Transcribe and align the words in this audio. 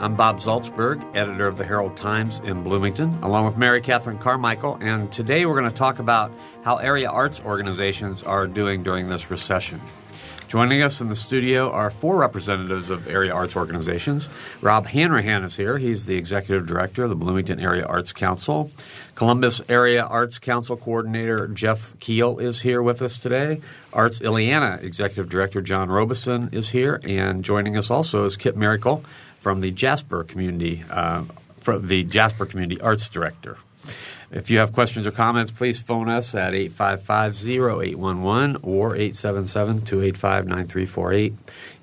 I'm 0.00 0.14
Bob 0.14 0.38
Zaltsberg, 0.38 1.16
editor 1.16 1.48
of 1.48 1.56
the 1.56 1.64
Herald 1.64 1.96
Times 1.96 2.38
in 2.44 2.62
Bloomington, 2.62 3.18
along 3.20 3.46
with 3.46 3.56
Mary 3.56 3.80
Catherine 3.80 4.18
Carmichael, 4.18 4.78
and 4.80 5.10
today 5.10 5.44
we're 5.44 5.58
going 5.58 5.68
to 5.68 5.76
talk 5.76 5.98
about 5.98 6.30
how 6.62 6.76
area 6.76 7.10
arts 7.10 7.40
organizations 7.40 8.22
are 8.22 8.46
doing 8.46 8.84
during 8.84 9.08
this 9.08 9.28
recession. 9.28 9.80
Joining 10.46 10.82
us 10.82 11.00
in 11.02 11.08
the 11.08 11.16
studio 11.16 11.70
are 11.72 11.90
four 11.90 12.16
representatives 12.16 12.88
of 12.88 13.06
area 13.08 13.34
arts 13.34 13.54
organizations. 13.54 14.28
Rob 14.62 14.86
Hanrahan 14.86 15.44
is 15.44 15.56
here. 15.56 15.76
He's 15.76 16.06
the 16.06 16.16
executive 16.16 16.66
director 16.66 17.02
of 17.02 17.10
the 17.10 17.16
Bloomington 17.16 17.60
Area 17.60 17.84
Arts 17.84 18.14
Council. 18.14 18.70
Columbus 19.14 19.60
Area 19.68 20.04
Arts 20.04 20.38
Council 20.38 20.76
coordinator 20.76 21.48
Jeff 21.48 21.98
Keel 21.98 22.38
is 22.38 22.62
here 22.62 22.80
with 22.82 23.02
us 23.02 23.18
today. 23.18 23.60
Arts 23.92 24.20
Illiana 24.20 24.82
executive 24.82 25.28
director 25.28 25.60
John 25.60 25.90
Robeson 25.90 26.48
is 26.52 26.70
here, 26.70 26.98
and 27.04 27.44
joining 27.44 27.76
us 27.76 27.90
also 27.90 28.24
is 28.24 28.38
Kit 28.38 28.56
Miracle 28.56 29.04
from 29.38 29.60
the 29.60 29.70
Jasper 29.70 30.24
Community, 30.24 30.84
uh, 30.90 31.24
from 31.58 31.86
the 31.86 32.02
Jasper 32.04 32.46
Community 32.46 32.80
Arts 32.80 33.08
Director. 33.08 33.58
If 34.30 34.50
you 34.50 34.58
have 34.58 34.74
questions 34.74 35.06
or 35.06 35.10
comments, 35.10 35.50
please 35.50 35.80
phone 35.80 36.10
us 36.10 36.34
at 36.34 36.52
855-0811 36.52 38.58
or 38.62 38.94
877-285-9348. 38.94 41.32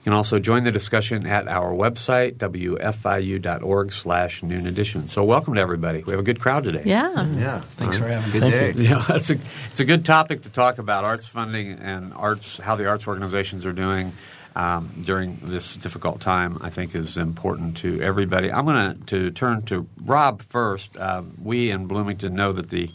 You 0.06 0.12
can 0.12 0.18
also 0.18 0.38
join 0.38 0.64
the 0.64 0.72
discussion 0.72 1.26
at 1.26 1.48
our 1.48 1.72
website, 1.72 2.38
wfiu.org 2.38 3.92
slash 3.92 4.44
noon 4.44 4.68
edition. 4.68 5.10
So 5.10 5.24
welcome 5.24 5.56
to 5.56 5.62
everybody. 5.62 6.04
We 6.04 6.12
have 6.12 6.20
a 6.20 6.24
good 6.24 6.40
crowd 6.40 6.64
today. 6.64 6.84
Yeah. 6.86 7.26
Yeah. 7.34 7.62
Thanks 7.62 7.98
for 7.98 8.06
having 8.06 8.32
Good 8.32 8.44
us. 8.44 8.52
day. 8.52 8.74
Yeah, 8.78 9.04
it's 9.10 9.32
a, 9.32 9.38
it's 9.72 9.80
a 9.80 9.84
good 9.84 10.06
topic 10.06 10.44
to 10.44 10.52
talk 10.52 10.78
about, 10.78 11.06
arts 11.06 11.26
funding 11.28 11.72
and 11.80 12.14
arts, 12.14 12.60
how 12.60 12.76
the 12.76 12.88
arts 12.88 13.08
organizations 13.08 13.66
are 13.66 13.74
doing 13.74 14.14
um, 14.56 14.92
during 15.04 15.38
this 15.38 15.76
difficult 15.76 16.22
time, 16.22 16.60
I 16.62 16.70
think 16.70 16.94
is 16.94 17.18
important 17.18 17.78
to 17.78 18.00
everybody. 18.00 18.52
I'm 18.52 18.66
going 18.66 19.06
to 19.06 19.32
turn 19.32 19.64
to 19.64 19.88
Rob 20.04 20.44
first. 20.44 20.96
Uh, 20.96 21.24
we 21.42 21.72
in 21.72 21.88
Bloomington 21.88 22.36
know 22.36 22.52
that 22.52 22.70
the 22.70 22.92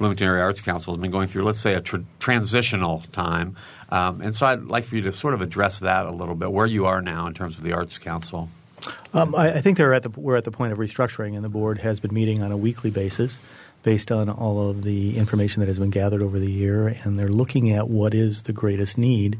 Bloomington 0.00 0.26
Area 0.26 0.42
Arts 0.42 0.62
Council 0.62 0.94
has 0.94 1.00
been 1.00 1.10
going 1.10 1.28
through, 1.28 1.44
let's 1.44 1.60
say, 1.60 1.74
a 1.74 1.80
tr- 1.82 1.98
transitional 2.18 3.02
time. 3.12 3.54
Um, 3.90 4.22
and 4.22 4.34
so 4.34 4.46
I'd 4.46 4.64
like 4.64 4.84
for 4.84 4.96
you 4.96 5.02
to 5.02 5.12
sort 5.12 5.34
of 5.34 5.42
address 5.42 5.80
that 5.80 6.06
a 6.06 6.10
little 6.10 6.34
bit, 6.34 6.50
where 6.50 6.66
you 6.66 6.86
are 6.86 7.02
now 7.02 7.26
in 7.26 7.34
terms 7.34 7.58
of 7.58 7.64
the 7.64 7.72
Arts 7.72 7.98
Council. 7.98 8.48
Um, 9.12 9.34
I, 9.34 9.56
I 9.56 9.60
think 9.60 9.78
at 9.78 10.02
the, 10.02 10.08
we're 10.08 10.36
at 10.36 10.44
the 10.44 10.50
point 10.50 10.72
of 10.72 10.78
restructuring, 10.78 11.36
and 11.36 11.44
the 11.44 11.50
board 11.50 11.78
has 11.82 12.00
been 12.00 12.14
meeting 12.14 12.42
on 12.42 12.50
a 12.50 12.56
weekly 12.56 12.90
basis 12.90 13.38
based 13.82 14.10
on 14.10 14.30
all 14.30 14.70
of 14.70 14.84
the 14.84 15.18
information 15.18 15.60
that 15.60 15.66
has 15.66 15.78
been 15.78 15.90
gathered 15.90 16.22
over 16.22 16.38
the 16.38 16.50
year, 16.50 16.88
and 17.04 17.18
they're 17.18 17.28
looking 17.28 17.70
at 17.70 17.88
what 17.90 18.14
is 18.14 18.44
the 18.44 18.52
greatest 18.54 18.96
need 18.96 19.38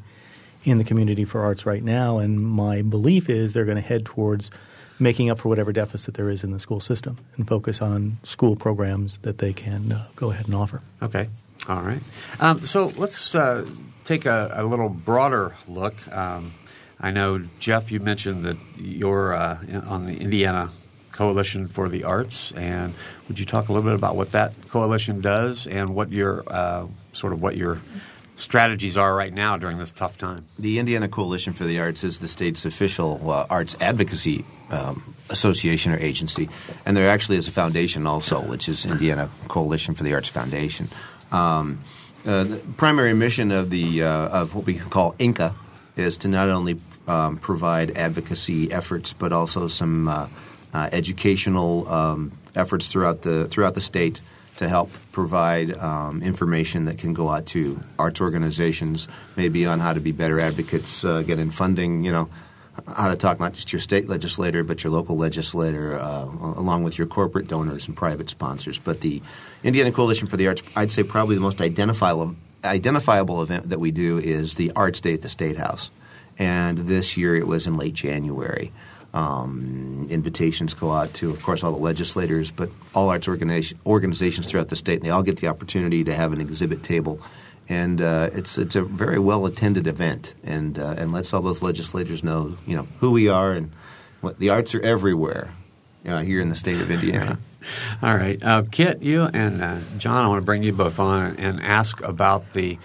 in 0.65 0.77
the 0.77 0.85
community 0.85 1.25
for 1.25 1.41
arts 1.41 1.65
right 1.65 1.83
now. 1.83 2.19
And 2.19 2.39
my 2.39 2.83
belief 2.83 3.31
is 3.31 3.55
they're 3.55 3.65
going 3.65 3.77
to 3.77 3.83
head 3.83 4.05
towards 4.05 4.51
making 5.01 5.31
up 5.31 5.41
for 5.41 5.49
whatever 5.49 5.73
deficit 5.73 6.15
there 6.15 6.29
is 6.29 6.45
in 6.45 6.53
the 6.53 6.61
school 6.61 6.79
system 6.79 7.17
and 7.37 7.49
focus 7.49 7.81
on 7.81 8.19
school 8.23 8.55
programs 8.55 9.17
that 9.19 9.39
they 9.39 9.53
can 9.53 9.93
uh, 9.93 10.07
go 10.15 10.31
ahead 10.31 10.47
and 10.47 10.55
offer. 10.55 10.83
Okay. 11.03 11.29
All 11.69 11.83
right. 11.83 12.03
Um, 12.39 12.65
so 12.67 12.93
let's 12.97 13.35
uh, 13.35 13.67
take 14.05 14.27
a, 14.27 14.53
a, 14.55 14.65
little 14.65 14.89
broader 14.89 15.55
look. 15.69 15.95
Um, 16.15 16.53
I 17.01 17.11
know, 17.11 17.43
Jeff, 17.59 17.91
you 17.91 18.01
mentioned 18.01 18.45
that 18.45 18.57
you're 18.77 19.35
uh, 19.35 19.59
on 19.87 20.07
the 20.07 20.17
Indiana 20.17 20.71
Coalition 21.13 21.67
for 21.69 21.89
the 21.89 22.05
Arts, 22.05 22.53
and 22.53 22.95
would 23.29 23.39
you 23.39 23.45
talk 23.45 23.69
a 23.69 23.73
little 23.73 23.89
bit 23.89 23.97
about 23.97 24.17
what 24.17 24.33
that 24.33 24.53
coalition 24.69 25.21
does 25.21 25.67
and 25.67 25.95
what 25.95 26.11
your 26.11 26.45
uh, 26.47 26.87
sort 27.13 27.33
of 27.33 27.43
what 27.43 27.57
your 27.57 27.81
strategies 28.37 28.97
are 28.97 29.15
right 29.15 29.33
now 29.33 29.57
during 29.57 29.79
this 29.79 29.91
tough 29.91 30.17
time? 30.19 30.47
The 30.59 30.79
Indiana 30.79 31.09
Coalition 31.09 31.53
for 31.53 31.65
the 31.65 31.79
Arts 31.79 32.05
is 32.05 32.19
the 32.19 32.29
state's 32.29 32.65
official 32.65 33.31
uh, 33.31 33.47
arts 33.51 33.77
advocacy 33.81 34.45
um, 34.71 35.15
association 35.29 35.93
or 35.93 35.99
agency, 35.99 36.49
and 36.85 36.97
there 36.97 37.09
actually 37.09 37.37
is 37.37 37.49
a 37.49 37.53
foundation 37.53 38.07
also, 38.07 38.41
which 38.41 38.69
is 38.69 38.87
Indiana 38.87 39.31
Coalition 39.49 39.95
for 39.95 40.05
the 40.05 40.15
Arts 40.15 40.29
Foundation. 40.29 40.87
Um, 41.33 41.81
uh, 42.27 42.45
the 42.45 42.57
primary 42.77 43.15
mission 43.15 43.51
of 43.51 43.71
the 43.71 44.03
uh, 44.03 44.41
of 44.41 44.55
what 44.55 44.67
we 44.67 44.75
call 44.75 45.15
INCA 45.15 45.55
is 45.97 46.17
to 46.19 46.29
not 46.29 46.49
only 46.49 46.77
um, 47.07 47.39
provide 47.39 47.97
advocacy 47.97 48.71
efforts, 48.71 49.13
but 49.13 49.33
also 49.33 49.69
some 49.69 50.09
uh, 50.09 50.29
uh, 50.73 50.89
educational 50.93 51.89
um, 51.89 52.33
efforts 52.55 52.87
throughout 52.87 53.23
the 53.23 53.47
throughout 53.49 53.75
the 53.75 53.81
state 53.81 54.21
to 54.57 54.69
help 54.69 54.91
provide 55.11 55.73
um, 55.79 56.23
information 56.23 56.85
that 56.85 56.99
can 56.99 57.15
go 57.15 57.31
out 57.31 57.47
to 57.47 57.81
arts 57.99 58.21
organizations, 58.21 59.09
maybe 59.35 59.65
on 59.65 59.81
how 59.81 59.95
to 59.95 60.01
be 60.01 60.13
better 60.13 60.39
advocates, 60.39 61.03
uh, 61.03 61.23
get 61.23 61.39
in 61.39 61.51
funding, 61.51 62.05
you 62.05 62.13
know, 62.13 62.29
how 62.87 63.09
to 63.09 63.17
talk 63.17 63.41
not 63.41 63.53
just 63.53 63.73
your 63.73 63.81
state 63.81 64.09
legislator, 64.09 64.63
but 64.65 64.83
your 64.85 64.93
local 64.93 65.17
legislator, 65.17 65.99
uh, 65.99 66.25
along 66.25 66.85
with 66.85 66.99
your 66.99 67.07
corporate 67.07 67.49
donors 67.49 67.87
and 67.87 67.97
private 67.97 68.31
sponsors. 68.31 68.79
But 68.79 69.01
the 69.01 69.23
Indiana 69.63 69.93
Coalition 69.93 70.29
for 70.29 70.37
the 70.37 70.49
Arts, 70.49 70.63
I'd 70.77 70.93
say 70.93 71.03
probably 71.03 71.35
the 71.35 71.41
most 71.41 71.61
identifiable, 71.61 72.37
identifiable 72.65 73.43
event 73.43 73.71
that 73.71 73.81
we 73.81 73.91
do 73.91 74.19
is 74.19 74.55
the 74.55 74.73
Arts 74.77 75.01
Day 75.01 75.15
at 75.15 75.23
the 75.23 75.29
State 75.29 75.57
House. 75.57 75.91
And 76.39 76.79
this 76.79 77.17
year 77.17 77.37
it 77.37 77.47
was 77.47 77.67
in 77.67 77.77
late 77.77 77.95
January. 77.95 78.73
Um, 79.13 80.07
invitations 80.09 80.73
go 80.73 80.93
out 80.93 81.13
to, 81.15 81.31
of 81.31 81.43
course, 81.43 81.65
all 81.65 81.73
the 81.73 81.79
legislators, 81.79 82.51
but 82.51 82.71
all 82.95 83.09
arts 83.09 83.29
organizations 83.29 84.47
throughout 84.47 84.69
the 84.69 84.77
state. 84.77 84.95
And 84.95 85.03
they 85.03 85.11
all 85.11 85.25
get 85.25 85.39
the 85.39 85.49
opportunity 85.49 86.05
to 86.05 86.15
have 86.15 86.33
an 86.33 86.41
exhibit 86.41 86.85
table, 86.85 87.21
and 87.71 88.01
uh, 88.03 88.31
it's 88.33 88.59
it's 88.59 88.75
a 88.75 88.83
very 88.83 89.21
well 89.21 89.47
attended 89.47 89.87
event, 89.87 90.35
and 90.43 90.79
uh, 90.79 90.97
and 90.99 91.13
lets 91.13 91.33
all 91.33 91.41
those 91.41 91.63
legislators 91.63 92.25
know, 92.25 92.59
you 92.67 92.77
know, 92.77 92.89
who 92.99 93.13
we 93.13 93.29
are 93.29 93.53
and 93.53 93.71
what 94.21 94.41
the 94.41 94.51
arts 94.51 94.75
are 94.75 94.83
everywhere, 94.83 95.55
you 96.05 96.11
know, 96.11 96.19
here 96.19 96.41
in 96.41 96.49
the 96.49 96.57
state 96.57 96.81
of 96.81 96.91
Indiana. 96.91 97.39
all 98.03 98.17
right, 98.17 98.43
uh, 98.43 98.65
Kit, 98.71 99.03
you 99.03 99.23
and 99.23 99.63
uh, 99.63 99.79
John, 99.99 100.25
I 100.25 100.29
want 100.29 100.43
to 100.43 100.45
bring 100.45 100.65
you 100.65 100.73
both 100.73 100.99
on 100.99 101.37
and 101.37 101.63
ask 101.63 102.03
about 102.03 102.53
the 102.55 102.77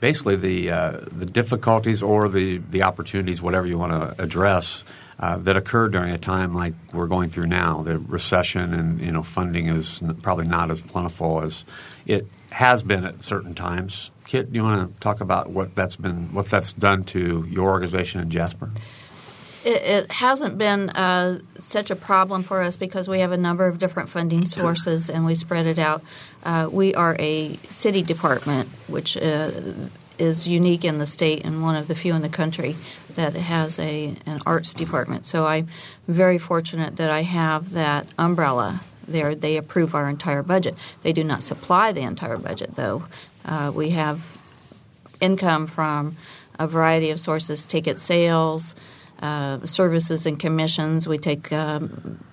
basically 0.00 0.34
the 0.34 0.70
uh, 0.70 1.00
the 1.12 1.26
difficulties 1.26 2.02
or 2.02 2.28
the 2.28 2.58
the 2.58 2.82
opportunities, 2.82 3.40
whatever 3.40 3.68
you 3.68 3.78
want 3.78 3.92
to 3.92 4.20
address 4.20 4.82
uh, 5.20 5.38
that 5.38 5.56
occurred 5.56 5.92
during 5.92 6.10
a 6.10 6.18
time 6.18 6.52
like 6.54 6.74
we're 6.92 7.06
going 7.06 7.30
through 7.30 7.46
now. 7.46 7.84
The 7.84 8.00
recession 8.00 8.74
and 8.74 9.00
you 9.00 9.12
know 9.12 9.22
funding 9.22 9.68
is 9.68 10.02
probably 10.22 10.48
not 10.48 10.72
as 10.72 10.82
plentiful 10.82 11.40
as 11.40 11.64
it 12.04 12.26
has 12.50 12.82
been 12.82 13.04
at 13.04 13.22
certain 13.22 13.54
times. 13.54 14.10
Kit, 14.26 14.52
do 14.52 14.56
you 14.56 14.62
want 14.62 14.94
to 14.94 15.00
talk 15.00 15.20
about 15.20 15.50
what 15.50 15.74
that's 15.74 15.96
been, 15.96 16.32
what 16.32 16.46
that's 16.46 16.72
done 16.72 17.04
to 17.04 17.46
your 17.48 17.70
organization 17.70 18.20
in 18.20 18.30
Jasper? 18.30 18.70
It, 19.64 19.82
it 19.82 20.10
hasn't 20.10 20.58
been 20.58 20.90
uh, 20.90 21.40
such 21.60 21.90
a 21.90 21.96
problem 21.96 22.42
for 22.42 22.62
us 22.62 22.76
because 22.76 23.08
we 23.08 23.20
have 23.20 23.32
a 23.32 23.38
number 23.38 23.66
of 23.66 23.78
different 23.78 24.08
funding 24.08 24.46
sources 24.46 25.08
and 25.08 25.24
we 25.24 25.34
spread 25.34 25.66
it 25.66 25.78
out. 25.78 26.02
Uh, 26.44 26.68
we 26.70 26.94
are 26.94 27.16
a 27.18 27.56
city 27.68 28.02
department, 28.02 28.68
which 28.88 29.16
uh, 29.16 29.50
is 30.18 30.46
unique 30.46 30.84
in 30.84 30.98
the 30.98 31.06
state 31.06 31.44
and 31.44 31.62
one 31.62 31.76
of 31.76 31.88
the 31.88 31.94
few 31.94 32.14
in 32.14 32.22
the 32.22 32.28
country 32.28 32.76
that 33.14 33.34
has 33.34 33.78
a 33.78 34.14
an 34.26 34.40
arts 34.46 34.74
department. 34.74 35.24
So 35.24 35.46
I'm 35.46 35.68
very 36.08 36.38
fortunate 36.38 36.96
that 36.96 37.10
I 37.10 37.22
have 37.22 37.72
that 37.72 38.06
umbrella 38.18 38.80
there. 39.06 39.34
They 39.34 39.56
approve 39.56 39.94
our 39.94 40.08
entire 40.08 40.42
budget. 40.42 40.74
They 41.02 41.12
do 41.12 41.24
not 41.24 41.42
supply 41.42 41.92
the 41.92 42.02
entire 42.02 42.38
budget, 42.38 42.76
though. 42.76 43.04
Uh, 43.44 43.72
we 43.74 43.90
have 43.90 44.20
income 45.20 45.66
from 45.66 46.16
a 46.58 46.66
variety 46.66 47.10
of 47.10 47.18
sources: 47.20 47.64
ticket 47.64 47.98
sales, 47.98 48.74
uh, 49.22 49.64
services, 49.64 50.26
and 50.26 50.38
commissions. 50.38 51.06
We 51.06 51.18
take 51.18 51.52
um, 51.52 52.24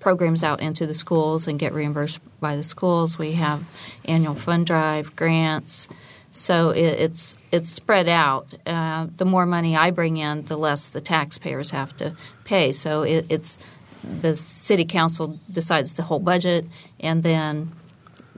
programs 0.00 0.42
out 0.42 0.60
into 0.60 0.86
the 0.86 0.94
schools 0.94 1.46
and 1.46 1.58
get 1.58 1.72
reimbursed 1.72 2.20
by 2.40 2.56
the 2.56 2.64
schools. 2.64 3.18
We 3.18 3.32
have 3.32 3.62
annual 4.04 4.34
fund 4.34 4.66
drive 4.66 5.14
grants. 5.16 5.88
So 6.32 6.70
it, 6.70 6.80
it's 6.80 7.36
it's 7.50 7.70
spread 7.70 8.08
out. 8.08 8.54
Uh, 8.66 9.06
the 9.16 9.24
more 9.24 9.46
money 9.46 9.76
I 9.76 9.90
bring 9.90 10.16
in, 10.16 10.42
the 10.42 10.56
less 10.56 10.88
the 10.88 11.00
taxpayers 11.00 11.70
have 11.70 11.96
to 11.98 12.16
pay. 12.44 12.72
So 12.72 13.02
it, 13.02 13.26
it's 13.28 13.58
the 14.02 14.36
city 14.36 14.84
council 14.84 15.38
decides 15.50 15.92
the 15.92 16.02
whole 16.02 16.18
budget, 16.18 16.66
and 16.98 17.22
then 17.22 17.72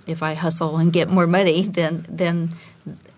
if 0.06 0.22
I 0.22 0.34
hustle 0.34 0.76
and 0.78 0.92
get 0.92 1.08
more 1.08 1.26
money, 1.26 1.62
then 1.62 2.06
then 2.08 2.50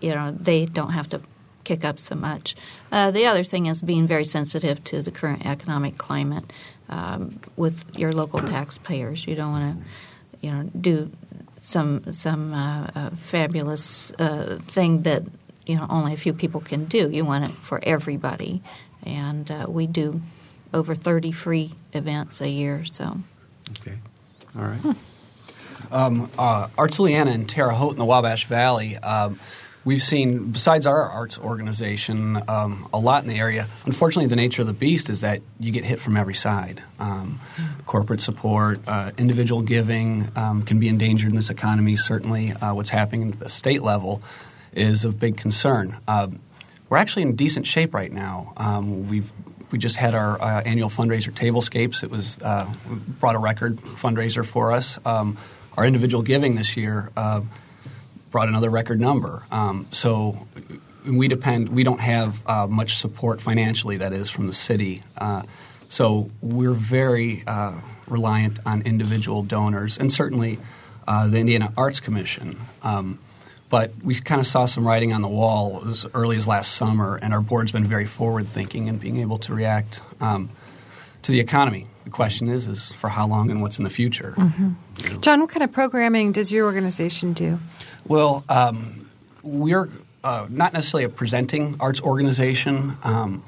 you 0.01 0.13
know 0.13 0.31
they 0.31 0.65
don't 0.65 0.91
have 0.91 1.09
to 1.09 1.21
kick 1.63 1.83
up 1.83 1.99
so 1.99 2.15
much. 2.15 2.55
Uh, 2.91 3.11
the 3.11 3.25
other 3.25 3.43
thing 3.43 3.65
is 3.65 3.81
being 3.81 4.07
very 4.07 4.23
sensitive 4.25 4.83
to 4.85 5.01
the 5.01 5.11
current 5.11 5.45
economic 5.45 5.97
climate 5.97 6.45
um, 6.89 7.39
with 7.57 7.83
your 7.97 8.13
local 8.13 8.39
taxpayers. 8.39 9.27
You 9.27 9.35
don't 9.35 9.51
want 9.51 9.77
to, 9.77 10.47
you 10.47 10.51
know, 10.51 10.63
do 10.79 11.11
some 11.59 12.13
some 12.13 12.53
uh, 12.53 12.87
uh, 12.95 13.09
fabulous 13.11 14.11
uh, 14.13 14.59
thing 14.61 15.03
that 15.03 15.23
you 15.65 15.75
know 15.75 15.85
only 15.89 16.13
a 16.13 16.17
few 16.17 16.33
people 16.33 16.61
can 16.61 16.85
do. 16.85 17.09
You 17.09 17.25
want 17.25 17.45
it 17.45 17.51
for 17.51 17.79
everybody, 17.83 18.61
and 19.03 19.51
uh, 19.51 19.65
we 19.67 19.87
do 19.87 20.21
over 20.73 20.95
thirty 20.95 21.31
free 21.31 21.71
events 21.93 22.41
a 22.41 22.49
year. 22.49 22.85
So, 22.85 23.17
Okay. 23.81 23.97
All 24.55 24.63
right. 24.63 24.95
Um, 25.91 26.29
uh, 26.37 26.67
and 26.77 27.49
Terre 27.49 27.71
Haute 27.71 27.93
in 27.93 27.99
the 27.99 28.05
Wabash 28.05 28.45
Valley. 28.45 28.97
Um, 28.97 29.39
we've 29.83 30.03
seen, 30.03 30.51
besides 30.51 30.85
our 30.85 31.03
arts 31.03 31.37
organization, 31.37 32.41
um, 32.47 32.87
a 32.93 32.99
lot 32.99 33.23
in 33.23 33.29
the 33.29 33.37
area. 33.37 33.67
Unfortunately, 33.85 34.27
the 34.27 34.35
nature 34.35 34.61
of 34.61 34.67
the 34.67 34.73
beast 34.73 35.09
is 35.09 35.21
that 35.21 35.41
you 35.59 35.71
get 35.71 35.85
hit 35.85 35.99
from 35.99 36.17
every 36.17 36.35
side. 36.35 36.83
Um, 36.99 37.39
corporate 37.85 38.19
support, 38.19 38.79
uh, 38.85 39.11
individual 39.17 39.61
giving 39.61 40.29
um, 40.35 40.63
can 40.63 40.77
be 40.77 40.89
endangered 40.89 41.29
in 41.29 41.35
this 41.35 41.49
economy. 41.49 41.95
Certainly, 41.95 42.51
uh, 42.51 42.73
what's 42.73 42.89
happening 42.89 43.31
at 43.31 43.39
the 43.39 43.49
state 43.49 43.81
level 43.81 44.21
is 44.73 45.05
of 45.05 45.19
big 45.19 45.37
concern. 45.37 45.97
Um, 46.07 46.39
we're 46.89 46.97
actually 46.97 47.23
in 47.23 47.35
decent 47.35 47.65
shape 47.65 47.93
right 47.93 48.11
now. 48.11 48.53
Um, 48.57 49.09
we've 49.09 49.31
we 49.71 49.77
just 49.77 49.97
had 49.97 50.15
our 50.15 50.41
uh, 50.41 50.61
annual 50.61 50.89
fundraiser, 50.89 51.31
Tablescapes. 51.31 52.03
It 52.03 52.09
was 52.09 52.39
uh, 52.41 52.69
brought 53.19 53.35
a 53.35 53.39
record 53.39 53.77
fundraiser 53.77 54.45
for 54.45 54.71
us. 54.71 54.97
Our 55.77 55.85
individual 55.85 56.23
giving 56.23 56.55
this 56.55 56.75
year 56.75 57.11
uh, 57.15 57.41
brought 58.31 58.47
another 58.47 58.69
record 58.71 58.99
number. 58.99 59.43
Um, 59.51 59.87
so 59.91 60.47
we 61.05 61.27
depend. 61.27 61.69
We 61.69 61.83
don't 61.83 62.01
have 62.01 62.41
uh, 62.47 62.65
much 62.65 62.97
support 62.97 63.39
financially. 63.41 63.97
That 63.97 64.11
is 64.11 64.31
from 64.31 64.47
the 64.47 64.53
city. 64.53 65.03
Uh, 65.15 65.43
so 65.87 66.31
we're 66.41 66.73
very 66.73 67.43
uh, 67.45 67.73
reliant 68.07 68.57
on 68.65 68.81
individual 68.81 69.43
donors, 69.43 69.99
and 69.99 70.11
certainly 70.11 70.57
the 71.05 71.37
Indiana 71.37 71.71
Arts 71.77 71.99
Commission. 71.99 72.59
Um, 72.81 73.19
but 73.69 73.91
we 74.03 74.15
kind 74.15 74.41
of 74.41 74.47
saw 74.47 74.65
some 74.65 74.87
writing 74.87 75.13
on 75.13 75.21
the 75.21 75.27
wall 75.27 75.83
as 75.87 76.07
early 76.13 76.37
as 76.37 76.47
last 76.47 76.73
summer, 76.73 77.17
and 77.21 77.33
our 77.33 77.41
board's 77.41 77.71
been 77.71 77.85
very 77.85 78.07
forward 78.07 78.47
thinking 78.47 78.89
and 78.89 78.99
being 78.99 79.17
able 79.17 79.37
to 79.39 79.53
react 79.53 80.01
um, 80.21 80.49
to 81.21 81.31
the 81.31 81.39
economy. 81.39 81.85
The 82.07 82.11
question 82.11 82.47
is, 82.47 82.67
is 82.67 82.93
for 82.93 83.09
how 83.09 83.27
long 83.27 83.51
and 83.51 83.61
what's 83.61 83.79
in 83.79 83.83
the 83.83 83.89
future. 83.89 84.33
Mm-hmm. 84.37 85.19
John, 85.19 85.41
what 85.41 85.49
kind 85.49 85.61
of 85.61 85.73
programming 85.73 86.31
does 86.31 86.53
your 86.53 86.63
organization 86.63 87.33
do? 87.33 87.59
Well, 88.07 88.45
um, 88.47 89.09
we're 89.43 89.89
uh, 90.23 90.47
not 90.49 90.71
necessarily 90.71 91.03
a 91.03 91.09
presenting 91.09 91.75
arts 91.81 91.99
organization. 91.99 92.95
Um, 93.03 93.43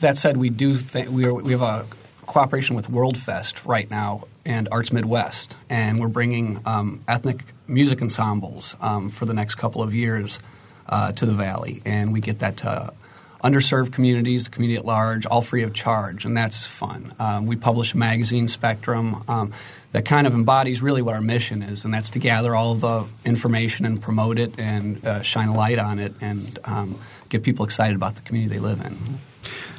that 0.00 0.16
said, 0.16 0.36
we 0.36 0.50
do 0.50 0.76
th- 0.76 1.10
we, 1.10 1.26
are, 1.26 1.32
we 1.32 1.52
have 1.52 1.62
a 1.62 1.86
cooperation 2.26 2.74
with 2.74 2.88
WorldFest 2.88 3.64
right 3.68 3.88
now 3.88 4.24
and 4.44 4.68
Arts 4.72 4.92
Midwest, 4.92 5.56
and 5.70 6.00
we're 6.00 6.08
bringing 6.08 6.60
um, 6.66 7.04
ethnic 7.06 7.44
music 7.68 8.02
ensembles 8.02 8.74
um, 8.80 9.10
for 9.10 9.26
the 9.26 9.34
next 9.34 9.54
couple 9.54 9.80
of 9.80 9.94
years 9.94 10.40
uh, 10.88 11.12
to 11.12 11.24
the 11.24 11.34
Valley, 11.34 11.80
and 11.86 12.12
we 12.12 12.18
get 12.18 12.40
that 12.40 12.56
to 12.56 12.92
underserved 13.42 13.92
communities, 13.92 14.44
the 14.44 14.50
community 14.50 14.78
at 14.78 14.84
large, 14.84 15.26
all 15.26 15.42
free 15.42 15.62
of 15.62 15.72
charge, 15.72 16.24
and 16.24 16.36
that's 16.36 16.66
fun. 16.66 17.14
Um, 17.18 17.46
we 17.46 17.56
publish 17.56 17.94
a 17.94 17.96
magazine, 17.96 18.48
Spectrum, 18.48 19.22
um, 19.28 19.52
that 19.92 20.04
kind 20.04 20.26
of 20.26 20.34
embodies 20.34 20.80
really 20.80 21.02
what 21.02 21.14
our 21.14 21.20
mission 21.20 21.62
is, 21.62 21.84
and 21.84 21.92
that's 21.92 22.10
to 22.10 22.18
gather 22.18 22.54
all 22.54 22.74
the 22.74 23.06
information 23.24 23.84
and 23.84 24.00
promote 24.00 24.38
it 24.38 24.58
and 24.58 25.04
uh, 25.04 25.22
shine 25.22 25.48
a 25.48 25.54
light 25.54 25.78
on 25.78 25.98
it 25.98 26.14
and 26.20 26.58
um, 26.64 26.98
get 27.28 27.42
people 27.42 27.64
excited 27.64 27.96
about 27.96 28.14
the 28.14 28.22
community 28.22 28.54
they 28.54 28.60
live 28.60 28.80
in. 28.80 29.18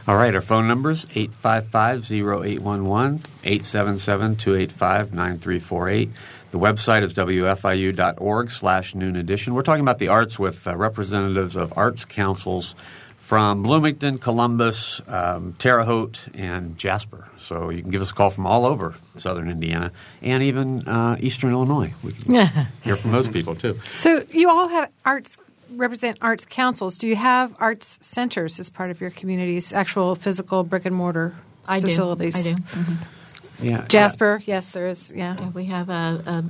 All 0.06 0.18
right, 0.18 0.36
our 0.36 0.42
phone 0.42 0.68
numbers 0.68 1.06
855-0811, 1.06 3.20
877-285-9348. 3.44 6.10
The 6.52 6.60
website 6.60 7.04
is 7.04 7.14
wfiu.org 7.14 8.52
slash 8.52 8.94
noon 8.94 9.16
edition. 9.16 9.54
We're 9.56 9.62
talking 9.64 9.82
about 9.82 10.00
the 10.00 10.10
arts 10.10 10.38
with 10.38 10.68
uh, 10.68 10.76
representatives 10.76 11.56
of 11.56 11.72
arts 11.78 12.04
councils 12.06 12.76
from 13.24 13.64
Bloomington, 13.64 14.18
Columbus, 14.18 15.02
um, 15.08 15.56
Terre 15.58 15.86
Haute, 15.86 16.26
and 16.34 16.78
Jasper. 16.78 17.30
So 17.38 17.70
you 17.70 17.82
can 17.82 17.90
give 17.90 18.02
us 18.02 18.12
a 18.12 18.14
call 18.14 18.30
from 18.30 18.46
all 18.46 18.66
over 18.66 18.96
southern 19.18 19.50
Indiana 19.50 19.94
and 20.22 20.44
even 20.44 20.86
uh, 20.86 21.16
eastern 21.22 21.54
Illinois. 21.54 21.94
We 22.04 22.12
can 22.12 22.68
hear 22.84 22.98
from 22.98 23.14
those 23.14 23.30
people 23.30 23.56
too. 23.56 23.80
So 23.96 24.26
you 24.30 24.50
all 24.50 24.68
have 24.68 24.92
arts 25.06 25.38
represent 25.72 26.18
arts 26.22 26.46
councils. 26.46 26.98
Do 26.98 27.08
you 27.08 27.16
have 27.16 27.56
arts 27.60 27.98
centers 28.02 28.60
as 28.60 28.70
part 28.70 28.92
of 28.92 29.00
your 29.00 29.10
community's 29.10 29.72
actual 29.72 30.16
physical 30.16 30.66
brick 30.66 30.86
and 30.86 30.94
mortar 30.94 31.34
I 31.66 31.80
facilities? 31.80 32.44
Do. 32.44 32.52
I 32.52 32.54
do. 32.56 32.62
Mm-hmm. 32.62 33.66
Yeah, 33.66 33.86
Jasper, 33.88 34.42
yes, 34.46 34.74
there 34.74 34.90
is. 34.90 35.14
Yeah, 35.16 35.38
yeah 35.40 35.50
we 35.52 35.66
have 35.66 35.88
a, 35.88 35.94
a. 36.26 36.44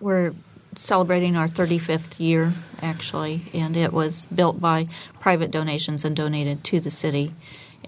We're 0.00 0.32
celebrating 0.78 1.36
our 1.36 1.48
35th 1.48 2.18
year 2.18 2.52
actually, 2.82 3.42
and 3.54 3.76
it 3.76 3.92
was 3.92 4.26
built 4.26 4.60
by 4.60 4.88
private 5.20 5.50
donations 5.50 6.04
and 6.04 6.14
donated 6.14 6.64
to 6.64 6.80
the 6.80 6.90
city. 6.90 7.32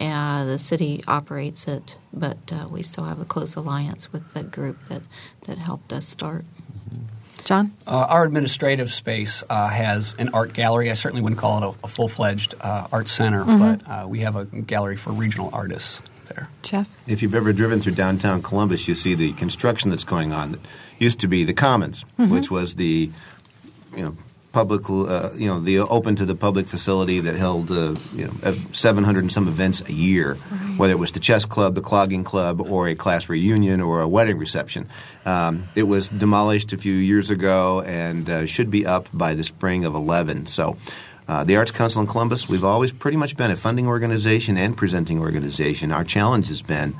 Uh, 0.00 0.44
the 0.44 0.58
city 0.58 1.02
operates 1.08 1.66
it, 1.66 1.96
but 2.12 2.38
uh, 2.52 2.68
we 2.70 2.82
still 2.82 3.04
have 3.04 3.20
a 3.20 3.24
close 3.24 3.56
alliance 3.56 4.12
with 4.12 4.32
the 4.32 4.42
group 4.42 4.78
that, 4.88 5.02
that 5.46 5.58
helped 5.58 5.92
us 5.92 6.06
start. 6.06 6.44
John? 7.44 7.72
Uh, 7.86 8.06
our 8.08 8.24
administrative 8.24 8.92
space 8.92 9.42
uh, 9.48 9.68
has 9.68 10.14
an 10.18 10.30
art 10.34 10.52
gallery. 10.52 10.90
I 10.90 10.94
certainly 10.94 11.22
wouldn't 11.22 11.40
call 11.40 11.62
it 11.62 11.76
a, 11.82 11.84
a 11.84 11.88
full 11.88 12.08
fledged 12.08 12.54
uh, 12.60 12.88
art 12.92 13.08
center, 13.08 13.44
mm-hmm. 13.44 13.58
but 13.58 13.90
uh, 13.90 14.06
we 14.06 14.20
have 14.20 14.36
a 14.36 14.44
gallery 14.44 14.96
for 14.96 15.12
regional 15.12 15.50
artists 15.52 16.02
there. 16.26 16.48
Jeff? 16.62 16.88
If 17.06 17.22
you've 17.22 17.34
ever 17.34 17.52
driven 17.52 17.80
through 17.80 17.94
downtown 17.94 18.42
Columbus, 18.42 18.86
you 18.86 18.94
see 18.94 19.14
the 19.14 19.32
construction 19.32 19.90
that's 19.90 20.04
going 20.04 20.32
on 20.32 20.52
that 20.52 20.60
used 20.98 21.20
to 21.20 21.28
be 21.28 21.44
the 21.44 21.54
Commons, 21.54 22.04
mm-hmm. 22.18 22.32
which 22.32 22.50
was 22.50 22.74
the 22.74 23.10
you 23.96 24.02
know 24.02 24.16
public, 24.52 24.88
uh, 24.88 25.30
you 25.36 25.46
know, 25.46 25.60
the 25.60 25.78
open 25.78 26.16
to 26.16 26.24
the 26.24 26.34
public 26.34 26.66
facility 26.66 27.20
that 27.20 27.36
held, 27.36 27.70
uh, 27.70 27.94
you 28.14 28.26
know, 28.26 28.54
700 28.72 29.20
and 29.20 29.32
some 29.32 29.46
events 29.46 29.82
a 29.88 29.92
year, 29.92 30.36
right. 30.50 30.78
whether 30.78 30.92
it 30.92 30.98
was 30.98 31.12
the 31.12 31.20
chess 31.20 31.44
club, 31.44 31.74
the 31.74 31.80
clogging 31.80 32.24
club, 32.24 32.60
or 32.60 32.88
a 32.88 32.94
class 32.94 33.28
reunion 33.28 33.80
or 33.80 34.00
a 34.00 34.08
wedding 34.08 34.38
reception. 34.38 34.88
Um, 35.26 35.68
it 35.74 35.84
was 35.84 36.08
demolished 36.08 36.72
a 36.72 36.78
few 36.78 36.94
years 36.94 37.30
ago 37.30 37.82
and 37.82 38.28
uh, 38.28 38.46
should 38.46 38.70
be 38.70 38.86
up 38.86 39.08
by 39.12 39.34
the 39.34 39.44
spring 39.44 39.84
of 39.84 39.94
11. 39.94 40.46
So. 40.46 40.76
Uh, 41.28 41.44
the 41.44 41.54
Arts 41.58 41.70
Council 41.70 42.00
in 42.00 42.06
Columbus, 42.08 42.48
we've 42.48 42.64
always 42.64 42.90
pretty 42.90 43.18
much 43.18 43.36
been 43.36 43.50
a 43.50 43.56
funding 43.56 43.86
organization 43.86 44.56
and 44.56 44.74
presenting 44.74 45.20
organization. 45.20 45.92
Our 45.92 46.02
challenge 46.02 46.48
has 46.48 46.62
been 46.62 46.96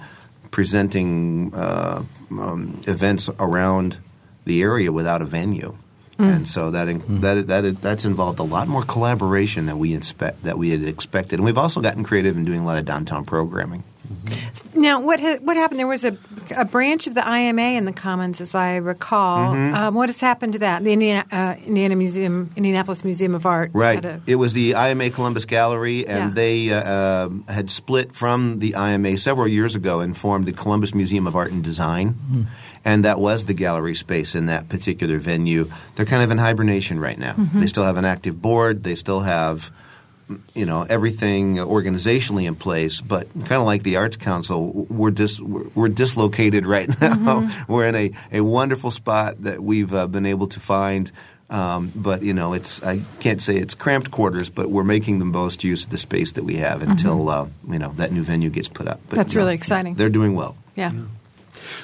presenting 0.50 1.52
uh, 1.55 2.02
um, 2.31 2.81
events 2.87 3.28
around 3.38 3.99
the 4.45 4.62
area 4.62 4.90
without 4.93 5.23
a 5.23 5.25
venue. 5.25 5.76
Mm. 6.19 6.37
And 6.37 6.49
so 6.49 6.71
that, 6.71 6.88
mm. 6.88 7.21
that, 7.21 7.47
that 7.47 7.81
that's 7.81 8.05
involved 8.05 8.40
a 8.40 8.45
lot 8.45 8.67
more 8.67 8.83
collaboration 8.83 9.67
than 9.67 9.78
we 9.78 9.95
expect 9.95 10.43
that 10.43 10.59
we 10.59 10.71
had 10.71 10.83
expected. 10.83 11.38
And 11.38 11.45
we've 11.45 11.59
also 11.59 11.81
gotten 11.81 12.02
creative 12.02 12.37
in 12.37 12.45
doing 12.45 12.61
a 12.61 12.64
lot 12.64 12.78
of 12.78 12.85
downtown 12.85 13.25
programming. 13.25 13.85
Mm-hmm. 14.09 14.81
Now, 14.81 15.00
what 15.00 15.21
ha- 15.21 15.38
what 15.41 15.57
happened? 15.57 15.79
There 15.79 15.87
was 15.87 16.05
a, 16.05 16.17
a 16.57 16.65
branch 16.65 17.07
of 17.07 17.15
the 17.15 17.29
IMA 17.29 17.77
in 17.77 17.85
the 17.85 17.93
Commons, 17.93 18.41
as 18.41 18.55
I 18.55 18.77
recall. 18.77 19.55
Mm-hmm. 19.55 19.75
Um, 19.75 19.95
what 19.95 20.09
has 20.09 20.21
happened 20.21 20.55
to 20.55 20.59
that? 20.61 20.83
The 20.85 20.93
Indiana, 20.93 21.25
uh, 21.31 21.55
Indiana 21.67 21.97
Museum, 21.97 22.50
Indianapolis 22.57 23.05
Museum 23.05 23.35
of 23.35 23.47
Art. 23.47 23.71
Right. 23.73 24.05
A, 24.05 24.21
it 24.27 24.37
was 24.37 24.53
the 24.53 24.75
IMA 24.75 25.11
Columbus 25.11 25.45
Gallery, 25.45 26.07
and 26.07 26.31
yeah. 26.31 26.35
they 26.35 26.73
uh, 26.73 27.27
um, 27.27 27.45
had 27.49 27.71
split 27.71 28.15
from 28.15 28.59
the 28.59 28.75
IMA 28.75 29.19
several 29.19 29.49
years 29.49 29.75
ago 29.75 30.00
and 30.00 30.17
formed 30.17 30.47
the 30.47 30.53
Columbus 30.53 30.95
Museum 30.95 31.27
of 31.27 31.37
Art 31.37 31.53
and 31.53 31.62
Design. 31.62 32.15
Mm 32.15 32.47
and 32.85 33.05
that 33.05 33.19
was 33.21 33.45
the 33.45 33.55
gallery 33.55 33.95
space 33.95 34.35
in 34.35 34.47
that 34.47 34.69
particular 34.69 35.19
venue. 35.19 35.71
They're 35.95 36.07
kind 36.07 36.23
of 36.23 36.31
in 36.31 36.38
hibernation 36.38 36.99
right 37.00 37.19
now. 37.19 37.35
Mm-hmm. 37.35 37.61
They 37.61 37.67
still 37.67 37.85
have 37.85 37.97
an 37.97 38.05
active 38.05 38.41
board. 38.41 38.85
They 38.85 38.95
still 38.95 39.21
have 39.21 39.71
you 40.55 40.67
know 40.67 40.83
everything 40.83 41.57
organizationally 41.57 42.47
in 42.47 42.55
place, 42.55 43.01
but 43.01 43.33
kind 43.33 43.61
of 43.61 43.65
like 43.65 43.83
the 43.83 43.97
Arts 43.97 44.17
Council, 44.17 44.87
we're 44.89 45.11
dis, 45.11 45.41
we're, 45.41 45.89
dislocated 45.89 46.67
right 46.67 46.89
now. 47.01 47.15
Mm-hmm. 47.15 47.73
we're 47.73 47.87
in 47.87 47.95
a, 47.95 48.13
a 48.33 48.41
wonderful 48.41 48.91
spot 48.91 49.43
that 49.43 49.63
we've 49.63 49.93
uh, 49.93 50.07
been 50.07 50.27
able 50.27 50.47
to 50.49 50.61
find. 50.61 51.11
Um, 51.51 51.91
but 51.95 52.23
you 52.23 52.35
know, 52.35 52.53
it's 52.53 52.83
I 52.83 53.01
can't 53.21 53.41
say 53.41 53.57
it's 53.57 53.75
cramped 53.75 54.11
quarters, 54.11 54.51
but 54.51 54.69
we're 54.71 54.85
making 54.85 55.19
the 55.19 55.25
most 55.25 55.65
use 55.65 55.85
of 55.85 55.91
the 55.91 55.99
space 55.99 56.33
that 56.33 56.45
we 56.45 56.57
have 56.57 56.83
until 56.83 57.21
mm-hmm. 57.21 57.71
uh, 57.71 57.73
you 57.73 57.79
know 57.79 57.93
that 57.93 58.13
new 58.13 58.23
venue 58.23 58.51
gets 58.51 58.69
put 58.69 58.87
up. 58.87 59.01
But, 59.09 59.17
That's 59.17 59.35
really 59.35 59.53
know, 59.53 59.55
exciting. 59.55 59.95
They're 59.95 60.11
doing 60.11 60.35
well. 60.35 60.57
yeah. 60.77 60.93
yeah. 60.93 61.05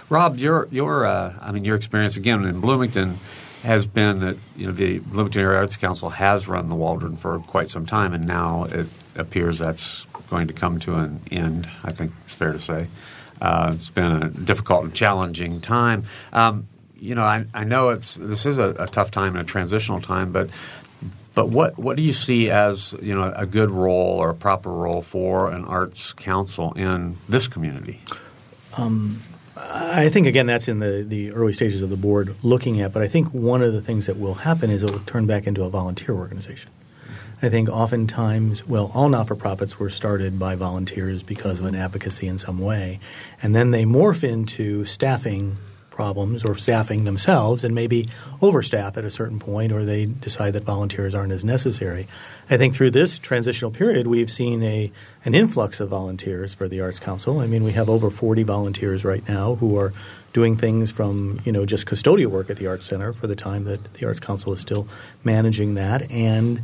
Rob, 0.09 0.37
your 0.37 0.69
your 0.71 1.07
uh, 1.07 1.35
I 1.41 1.53
mean 1.53 1.65
your 1.65 1.77
experience 1.77 2.17
again 2.17 2.45
in 2.45 2.61
Bloomington 2.61 3.19
has 3.64 3.87
been 3.87 4.21
that 4.21 4.37
you 4.56 4.66
know 4.66 4.73
the 4.73 5.00
Area 5.40 5.59
Arts 5.59 5.76
Council 5.76 6.11
has 6.11 6.47
run 6.47 6.68
the 6.68 6.75
Waldron 6.75 7.16
for 7.16 7.38
quite 7.40 7.68
some 7.68 7.87
time, 7.87 8.12
and 8.12 8.26
now 8.26 8.64
it 8.64 8.87
appears 9.16 9.59
that's 9.59 10.04
going 10.28 10.49
to 10.49 10.52
come 10.52 10.78
to 10.80 10.94
an 10.94 11.21
end. 11.30 11.68
I 11.83 11.92
think 11.92 12.12
it's 12.23 12.35
fair 12.35 12.52
to 12.52 12.61
say. 12.61 12.87
Uh, 13.40 13.73
it's 13.75 13.90
been 13.90 14.23
a 14.23 14.28
difficult 14.28 14.85
and 14.85 14.94
challenging 14.94 15.61
time. 15.61 16.04
Um, 16.33 16.68
you 16.97 17.14
know, 17.14 17.25
I, 17.25 17.47
I, 17.52 17.64
know 17.64 17.90
it's 17.90 18.14
this 18.14 18.47
is 18.47 18.59
a, 18.59 18.71
a, 18.78 18.87
tough 18.87 19.11
time 19.11 19.37
and 19.37 19.47
a 19.47 19.50
transitional 19.50 20.00
time, 20.00 20.33
but 20.33 20.50
but 21.35 21.49
what 21.49 21.78
what 21.78 21.97
do 21.97 22.02
you 22.02 22.12
see 22.12 22.50
as 22.50 22.94
you 23.02 23.14
know 23.14 23.33
a 23.35 23.47
good 23.47 23.71
role 23.71 24.18
or 24.18 24.30
a 24.30 24.35
proper 24.35 24.71
role 24.71 25.02
for 25.02 25.50
an 25.50 25.64
arts 25.64 26.12
council 26.12 26.73
in 26.75 27.16
this 27.28 27.49
community? 27.49 28.00
Um, 28.76 29.21
I 29.56 30.08
think 30.08 30.26
again 30.26 30.46
that's 30.46 30.66
in 30.68 30.80
the, 30.80 31.04
the 31.06 31.30
early 31.32 31.52
stages 31.52 31.80
of 31.82 31.90
the 31.90 31.96
board 31.96 32.34
looking 32.42 32.80
at, 32.80 32.92
but 32.92 33.02
I 33.02 33.08
think 33.08 33.28
one 33.28 33.62
of 33.62 33.73
the 33.73 33.80
things 33.80 34.06
that 34.06 34.18
will 34.18 34.34
happen 34.34 34.70
is 34.70 34.82
it 34.82 34.90
will 34.90 34.99
turn 35.00 35.26
back 35.26 35.46
into 35.46 35.62
a 35.62 35.70
volunteer 35.70 36.14
organization. 36.14 36.70
I 37.40 37.49
think 37.50 37.68
oftentimes, 37.68 38.66
well, 38.66 38.90
all 38.94 39.08
not 39.08 39.28
for 39.28 39.37
profits 39.37 39.78
were 39.78 39.90
started 39.90 40.38
by 40.38 40.54
volunteers 40.54 41.23
because 41.23 41.61
of 41.61 41.66
an 41.66 41.75
advocacy 41.75 42.26
in 42.26 42.38
some 42.38 42.58
way, 42.58 43.00
and 43.42 43.54
then 43.54 43.70
they 43.70 43.84
morph 43.84 44.25
into 44.25 44.84
staffing 44.84 45.56
problems 45.95 46.45
or 46.45 46.57
staffing 46.57 47.05
themselves 47.05 47.63
and 47.63 47.75
maybe 47.75 48.09
overstaff 48.43 48.97
at 48.97 49.05
a 49.05 49.11
certain 49.11 49.39
point 49.39 49.71
or 49.71 49.85
they 49.85 50.07
decide 50.07 50.53
that 50.53 50.65
volunteers 50.65 51.15
aren't 51.15 51.33
as 51.33 51.45
necessary. 51.45 52.09
I 52.51 52.57
think 52.57 52.75
through 52.75 52.91
this 52.91 53.19
transitional 53.19 53.71
period 53.71 54.07
we've 54.07 54.31
seen 54.31 54.63
a 54.63 54.91
an 55.25 55.35
influx 55.35 55.81
of 55.81 55.89
volunteers 55.89 56.53
for 56.53 56.69
the 56.69 56.81
Arts 56.81 56.99
Council. 56.99 57.39
I 57.39 57.47
mean 57.47 57.63
we 57.63 57.73
have 57.73 57.89
over 57.89 58.11
40 58.11 58.43
volunteers 58.43 59.05
right 59.05 59.27
now 59.29 59.55
who 59.55 59.79
are 59.79 59.93
doing 60.33 60.57
things 60.57 60.91
from, 60.91 61.41
you 61.45 61.53
know, 61.53 61.65
just 61.65 61.87
custodial 61.87 62.27
work 62.27 62.51
at 62.51 62.57
the 62.57 62.67
Arts 62.67 62.87
Center 62.87 63.13
for 63.13 63.29
the 63.29 63.37
time 63.37 63.65
that 63.65 63.95
the 63.95 64.07
Arts 64.07 64.21
Council 64.21 64.53
is 64.53 64.61
still 64.61 64.89
managing 65.23 65.75
that 65.75 66.11
and 66.11 66.63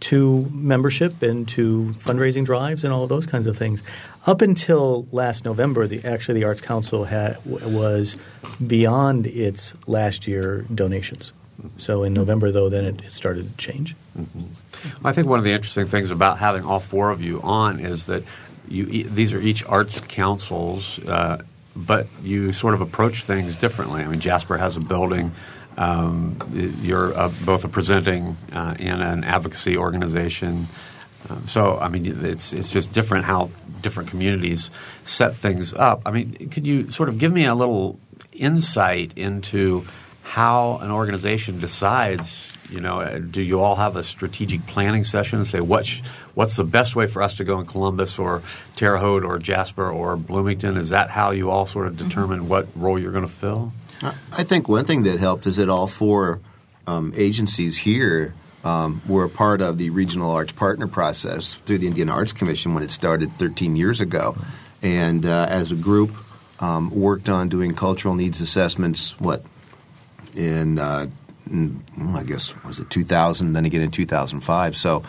to 0.00 0.50
membership 0.52 1.22
and 1.22 1.46
to 1.46 1.94
fundraising 1.98 2.44
drives 2.44 2.82
and 2.82 2.92
all 2.92 3.06
those 3.06 3.24
kinds 3.24 3.46
of 3.46 3.56
things. 3.56 3.84
Up 4.24 4.40
until 4.40 5.06
last 5.10 5.44
November, 5.44 5.86
the, 5.86 6.04
actually 6.04 6.40
the 6.40 6.44
Arts 6.44 6.60
Council 6.60 7.04
had, 7.04 7.44
was 7.44 8.16
beyond 8.64 9.26
its 9.26 9.74
last 9.86 10.26
year 10.26 10.64
donations. 10.72 11.32
So 11.76 12.04
in 12.04 12.12
November, 12.12 12.50
though, 12.50 12.68
then 12.68 12.84
it, 12.84 13.12
started 13.12 13.50
to 13.50 13.56
change. 13.56 13.94
Mm-hmm. 14.18 15.06
I 15.06 15.12
think 15.12 15.28
one 15.28 15.38
of 15.38 15.44
the 15.44 15.52
interesting 15.52 15.86
things 15.86 16.10
about 16.10 16.38
having 16.38 16.64
all 16.64 16.80
four 16.80 17.10
of 17.10 17.20
you 17.20 17.40
on 17.42 17.80
is 17.80 18.06
that 18.06 18.22
you, 18.68 19.04
these 19.04 19.32
are 19.32 19.40
each 19.40 19.64
arts 19.64 20.00
councils, 20.00 20.98
uh, 21.06 21.42
but 21.74 22.06
you 22.22 22.52
sort 22.52 22.74
of 22.74 22.80
approach 22.80 23.24
things 23.24 23.56
differently. 23.56 24.02
I 24.02 24.06
mean, 24.06 24.20
Jasper 24.20 24.56
has 24.56 24.76
a 24.76 24.80
building 24.80 25.32
um, 25.76 26.36
you're 26.82 27.16
uh, 27.16 27.30
both 27.44 27.64
a 27.64 27.68
presenting 27.68 28.36
uh, 28.52 28.74
and 28.78 29.02
an 29.02 29.24
advocacy 29.24 29.76
organization. 29.76 30.68
Uh, 31.28 31.38
so, 31.46 31.78
I 31.78 31.88
mean, 31.88 32.24
it's 32.24 32.52
it's 32.52 32.70
just 32.70 32.92
different 32.92 33.24
how 33.24 33.50
different 33.82 34.08
communities 34.08 34.70
set 35.04 35.34
things 35.34 35.74
up. 35.74 36.02
I 36.06 36.10
mean, 36.10 36.48
could 36.50 36.66
you 36.66 36.90
sort 36.90 37.08
of 37.08 37.18
give 37.18 37.32
me 37.32 37.44
a 37.44 37.54
little 37.54 37.98
insight 38.32 39.12
into 39.16 39.84
how 40.22 40.78
an 40.80 40.90
organization 40.90 41.60
decides? 41.60 42.52
You 42.70 42.80
know, 42.80 43.00
uh, 43.00 43.18
do 43.18 43.42
you 43.42 43.60
all 43.60 43.76
have 43.76 43.96
a 43.96 44.02
strategic 44.02 44.66
planning 44.66 45.04
session 45.04 45.38
and 45.38 45.46
say 45.46 45.60
what 45.60 45.84
sh- 45.84 46.00
what's 46.34 46.56
the 46.56 46.64
best 46.64 46.96
way 46.96 47.06
for 47.06 47.22
us 47.22 47.34
to 47.34 47.44
go 47.44 47.60
in 47.60 47.66
Columbus 47.66 48.18
or 48.18 48.42
Terre 48.76 48.98
Haute 48.98 49.24
or 49.24 49.38
Jasper 49.38 49.90
or 49.90 50.16
Bloomington? 50.16 50.76
Is 50.76 50.88
that 50.88 51.10
how 51.10 51.32
you 51.32 51.50
all 51.50 51.66
sort 51.66 51.86
of 51.86 51.98
determine 51.98 52.48
what 52.48 52.68
role 52.74 52.98
you're 52.98 53.12
going 53.12 53.26
to 53.26 53.30
fill? 53.30 53.72
I 54.32 54.42
think 54.42 54.68
one 54.68 54.84
thing 54.84 55.02
that 55.04 55.20
helped 55.20 55.46
is 55.46 55.56
that 55.56 55.68
all 55.68 55.86
four 55.86 56.40
um, 56.86 57.12
agencies 57.14 57.78
here 57.78 58.34
um, 58.64 59.02
were 59.06 59.24
a 59.24 59.28
part 59.28 59.60
of 59.60 59.78
the 59.78 59.90
regional 59.90 60.30
arts 60.30 60.52
partner 60.52 60.86
process 60.86 61.54
through 61.54 61.78
the 61.78 61.86
Indian 61.86 62.08
Arts 62.08 62.32
Commission 62.32 62.74
when 62.74 62.82
it 62.82 62.90
started 62.90 63.32
13 63.32 63.76
years 63.76 64.00
ago, 64.00 64.36
and 64.82 65.26
uh, 65.26 65.46
as 65.48 65.72
a 65.72 65.76
group 65.76 66.14
um, 66.60 66.90
worked 66.90 67.28
on 67.28 67.48
doing 67.48 67.74
cultural 67.74 68.14
needs 68.14 68.40
assessments. 68.40 69.18
What 69.20 69.44
in, 70.34 70.78
uh, 70.78 71.08
in, 71.50 71.82
I 72.14 72.22
guess 72.22 72.54
was 72.64 72.78
it 72.78 72.88
2000, 72.90 73.52
then 73.52 73.64
again 73.64 73.82
in 73.82 73.90
2005. 73.90 74.76
So 74.76 75.02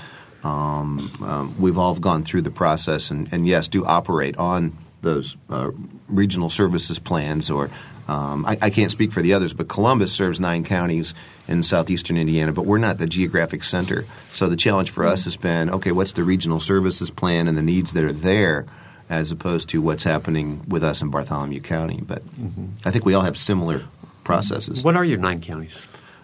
um, 0.43 1.11
um, 1.21 1.55
we've 1.59 1.77
all 1.77 1.95
gone 1.95 2.23
through 2.23 2.41
the 2.41 2.51
process, 2.51 3.11
and, 3.11 3.31
and 3.31 3.47
yes, 3.47 3.67
do 3.67 3.85
operate 3.85 4.35
on 4.37 4.75
those 5.01 5.37
uh, 5.49 5.71
regional 6.07 6.49
services 6.49 6.99
plans 6.99 7.49
or 7.49 7.69
um, 8.07 8.45
I, 8.45 8.57
I, 8.61 8.69
can't 8.69 8.91
speak 8.91 9.11
for 9.11 9.21
the 9.21 9.33
others, 9.33 9.53
but 9.53 9.69
Columbus 9.69 10.11
serves 10.11 10.39
nine 10.39 10.65
counties 10.65 11.13
in 11.47 11.63
southeastern 11.63 12.17
Indiana, 12.17 12.51
but 12.51 12.65
we're 12.65 12.77
not 12.77 12.97
the 12.97 13.07
geographic 13.07 13.63
center. 13.63 14.03
So 14.33 14.49
the 14.49 14.57
challenge 14.57 14.91
for 14.91 15.05
us 15.05 15.23
has 15.23 15.37
been 15.37 15.69
okay, 15.69 15.91
what's 15.93 16.11
the 16.11 16.23
regional 16.23 16.59
services 16.59 17.09
plan 17.09 17.47
and 17.47 17.57
the 17.57 17.61
needs 17.61 17.93
that 17.93 18.03
are 18.03 18.13
there, 18.13 18.65
as 19.09 19.31
opposed 19.31 19.69
to 19.69 19.81
what's 19.81 20.03
happening 20.03 20.63
with 20.67 20.83
us 20.83 21.01
in 21.01 21.09
Bartholomew 21.09 21.61
County. 21.61 22.01
But 22.05 22.25
mm-hmm. 22.25 22.65
I 22.85 22.91
think 22.91 23.05
we 23.05 23.13
all 23.13 23.21
have 23.21 23.37
similar 23.37 23.83
processes. 24.23 24.83
What 24.83 24.97
are 24.97 25.05
your 25.05 25.19
nine 25.19 25.39
counties? 25.39 25.77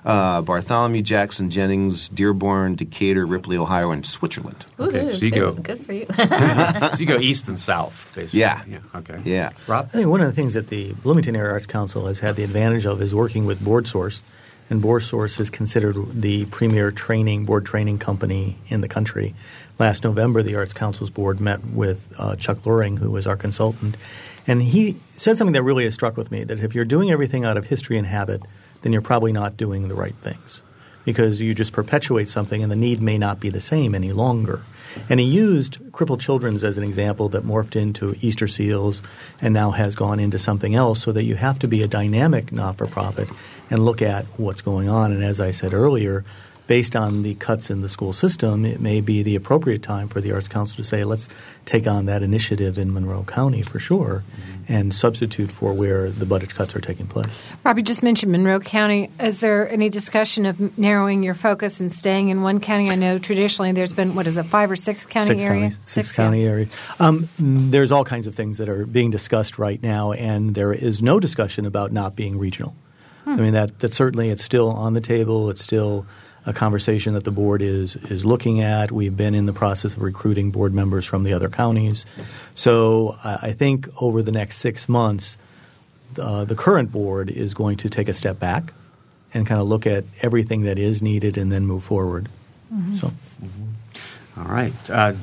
Uh, 0.05 0.41
Bartholomew, 0.41 1.01
Jackson, 1.01 1.49
Jennings, 1.49 2.09
Dearborn, 2.09 2.75
Decatur, 2.75 3.25
Ripley, 3.25 3.57
Ohio, 3.57 3.91
and 3.91 4.05
Switzerland. 4.05 4.65
Okay, 4.79 5.11
so 5.11 5.25
you 5.25 5.31
go 5.31 5.51
good 5.53 5.79
for 5.79 5.93
you. 5.93 6.05
so 6.17 6.95
you 6.97 7.05
go 7.05 7.19
east 7.19 7.47
and 7.47 7.59
south, 7.59 8.11
basically. 8.15 8.39
Yeah. 8.39 8.63
Yeah. 8.67 8.79
Okay. 8.95 9.19
Yeah. 9.25 9.51
Rob, 9.67 9.89
I 9.93 9.97
think 9.97 10.07
one 10.07 10.21
of 10.21 10.27
the 10.27 10.33
things 10.33 10.53
that 10.53 10.67
the 10.67 10.93
Bloomington 10.93 11.35
Area 11.35 11.51
Arts 11.51 11.65
Council 11.65 12.07
has 12.07 12.19
had 12.19 12.35
the 12.35 12.43
advantage 12.43 12.85
of 12.85 13.01
is 13.01 13.13
working 13.13 13.45
with 13.45 13.59
BoardSource, 13.59 14.21
and 14.69 14.81
BoardSource 14.81 15.39
is 15.39 15.49
considered 15.49 15.95
the 16.21 16.45
premier 16.45 16.91
training 16.91 17.45
board 17.45 17.65
training 17.65 17.99
company 17.99 18.57
in 18.67 18.81
the 18.81 18.87
country. 18.87 19.35
Last 19.77 20.03
November, 20.03 20.43
the 20.43 20.55
Arts 20.55 20.73
Council's 20.73 21.09
board 21.09 21.39
met 21.39 21.65
with 21.65 22.13
uh, 22.17 22.35
Chuck 22.35 22.65
Loring, 22.65 22.97
who 22.97 23.11
was 23.11 23.25
our 23.25 23.37
consultant, 23.37 23.97
and 24.45 24.61
he 24.61 24.97
said 25.17 25.37
something 25.37 25.53
that 25.53 25.63
really 25.63 25.85
has 25.85 25.93
struck 25.93 26.17
with 26.17 26.31
me: 26.31 26.43
that 26.43 26.59
if 26.59 26.75
you're 26.75 26.85
doing 26.85 27.11
everything 27.11 27.45
out 27.45 27.57
of 27.57 27.67
history 27.67 27.97
and 27.97 28.07
habit 28.07 28.41
then 28.81 28.93
you're 28.93 29.01
probably 29.01 29.31
not 29.31 29.57
doing 29.57 29.87
the 29.87 29.95
right 29.95 30.15
things 30.15 30.63
because 31.05 31.41
you 31.41 31.55
just 31.55 31.73
perpetuate 31.73 32.29
something 32.29 32.61
and 32.61 32.71
the 32.71 32.75
need 32.75 33.01
may 33.01 33.17
not 33.17 33.39
be 33.39 33.49
the 33.49 33.61
same 33.61 33.95
any 33.95 34.11
longer. 34.11 34.63
And 35.09 35.19
he 35.19 35.25
used 35.25 35.79
crippled 35.91 36.21
children's 36.21 36.63
as 36.63 36.77
an 36.77 36.83
example 36.83 37.29
that 37.29 37.43
morphed 37.43 37.75
into 37.75 38.15
Easter 38.21 38.47
seals 38.47 39.01
and 39.41 39.53
now 39.53 39.71
has 39.71 39.95
gone 39.95 40.19
into 40.19 40.39
something 40.39 40.75
else 40.75 41.01
so 41.01 41.11
that 41.11 41.23
you 41.23 41.35
have 41.35 41.59
to 41.59 41.67
be 41.67 41.81
a 41.81 41.87
dynamic 41.87 42.51
not 42.51 42.77
for 42.77 42.87
profit 42.87 43.29
and 43.69 43.85
look 43.85 44.01
at 44.01 44.25
what's 44.37 44.61
going 44.61 44.89
on. 44.89 45.11
And 45.11 45.23
as 45.23 45.39
I 45.39 45.51
said 45.51 45.73
earlier, 45.73 46.25
based 46.69 46.95
on 46.95 47.23
the 47.23 47.33
cuts 47.33 47.71
in 47.71 47.81
the 47.81 47.89
school 47.89 48.13
system, 48.13 48.63
it 48.63 48.79
may 48.79 49.01
be 49.01 49.23
the 49.23 49.35
appropriate 49.35 49.81
time 49.81 50.07
for 50.07 50.21
the 50.21 50.31
Arts 50.31 50.47
Council 50.47 50.77
to 50.77 50.83
say, 50.83 51.03
let's 51.03 51.27
take 51.65 51.87
on 51.87 52.05
that 52.05 52.21
initiative 52.21 52.77
in 52.77 52.93
Monroe 52.93 53.23
County 53.23 53.63
for 53.63 53.79
sure 53.79 54.23
mm-hmm. 54.23 54.71
and 54.71 54.93
substitute 54.93 55.49
for 55.49 55.73
where 55.73 56.11
the 56.11 56.27
budget 56.27 56.53
cuts 56.53 56.75
are 56.75 56.79
taking 56.79 57.07
place. 57.07 57.41
Robbie 57.63 57.81
just 57.81 58.03
mentioned 58.03 58.31
Monroe 58.31 58.59
County. 58.59 59.09
Is 59.19 59.39
there 59.39 59.67
any 59.67 59.89
discussion 59.89 60.45
of 60.45 60.77
narrowing 60.77 61.23
your 61.23 61.33
focus 61.33 61.79
and 61.79 61.91
staying 61.91 62.29
in 62.29 62.43
one 62.43 62.59
county? 62.59 62.91
I 62.91 62.95
know 62.95 63.17
traditionally 63.17 63.71
there's 63.71 63.93
been, 63.93 64.13
what 64.13 64.27
is 64.27 64.37
it, 64.37 64.43
five 64.43 64.69
or 64.69 64.75
six 64.75 65.07
county 65.07 65.29
six 65.29 65.41
area? 65.41 65.61
Counties, 65.61 65.77
six, 65.81 66.09
six 66.09 66.15
county 66.17 66.45
area. 66.45 66.67
Um, 66.99 67.29
there's 67.39 67.91
all 67.91 68.05
kinds 68.05 68.27
of 68.27 68.35
things 68.35 68.59
that 68.59 68.69
are 68.69 68.85
being 68.85 69.09
discussed 69.09 69.57
right 69.57 69.81
now, 69.81 70.11
and 70.11 70.53
there 70.53 70.71
is 70.71 71.01
no 71.01 71.19
discussion 71.19 71.65
about 71.65 71.91
not 71.91 72.15
being 72.15 72.37
regional. 72.37 72.75
Hmm. 73.23 73.31
I 73.31 73.35
mean, 73.37 73.53
that, 73.53 73.79
that 73.79 73.95
certainly 73.95 74.29
it's 74.29 74.43
still 74.43 74.69
on 74.69 74.93
the 74.93 75.01
table. 75.01 75.49
It's 75.49 75.63
still– 75.63 76.05
a 76.45 76.53
conversation 76.53 77.13
that 77.13 77.23
the 77.23 77.31
board 77.31 77.61
is 77.61 77.95
is 77.95 78.25
looking 78.25 78.61
at. 78.61 78.91
We've 78.91 79.15
been 79.15 79.35
in 79.35 79.45
the 79.45 79.53
process 79.53 79.95
of 79.95 80.01
recruiting 80.01 80.51
board 80.51 80.73
members 80.73 81.05
from 81.05 81.23
the 81.23 81.33
other 81.33 81.49
counties. 81.49 82.05
So 82.55 83.15
I 83.23 83.53
think 83.53 83.87
over 84.01 84.21
the 84.21 84.31
next 84.31 84.57
six 84.57 84.89
months, 84.89 85.37
uh, 86.17 86.45
the 86.45 86.55
current 86.55 86.91
board 86.91 87.29
is 87.29 87.53
going 87.53 87.77
to 87.77 87.89
take 87.89 88.07
a 88.07 88.13
step 88.13 88.39
back 88.39 88.73
and 89.33 89.45
kind 89.45 89.61
of 89.61 89.67
look 89.67 89.85
at 89.85 90.05
everything 90.21 90.63
that 90.63 90.79
is 90.79 91.01
needed 91.01 91.37
and 91.37 91.51
then 91.51 91.65
move 91.65 91.83
forward. 91.83 92.29
Mm-hmm. 92.73 92.95
So, 92.95 93.07
mm-hmm. 93.07 94.41
All 94.41 94.47
right, 94.47 94.73
uh, 94.89 95.13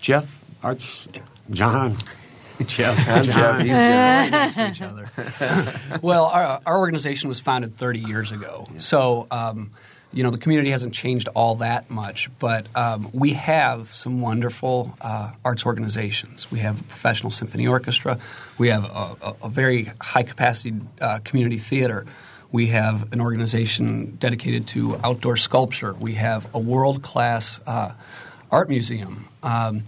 Jeff, 0.00 0.44
Arts, 0.62 1.08
John. 1.50 1.96
Jeff. 2.66 3.08
I'm 3.08 3.24
Jeff. 3.24 3.60
He's 3.60 3.68
Jeff. 3.68 4.30
next 4.30 4.54
to 4.56 4.70
each 4.70 4.80
other. 4.80 5.10
well, 6.02 6.24
our, 6.24 6.60
our, 6.64 6.78
organization 6.78 7.28
was 7.28 7.38
founded 7.38 7.76
30 7.76 8.00
years 8.00 8.32
ago. 8.32 8.66
So 8.78 9.26
um, 9.30 9.72
you 10.12 10.22
know 10.22 10.30
the 10.30 10.38
community 10.38 10.70
hasn't 10.70 10.94
changed 10.94 11.28
all 11.34 11.56
that 11.56 11.90
much, 11.90 12.30
but 12.38 12.66
um, 12.74 13.10
we 13.12 13.34
have 13.34 13.92
some 13.92 14.20
wonderful 14.20 14.96
uh, 15.00 15.32
arts 15.44 15.66
organizations. 15.66 16.50
We 16.50 16.60
have 16.60 16.80
a 16.80 16.84
professional 16.84 17.30
symphony 17.30 17.66
orchestra. 17.66 18.18
We 18.56 18.68
have 18.68 18.84
a, 18.84 19.16
a, 19.22 19.36
a 19.44 19.48
very 19.48 19.92
high 20.00 20.22
capacity 20.22 20.74
uh, 21.00 21.18
community 21.24 21.58
theater. 21.58 22.06
We 22.52 22.68
have 22.68 23.12
an 23.12 23.20
organization 23.20 24.16
dedicated 24.16 24.68
to 24.68 24.96
outdoor 25.04 25.36
sculpture. 25.36 25.92
We 25.92 26.14
have 26.14 26.48
a 26.54 26.58
world 26.58 27.02
class 27.02 27.60
uh, 27.66 27.92
art 28.50 28.68
museum, 28.68 29.26
um, 29.42 29.82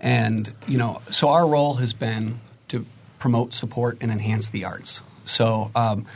and 0.00 0.52
you 0.66 0.78
know, 0.78 1.02
so 1.10 1.28
our 1.28 1.46
role 1.46 1.74
has 1.74 1.92
been 1.92 2.40
to 2.68 2.84
promote, 3.18 3.52
support, 3.52 3.98
and 4.00 4.10
enhance 4.10 4.50
the 4.50 4.64
arts. 4.64 5.02
So 5.24 5.70
um, 5.74 6.06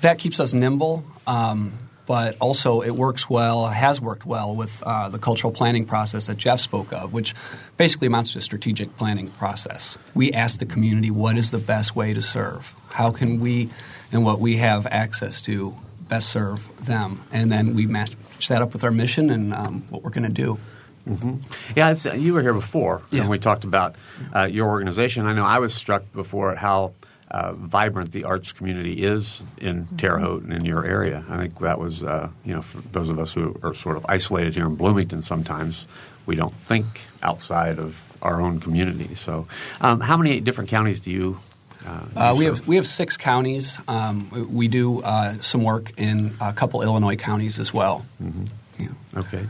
that 0.00 0.18
keeps 0.18 0.40
us 0.40 0.54
nimble. 0.54 1.04
Um, 1.26 1.74
but 2.06 2.36
also 2.40 2.82
it 2.82 2.90
works 2.90 3.28
well, 3.30 3.66
has 3.66 4.00
worked 4.00 4.26
well 4.26 4.54
with 4.54 4.82
uh, 4.82 5.08
the 5.08 5.18
cultural 5.18 5.52
planning 5.52 5.86
process 5.86 6.26
that 6.26 6.36
Jeff 6.36 6.60
spoke 6.60 6.92
of, 6.92 7.12
which 7.12 7.34
basically 7.76 8.06
amounts 8.06 8.32
to 8.32 8.38
a 8.38 8.42
strategic 8.42 8.96
planning 8.96 9.30
process. 9.30 9.96
We 10.14 10.32
ask 10.32 10.58
the 10.58 10.66
community 10.66 11.10
what 11.10 11.38
is 11.38 11.50
the 11.50 11.58
best 11.58 11.96
way 11.96 12.12
to 12.12 12.20
serve? 12.20 12.74
How 12.90 13.10
can 13.10 13.40
we 13.40 13.70
and 14.12 14.24
what 14.24 14.38
we 14.38 14.56
have 14.56 14.86
access 14.86 15.40
to 15.42 15.76
best 16.08 16.28
serve 16.28 16.84
them? 16.84 17.20
And 17.32 17.50
then 17.50 17.74
we 17.74 17.86
match 17.86 18.14
that 18.48 18.62
up 18.62 18.72
with 18.72 18.84
our 18.84 18.90
mission 18.90 19.30
and 19.30 19.54
um, 19.54 19.82
what 19.88 20.02
we're 20.02 20.10
going 20.10 20.24
to 20.24 20.28
do. 20.28 20.58
Mm-hmm. 21.08 21.36
Yeah, 21.76 22.14
you 22.14 22.32
were 22.32 22.40
here 22.40 22.54
before, 22.54 23.02
yeah. 23.10 23.20
and 23.20 23.30
we 23.30 23.38
talked 23.38 23.64
about 23.64 23.94
uh, 24.34 24.44
your 24.44 24.68
organization. 24.68 25.26
I 25.26 25.34
know 25.34 25.44
I 25.44 25.58
was 25.58 25.74
struck 25.74 26.10
before 26.14 26.50
at 26.52 26.56
how 26.56 26.94
uh, 27.34 27.52
vibrant 27.54 28.12
the 28.12 28.22
arts 28.22 28.52
community 28.52 29.02
is 29.02 29.42
in 29.60 29.88
Terre 29.96 30.20
Haute 30.20 30.44
and 30.44 30.52
in 30.52 30.64
your 30.64 30.86
area. 30.86 31.24
I 31.28 31.36
think 31.36 31.58
that 31.58 31.80
was, 31.80 32.04
uh, 32.04 32.28
you 32.44 32.54
know, 32.54 32.62
for 32.62 32.78
those 32.92 33.08
of 33.08 33.18
us 33.18 33.34
who 33.34 33.58
are 33.64 33.74
sort 33.74 33.96
of 33.96 34.06
isolated 34.08 34.54
here 34.54 34.66
in 34.66 34.76
Bloomington, 34.76 35.20
sometimes 35.20 35.88
we 36.26 36.36
don't 36.36 36.54
think 36.54 36.86
outside 37.24 37.80
of 37.80 38.16
our 38.22 38.40
own 38.40 38.60
community. 38.60 39.16
So, 39.16 39.48
um, 39.80 39.98
how 40.00 40.16
many 40.16 40.38
different 40.38 40.70
counties 40.70 41.00
do 41.00 41.10
you? 41.10 41.40
Uh, 41.84 42.06
uh 42.16 42.34
we 42.38 42.44
have 42.44 42.68
we 42.68 42.76
have 42.76 42.86
six 42.86 43.16
counties. 43.16 43.80
Um, 43.88 44.30
we 44.48 44.68
do 44.68 45.02
uh, 45.02 45.34
some 45.40 45.64
work 45.64 45.92
in 45.96 46.36
a 46.40 46.52
couple 46.52 46.82
Illinois 46.82 47.16
counties 47.16 47.58
as 47.58 47.74
well. 47.74 48.06
Mm-hmm. 48.22 48.44
Yeah. 48.78 49.20
Okay. 49.20 49.44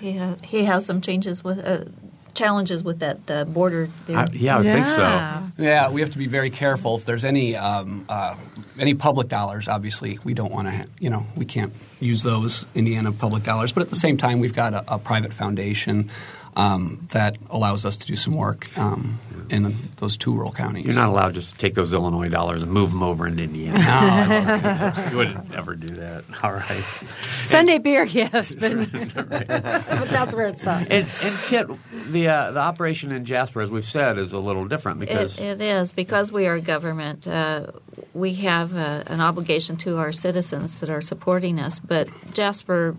He 0.00 0.12
has, 0.12 0.36
he 0.44 0.64
has 0.64 0.84
some 0.84 1.00
changes 1.00 1.42
with 1.42 1.64
uh, 1.64 1.86
challenges 2.36 2.84
with 2.84 3.00
that 3.00 3.30
uh, 3.30 3.44
border. 3.44 3.88
There. 4.06 4.18
I, 4.18 4.26
yeah, 4.32 4.58
I 4.58 4.60
yeah. 4.62 4.72
think 4.72 4.86
so. 4.86 5.62
Yeah, 5.62 5.90
we 5.90 6.00
have 6.02 6.12
to 6.12 6.18
be 6.18 6.26
very 6.26 6.50
careful. 6.50 6.96
If 6.96 7.04
there's 7.04 7.24
any 7.24 7.56
um, 7.56 8.04
uh, 8.08 8.36
any 8.78 8.94
public 8.94 9.28
dollars, 9.28 9.68
obviously 9.68 10.18
we 10.22 10.34
don't 10.34 10.52
want 10.52 10.68
to. 10.68 10.76
Ha- 10.76 10.84
you 11.00 11.10
know, 11.10 11.26
we 11.34 11.44
can't 11.44 11.72
use 11.98 12.22
those 12.22 12.66
Indiana 12.74 13.12
public 13.12 13.42
dollars. 13.42 13.72
But 13.72 13.82
at 13.82 13.90
the 13.90 13.96
same 13.96 14.16
time, 14.16 14.38
we've 14.38 14.54
got 14.54 14.74
a, 14.74 14.94
a 14.94 14.98
private 14.98 15.32
foundation 15.32 16.10
um, 16.54 17.06
that 17.12 17.36
allows 17.50 17.84
us 17.84 17.98
to 17.98 18.06
do 18.06 18.16
some 18.16 18.34
work 18.34 18.76
um, 18.78 19.18
in 19.50 19.76
those 19.96 20.16
two 20.16 20.32
rural 20.32 20.52
counties. 20.52 20.84
You're 20.84 20.94
not 20.94 21.08
allowed 21.08 21.34
just 21.34 21.52
to 21.52 21.58
take 21.58 21.74
those 21.74 21.92
Illinois 21.92 22.28
dollars 22.28 22.62
and 22.62 22.70
move 22.70 22.90
them 22.90 23.02
over 23.02 23.26
into 23.26 23.42
Indiana. 23.42 23.78
no, 23.78 25.08
you 25.10 25.16
wouldn't 25.16 25.54
ever 25.54 25.74
do 25.74 25.96
that. 25.96 26.24
All 26.42 26.52
right. 26.52 26.84
Sunday 27.44 27.78
beer, 27.78 28.04
yes, 28.04 28.54
but, 28.54 28.72
but 28.92 30.08
that's 30.08 30.34
where 30.34 30.46
it 30.46 30.58
stops. 30.58 30.86
And, 30.90 31.08
and 31.22 31.38
Kit, 31.44 31.66
the 32.10 32.28
uh, 32.28 32.50
the 32.52 32.60
operation 32.60 33.12
in 33.12 33.24
Jasper, 33.24 33.60
as 33.60 33.70
we've 33.70 33.84
said, 33.84 34.18
is 34.18 34.32
a 34.32 34.38
little 34.38 34.66
different 34.66 35.00
because 35.00 35.38
it, 35.38 35.44
it 35.44 35.60
is 35.60 35.92
because 35.92 36.32
we 36.32 36.46
are 36.46 36.58
government. 36.60 37.26
Uh, 37.26 37.68
we 38.14 38.34
have 38.34 38.74
uh, 38.76 39.04
an 39.06 39.20
obligation 39.20 39.76
to 39.76 39.98
our 39.98 40.12
citizens 40.12 40.80
that 40.80 40.90
are 40.90 41.00
supporting 41.00 41.58
us, 41.58 41.78
but 41.78 42.08
Jasper 42.32 42.96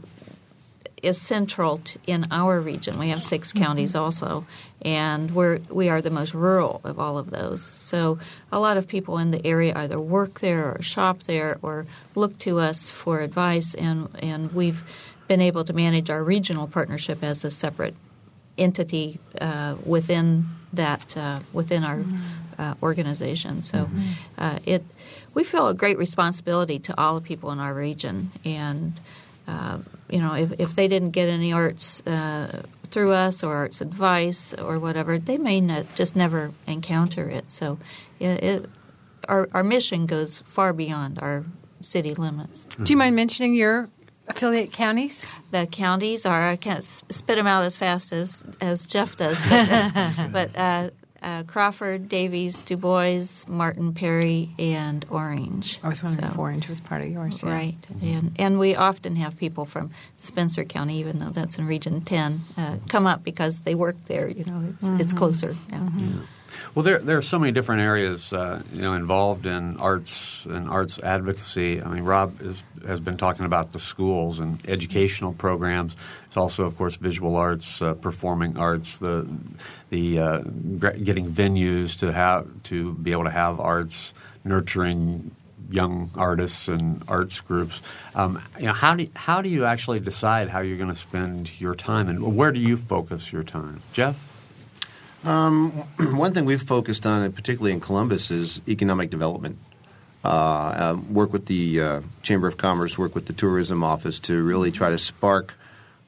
is 1.03 1.19
central 1.19 1.81
in 2.05 2.27
our 2.31 2.59
region. 2.59 2.97
We 2.97 3.09
have 3.09 3.21
6 3.21 3.49
mm-hmm. 3.49 3.63
counties 3.63 3.95
also, 3.95 4.45
and 4.81 5.31
we're 5.31 5.59
we 5.69 5.89
are 5.89 6.01
the 6.01 6.09
most 6.09 6.33
rural 6.33 6.81
of 6.83 6.99
all 6.99 7.17
of 7.17 7.29
those. 7.29 7.61
So 7.63 8.19
a 8.51 8.59
lot 8.59 8.77
of 8.77 8.87
people 8.87 9.17
in 9.17 9.31
the 9.31 9.45
area 9.45 9.73
either 9.75 9.99
work 9.99 10.39
there 10.39 10.73
or 10.73 10.81
shop 10.81 11.23
there 11.23 11.57
or 11.61 11.85
look 12.15 12.37
to 12.39 12.59
us 12.59 12.89
for 12.89 13.21
advice, 13.21 13.73
and 13.73 14.09
and 14.19 14.51
we've 14.53 14.83
been 15.27 15.41
able 15.41 15.63
to 15.65 15.73
manage 15.73 16.09
our 16.09 16.23
regional 16.23 16.67
partnership 16.67 17.23
as 17.23 17.43
a 17.43 17.51
separate 17.51 17.95
entity 18.57 19.19
uh, 19.39 19.75
within 19.85 20.47
that 20.73 21.15
uh, 21.15 21.39
within 21.53 21.83
our 21.83 21.97
mm-hmm. 21.97 22.61
uh, 22.61 22.73
organization. 22.81 23.63
So 23.63 23.85
mm-hmm. 23.85 24.11
Uh, 24.37 24.59
it 24.65 24.83
we 25.33 25.43
feel 25.43 25.67
a 25.67 25.73
great 25.73 25.97
responsibility 25.99 26.79
to 26.79 26.99
all 26.99 27.15
the 27.15 27.21
people 27.21 27.51
in 27.51 27.59
our 27.59 27.73
region 27.73 28.31
and 28.43 28.99
uh, 29.47 29.79
you 30.09 30.19
know, 30.19 30.33
if, 30.33 30.53
if 30.59 30.75
they 30.75 30.87
didn't 30.87 31.11
get 31.11 31.29
any 31.29 31.53
arts 31.53 32.05
uh, 32.05 32.63
through 32.85 33.13
us 33.13 33.43
or 33.43 33.55
arts 33.55 33.81
advice 33.81 34.53
or 34.53 34.79
whatever, 34.79 35.17
they 35.17 35.37
may 35.37 35.61
not, 35.61 35.85
just 35.95 36.15
never 36.15 36.51
encounter 36.65 37.29
it. 37.29 37.51
So 37.51 37.79
it, 38.19 38.43
it, 38.43 38.69
our, 39.27 39.49
our 39.53 39.63
mission 39.63 40.05
goes 40.05 40.41
far 40.41 40.73
beyond 40.73 41.19
our 41.21 41.45
city 41.81 42.13
limits. 42.13 42.65
Do 42.81 42.91
you 42.91 42.97
mind 42.97 43.15
mentioning 43.15 43.55
your 43.55 43.89
affiliate 44.27 44.73
counties? 44.73 45.25
The 45.51 45.67
counties 45.67 46.25
are 46.25 46.49
I 46.49 46.55
can't 46.55 46.83
spit 46.83 47.35
them 47.37 47.47
out 47.47 47.63
as 47.63 47.77
fast 47.77 48.11
as 48.11 48.43
as 48.59 48.85
Jeff 48.87 49.15
does, 49.15 49.37
but, 49.49 49.69
uh, 49.69 50.27
but 50.31 50.55
uh, 51.21 51.43
Crawford, 51.43 52.09
Daviess, 52.09 52.63
Du 52.63 52.77
Bois, 52.77 53.45
Martin, 53.47 53.93
Perry, 53.93 54.49
and 54.59 55.05
Orange. 55.09 55.79
I 55.83 55.89
was 55.89 56.03
wondering 56.03 56.25
so, 56.25 56.31
if 56.31 56.39
Orange 56.39 56.69
was 56.69 56.79
part 56.79 57.01
of 57.01 57.09
yours. 57.09 57.41
Yeah. 57.43 57.49
Right, 57.49 57.77
and 58.01 58.31
and 58.37 58.59
we 58.59 58.75
often 58.75 59.15
have 59.15 59.37
people 59.37 59.65
from 59.65 59.91
Spencer 60.17 60.63
County, 60.63 60.99
even 60.99 61.17
though 61.17 61.29
that's 61.29 61.57
in 61.57 61.67
Region 61.67 62.01
Ten, 62.01 62.41
uh, 62.57 62.77
come 62.87 63.07
up 63.07 63.23
because 63.23 63.59
they 63.59 63.75
work 63.75 63.95
there. 64.05 64.27
You 64.27 64.45
know, 64.45 64.63
it's 64.69 64.85
mm-hmm. 64.85 65.01
it's 65.01 65.13
closer. 65.13 65.55
Yeah. 65.69 65.79
Mm-hmm. 65.79 66.19
Well, 66.75 66.83
there 66.83 66.99
there 66.99 67.17
are 67.17 67.21
so 67.21 67.39
many 67.39 67.51
different 67.51 67.81
areas 67.81 68.33
uh, 68.33 68.61
you 68.73 68.81
know 68.81 68.93
involved 68.93 69.45
in 69.45 69.77
arts 69.77 70.45
and 70.45 70.69
arts 70.69 70.99
advocacy. 70.99 71.81
I 71.81 71.87
mean, 71.87 72.03
Rob 72.03 72.41
is, 72.41 72.63
has 72.85 72.99
been 72.99 73.17
talking 73.17 73.45
about 73.45 73.73
the 73.73 73.79
schools 73.79 74.39
and 74.39 74.59
educational 74.67 75.33
programs. 75.33 75.95
It's 76.25 76.37
also, 76.37 76.65
of 76.65 76.77
course, 76.77 76.95
visual 76.97 77.35
arts, 77.35 77.81
uh, 77.81 77.93
performing 77.93 78.57
arts, 78.57 78.97
the 78.97 79.27
the 79.89 80.19
uh, 80.19 80.41
getting 80.79 81.31
venues 81.31 81.97
to 81.99 82.11
have 82.11 82.47
to 82.63 82.93
be 82.95 83.11
able 83.11 83.23
to 83.25 83.31
have 83.31 83.59
arts, 83.59 84.13
nurturing 84.43 85.31
young 85.69 86.11
artists 86.15 86.67
and 86.67 87.03
arts 87.07 87.41
groups. 87.41 87.81
Um, 88.15 88.41
you 88.59 88.67
know, 88.67 88.73
how 88.73 88.95
do 88.95 89.07
how 89.15 89.41
do 89.41 89.49
you 89.49 89.65
actually 89.65 89.99
decide 89.99 90.49
how 90.49 90.59
you're 90.59 90.77
going 90.77 90.89
to 90.89 90.95
spend 90.95 91.59
your 91.59 91.75
time, 91.75 92.09
and 92.09 92.35
where 92.35 92.51
do 92.51 92.59
you 92.59 92.77
focus 92.77 93.31
your 93.31 93.43
time, 93.43 93.81
Jeff? 93.93 94.26
Um, 95.23 95.71
one 96.17 96.33
thing 96.33 96.45
we've 96.45 96.61
focused 96.61 97.05
on, 97.05 97.21
and 97.21 97.35
particularly 97.35 97.73
in 97.73 97.79
Columbus, 97.79 98.31
is 98.31 98.61
economic 98.67 99.09
development. 99.09 99.57
Uh, 100.23 100.27
uh, 100.27 100.99
work 101.09 101.31
with 101.31 101.45
the 101.45 101.79
uh, 101.79 102.01
Chamber 102.21 102.47
of 102.47 102.57
Commerce, 102.57 102.97
work 102.97 103.15
with 103.15 103.27
the 103.27 103.33
Tourism 103.33 103.83
Office 103.83 104.19
to 104.19 104.43
really 104.43 104.71
try 104.71 104.89
to 104.89 104.97
spark, 104.97 105.53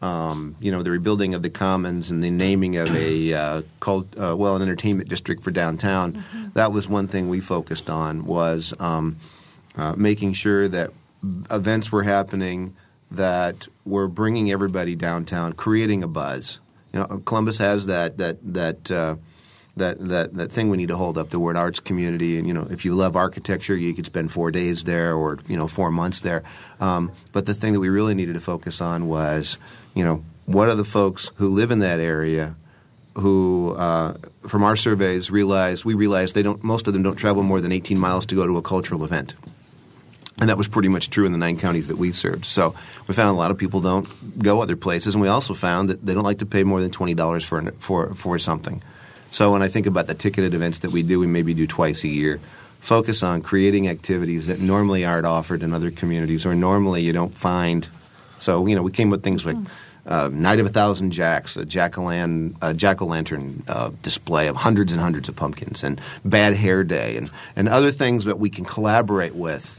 um, 0.02 0.56
you 0.60 0.72
know, 0.72 0.84
the 0.84 0.91
rebuilding 0.91 1.34
of 1.34 1.41
the 1.41 1.50
commons 1.50 2.12
and 2.12 2.24
the 2.24 2.32
naming 2.32 2.76
of 2.76 2.93
a 2.95 3.34
uh, 3.34 3.62
cult, 3.80 4.08
uh, 4.17 4.36
well, 4.36 4.56
an 4.56 4.62
entertainment 4.62 5.10
district 5.10 5.41
for 5.41 5.52
downtown. 5.52 6.13
Mm-hmm. 6.13 6.48
That 6.56 6.72
was 6.72 6.89
one 6.89 7.08
thing 7.08 7.30
we 7.30 7.39
focused 7.39 7.89
on 7.89 8.26
was 8.26 8.74
um, 8.80 9.17
uh, 9.78 9.93
making 9.95 10.34
sure 10.34 10.67
that 10.67 10.91
events 11.50 11.91
were 11.91 12.04
happening 12.04 12.76
that 13.12 13.67
were 13.86 14.08
bringing 14.08 14.52
everybody 14.52 14.95
downtown, 14.95 15.54
creating 15.54 16.04
a 16.04 16.08
buzz. 16.08 16.60
You 16.93 16.99
know, 16.99 17.21
Columbus 17.25 17.58
has 17.58 17.86
that 17.86 18.17
that 18.17 18.38
that 18.54 18.91
uh, 18.91 19.15
that 19.75 19.99
that 19.99 20.34
that 20.36 20.52
thing 20.52 20.69
we 20.69 20.78
need 20.78 20.89
to 20.89 20.97
hold 20.97 21.17
up. 21.17 21.30
The 21.30 21.39
word 21.39 21.56
arts 21.56 21.80
community, 21.80 22.38
and 22.38 22.47
you 22.47 22.54
know, 22.54 22.67
if 22.69 22.86
you 22.86 22.95
love 22.95 23.15
architecture, 23.15 23.75
you 23.75 23.93
could 23.93 24.06
spend 24.06 24.32
four 24.32 24.52
days 24.52 24.84
there, 24.84 25.13
or 25.13 25.38
you 25.47 25.58
know, 25.58 25.67
four 25.67 25.91
months 25.91 26.21
there. 26.21 26.43
Um, 26.80 27.12
but 27.32 27.45
the 27.45 27.54
thing 27.54 27.73
that 27.73 27.80
we 27.80 27.89
really 27.89 28.15
needed 28.15 28.34
to 28.34 28.39
focus 28.39 28.82
on 28.82 29.08
was, 29.08 29.58
you 29.93 30.04
know, 30.04 30.23
what 30.45 30.69
are 30.69 30.75
the 30.75 30.86
folks 30.86 31.32
who 31.36 31.49
live 31.49 31.71
in 31.71 31.80
that 31.80 31.99
area 31.99 32.56
who, 33.15 33.75
uh, 33.75 34.13
from 34.47 34.63
our 34.63 34.75
surveys, 34.75 35.30
realize 35.30 35.84
we 35.84 35.93
realize 35.93 36.34
they 36.34 36.43
don't. 36.43 36.63
Most 36.63 36.88
of 36.88 36.93
them 36.93 37.04
don't 37.04 37.15
travel 37.15 37.43
more 37.43 37.62
than 37.62 37.71
18 37.71 37.99
miles 37.99 38.25
to 38.28 38.36
go 38.36 38.47
to 38.47 38.58
a 38.58 38.62
cultural 38.62 39.04
event. 39.04 39.34
And 40.39 40.49
that 40.49 40.58
was 40.58 40.69
pretty 40.69 40.88
much 40.88 41.10
true 41.10 41.25
in 41.25 41.34
the 41.34 41.38
nine 41.38 41.58
counties 41.58 41.89
that 41.89 41.97
we 41.97 42.13
served. 42.13 42.45
So 42.45 42.73
we 43.08 43.13
found 43.13 43.36
a 43.36 43.38
lot 43.38 43.52
of 43.52 43.58
people 43.58 43.82
don't 43.82 44.08
go 44.41 44.62
other 44.62 44.78
places, 44.78 45.13
and 45.13 45.21
we 45.21 45.28
also 45.28 45.54
found 45.54 45.89
that 45.89 46.06
they 46.06 46.13
don't 46.13 46.23
like 46.23 46.39
to 46.39 46.45
pay 46.45 46.63
more 46.63 46.80
than 46.80 46.91
twenty 46.91 47.13
dollars 47.13 47.43
for 47.43 47.71
for 47.80 48.13
for 48.15 48.39
something. 48.39 48.82
So 49.32 49.52
when 49.52 49.62
I 49.62 49.67
think 49.67 49.86
about 49.86 50.08
the 50.08 50.15
ticketed 50.15 50.54
events 50.54 50.80
that 50.80 50.91
we 50.91 51.04
do, 51.04 51.19
we 51.19 51.28
maybe 51.28 51.54
do 51.54 51.67
twice 51.67 52.04
a 52.04 52.08
year. 52.08 52.39
Focus 52.80 53.21
on 53.21 53.41
creating 53.41 53.89
activities 53.89 54.47
that 54.47 54.62
normally 54.62 55.04
aren't 55.04 55.25
offered 55.25 55.62
in 55.62 55.73
other 55.73 55.91
communities, 55.91 56.45
or 56.45 56.56
normally 56.56 57.04
you 57.04 57.12
don't 57.12 57.38
find. 57.38 57.89
So 58.38 58.65
you 58.65 58.75
know, 58.75 58.82
we 58.82 58.91
came 58.91 59.10
with 59.10 59.23
things 59.23 59.45
like. 59.45 59.58
Uh, 60.08 60.28
Night 60.32 60.60
of 60.60 60.65
a 60.65 60.69
Thousand 60.69 61.12
Jacks, 61.12 61.56
a 61.56 61.65
jack 61.65 61.99
o' 61.99 62.04
lantern 62.04 63.63
uh, 63.67 63.91
display 64.02 64.47
of 64.47 64.56
hundreds 64.56 64.91
and 64.91 64.99
hundreds 64.99 65.30
of 65.30 65.36
pumpkins, 65.36 65.84
and 65.84 66.02
Bad 66.25 66.56
Hair 66.56 66.86
Day, 66.86 67.15
and, 67.15 67.30
and 67.56 67.69
other 67.69 67.91
things 67.91 68.25
that 68.25 68.39
we 68.39 68.49
can 68.49 68.65
collaborate 68.65 69.36
with 69.36 69.79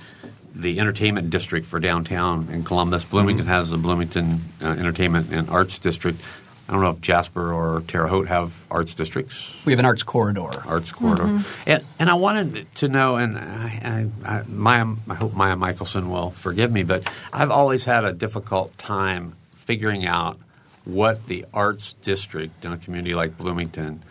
the 0.55 0.79
entertainment 0.81 1.31
district 1.31 1.67
for 1.67 1.81
downtown 1.81 2.49
in 2.51 2.65
Columbus. 2.65 3.05
Bloomington 3.05 3.47
has 3.47 3.71
the 3.71 3.77
Bloomington 3.79 4.41
uh, 4.63 4.69
Entertainment 4.69 5.33
and 5.33 5.49
Arts 5.49 5.79
District. 5.79 6.21
I 6.69 6.73
don't 6.73 6.83
know 6.83 6.91
if 6.91 7.01
Jasper 7.01 7.53
or 7.53 7.83
Terre 7.87 8.09
Haute 8.09 8.29
have 8.29 8.55
arts 8.71 8.93
districts 8.93 9.55
We 9.65 9.73
have 9.73 9.79
an 9.79 9.87
arts 9.87 10.03
corridor. 10.03 10.51
arts 10.67 10.93
corridor. 10.93 11.43
And, 11.65 11.83
and 11.99 12.11
I 12.11 12.15
wanted 12.15 12.67
to 12.77 12.89
know, 12.89 13.17
and 13.17 13.39
I, 13.39 14.11
I, 14.25 14.31
I, 14.31 14.43
Miah, 14.43 14.87
I 15.09 15.15
hope 15.15 15.33
Miah 15.33 15.57
Michaelsen 15.57 16.11
will 16.11 16.31
forgive 16.31 16.71
me, 16.71 16.83
but 16.83 17.11
I've 17.33 17.51
always 17.51 17.87
had 17.87 18.05
a 18.05 18.13
difficult 18.13 18.77
time 18.77 19.37
figuring 19.55 20.07
out 20.07 20.39
what 20.85 21.27
the 21.27 21.47
arts 21.55 21.95
district 21.95 22.67
in 22.67 22.73
a 22.73 22.77
community 22.77 23.15
like 23.15 23.39
Bloomington 23.39 24.03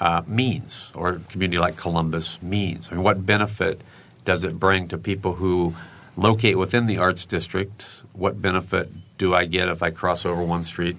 uh, 0.00 0.22
means, 0.26 0.90
or 0.94 1.10
a 1.10 1.18
community 1.20 1.58
like 1.58 1.76
Columbus 1.76 2.40
means. 2.40 2.88
I 2.90 2.94
mean, 2.94 3.02
what 3.02 3.26
benefit 3.26 3.82
does 4.28 4.44
it 4.44 4.60
bring 4.60 4.86
to 4.86 4.98
people 4.98 5.32
who 5.32 5.74
locate 6.14 6.58
within 6.58 6.84
the 6.84 6.98
arts 6.98 7.24
district? 7.24 7.88
What 8.12 8.42
benefit 8.42 8.92
do 9.16 9.34
I 9.34 9.46
get 9.46 9.68
if 9.68 9.82
I 9.82 9.88
cross 9.88 10.26
over 10.26 10.42
one 10.42 10.64
street 10.64 10.98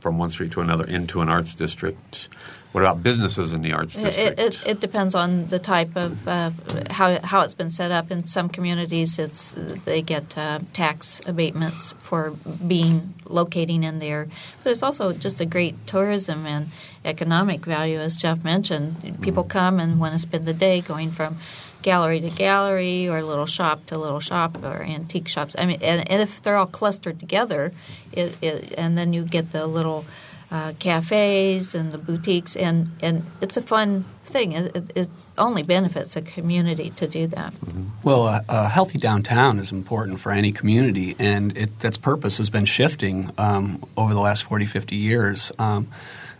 from 0.00 0.16
one 0.16 0.30
street 0.30 0.52
to 0.52 0.62
another 0.62 0.86
into 0.86 1.20
an 1.20 1.28
arts 1.28 1.52
district? 1.52 2.30
What 2.72 2.82
about 2.82 3.02
businesses 3.02 3.52
in 3.52 3.60
the 3.60 3.72
arts 3.72 3.96
district? 3.96 4.38
it, 4.40 4.54
it, 4.54 4.66
it 4.66 4.80
depends 4.80 5.14
on 5.14 5.48
the 5.48 5.58
type 5.58 5.94
of 5.94 6.26
uh, 6.26 6.52
how 6.88 7.20
how 7.22 7.42
it's 7.42 7.54
been 7.54 7.68
set 7.68 7.90
up. 7.90 8.10
In 8.10 8.24
some 8.24 8.48
communities, 8.48 9.18
it's 9.18 9.52
they 9.84 10.00
get 10.00 10.38
uh, 10.38 10.60
tax 10.72 11.20
abatements 11.26 11.92
for 12.00 12.30
being 12.66 13.12
locating 13.26 13.82
in 13.82 13.98
there, 13.98 14.26
but 14.64 14.70
it's 14.70 14.82
also 14.82 15.12
just 15.12 15.38
a 15.42 15.44
great 15.44 15.86
tourism 15.86 16.46
and 16.46 16.70
economic 17.04 17.66
value, 17.66 17.98
as 17.98 18.16
Jeff 18.16 18.42
mentioned. 18.42 19.20
People 19.20 19.44
come 19.44 19.78
and 19.78 20.00
want 20.00 20.14
to 20.14 20.18
spend 20.18 20.46
the 20.46 20.54
day 20.54 20.80
going 20.80 21.10
from 21.10 21.36
gallery 21.82 22.20
to 22.20 22.30
gallery 22.30 23.08
or 23.08 23.22
little 23.22 23.46
shop 23.46 23.86
to 23.86 23.98
little 23.98 24.20
shop 24.20 24.62
or 24.62 24.82
antique 24.82 25.28
shops. 25.28 25.54
I 25.58 25.66
mean, 25.66 25.80
and, 25.82 26.08
and 26.10 26.22
if 26.22 26.42
they're 26.42 26.56
all 26.56 26.66
clustered 26.66 27.20
together, 27.20 27.72
it, 28.12 28.36
it, 28.42 28.74
and 28.76 28.96
then 28.96 29.12
you 29.12 29.24
get 29.24 29.52
the 29.52 29.66
little 29.66 30.04
uh, 30.50 30.72
cafes 30.78 31.74
and 31.74 31.92
the 31.92 31.98
boutiques, 31.98 32.56
and, 32.56 32.90
and 33.00 33.24
it's 33.40 33.56
a 33.56 33.62
fun 33.62 34.04
thing. 34.24 34.52
It, 34.52 34.92
it, 34.94 35.08
only 35.38 35.62
benefits 35.62 36.16
a 36.16 36.22
community 36.22 36.90
to 36.96 37.06
do 37.06 37.26
that. 37.28 37.54
Well, 38.02 38.26
a, 38.26 38.44
a 38.48 38.68
healthy 38.68 38.98
downtown 38.98 39.58
is 39.58 39.72
important 39.72 40.20
for 40.20 40.32
any 40.32 40.52
community, 40.52 41.14
and 41.18 41.56
it, 41.56 41.84
its 41.84 41.96
purpose 41.96 42.38
has 42.38 42.50
been 42.50 42.64
shifting 42.64 43.30
um, 43.38 43.84
over 43.96 44.12
the 44.12 44.20
last 44.20 44.44
40, 44.44 44.66
50 44.66 44.96
years 44.96 45.52
um, 45.58 45.88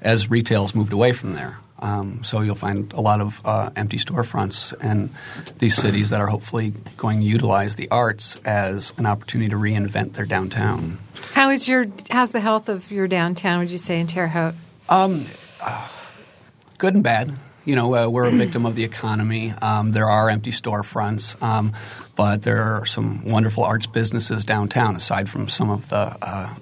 as 0.03 0.29
retail's 0.29 0.74
moved 0.74 0.92
away 0.92 1.12
from 1.12 1.35
there. 1.35 1.59
Um, 1.81 2.23
so 2.23 2.40
you'll 2.40 2.55
find 2.55 2.93
a 2.93 3.01
lot 3.01 3.21
of 3.21 3.40
uh, 3.45 3.71
empty 3.77 3.97
storefronts 3.97 4.73
in 4.83 5.11
these 5.59 5.75
cities 5.75 6.11
that 6.11 6.21
are 6.21 6.27
hopefully 6.27 6.75
going 6.97 7.21
to 7.21 7.27
utilize 7.27 7.77
the 7.77 7.88
arts 7.90 8.40
as 8.45 8.93
an 8.97 9.07
opportunity 9.07 9.51
to 9.51 9.57
reinvent 9.57 10.14
their 10.14 10.27
downtown. 10.27 10.99
How 11.33 11.51
is 11.51 11.69
your 11.69 11.87
how's 12.11 12.31
the 12.31 12.40
health 12.40 12.69
of 12.69 12.90
your 12.90 13.09
downtown? 13.09 13.61
Would 13.61 13.71
you 13.71 13.79
say 13.79 14.01
in 14.01 14.07
Terre 14.07 14.29
Haute? 14.29 14.55
good 16.79 16.95
and 16.95 17.03
bad. 17.03 17.35
You 17.64 17.77
know, 17.77 17.95
uh, 17.95 18.09
we're 18.09 18.25
a 18.25 18.31
victim 18.31 18.64
of 18.66 18.75
the 18.75 18.85
economy. 18.85 19.53
Um, 19.62 19.93
there 19.93 20.09
are 20.09 20.31
empty 20.31 20.51
storefronts, 20.51 21.40
um, 21.43 21.73
but 22.16 22.43
there 22.43 22.62
are 22.62 22.87
some 22.87 23.25
wonderful 23.25 23.64
arts 23.64 23.87
businesses 23.87 24.45
downtown. 24.45 24.97
Aside 24.97 25.29
from 25.29 25.49
some 25.49 25.71
of 25.71 25.88
the 25.88 26.16
uh, 26.23 26.55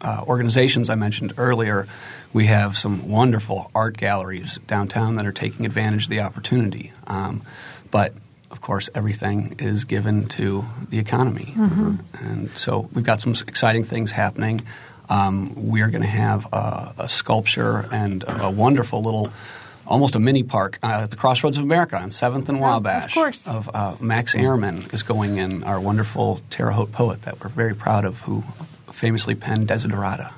uh, 0.00 0.24
organizations 0.26 0.90
I 0.90 0.94
mentioned 0.94 1.34
earlier, 1.36 1.88
we 2.34 2.46
have 2.46 2.76
some 2.76 3.08
wonderful 3.08 3.70
art 3.74 3.96
galleries 3.96 4.58
downtown 4.66 5.14
that 5.14 5.24
are 5.24 5.32
taking 5.32 5.64
advantage 5.64 6.04
of 6.04 6.10
the 6.10 6.20
opportunity. 6.20 6.92
Um, 7.06 7.42
but 7.90 8.12
of 8.50 8.60
course, 8.60 8.90
everything 8.94 9.56
is 9.58 9.84
given 9.84 10.26
to 10.28 10.66
the 10.90 10.98
economy, 10.98 11.54
and 12.20 12.50
so 12.56 12.88
we've 12.92 13.04
got 13.04 13.20
some 13.20 13.32
exciting 13.32 13.84
things 13.84 14.12
happening. 14.12 14.60
Um, 15.08 15.68
we 15.68 15.82
are 15.82 15.88
going 15.88 16.02
to 16.02 16.08
have 16.08 16.46
a, 16.52 16.94
a 16.98 17.08
sculpture 17.08 17.88
and 17.92 18.24
a 18.26 18.50
wonderful 18.50 19.02
little, 19.02 19.32
almost 19.86 20.14
a 20.14 20.18
mini 20.18 20.42
park 20.42 20.78
uh, 20.82 21.02
at 21.02 21.10
the 21.10 21.16
Crossroads 21.16 21.58
of 21.58 21.64
America 21.64 21.98
on 21.98 22.10
Seventh 22.10 22.48
and 22.48 22.60
Wabash. 22.60 23.14
course. 23.14 23.46
Of 23.46 23.70
uh, 23.74 23.96
Max 24.00 24.34
Ehrmann 24.34 24.92
is 24.94 25.02
going 25.02 25.36
in, 25.36 25.62
our 25.64 25.80
wonderful 25.80 26.40
Terre 26.48 26.72
Haute 26.72 26.92
poet 26.92 27.22
that 27.22 27.42
we're 27.42 27.50
very 27.50 27.74
proud 27.74 28.04
of, 28.04 28.20
who 28.22 28.44
famously 28.92 29.34
penned 29.34 29.68
Desiderata. 29.68 30.32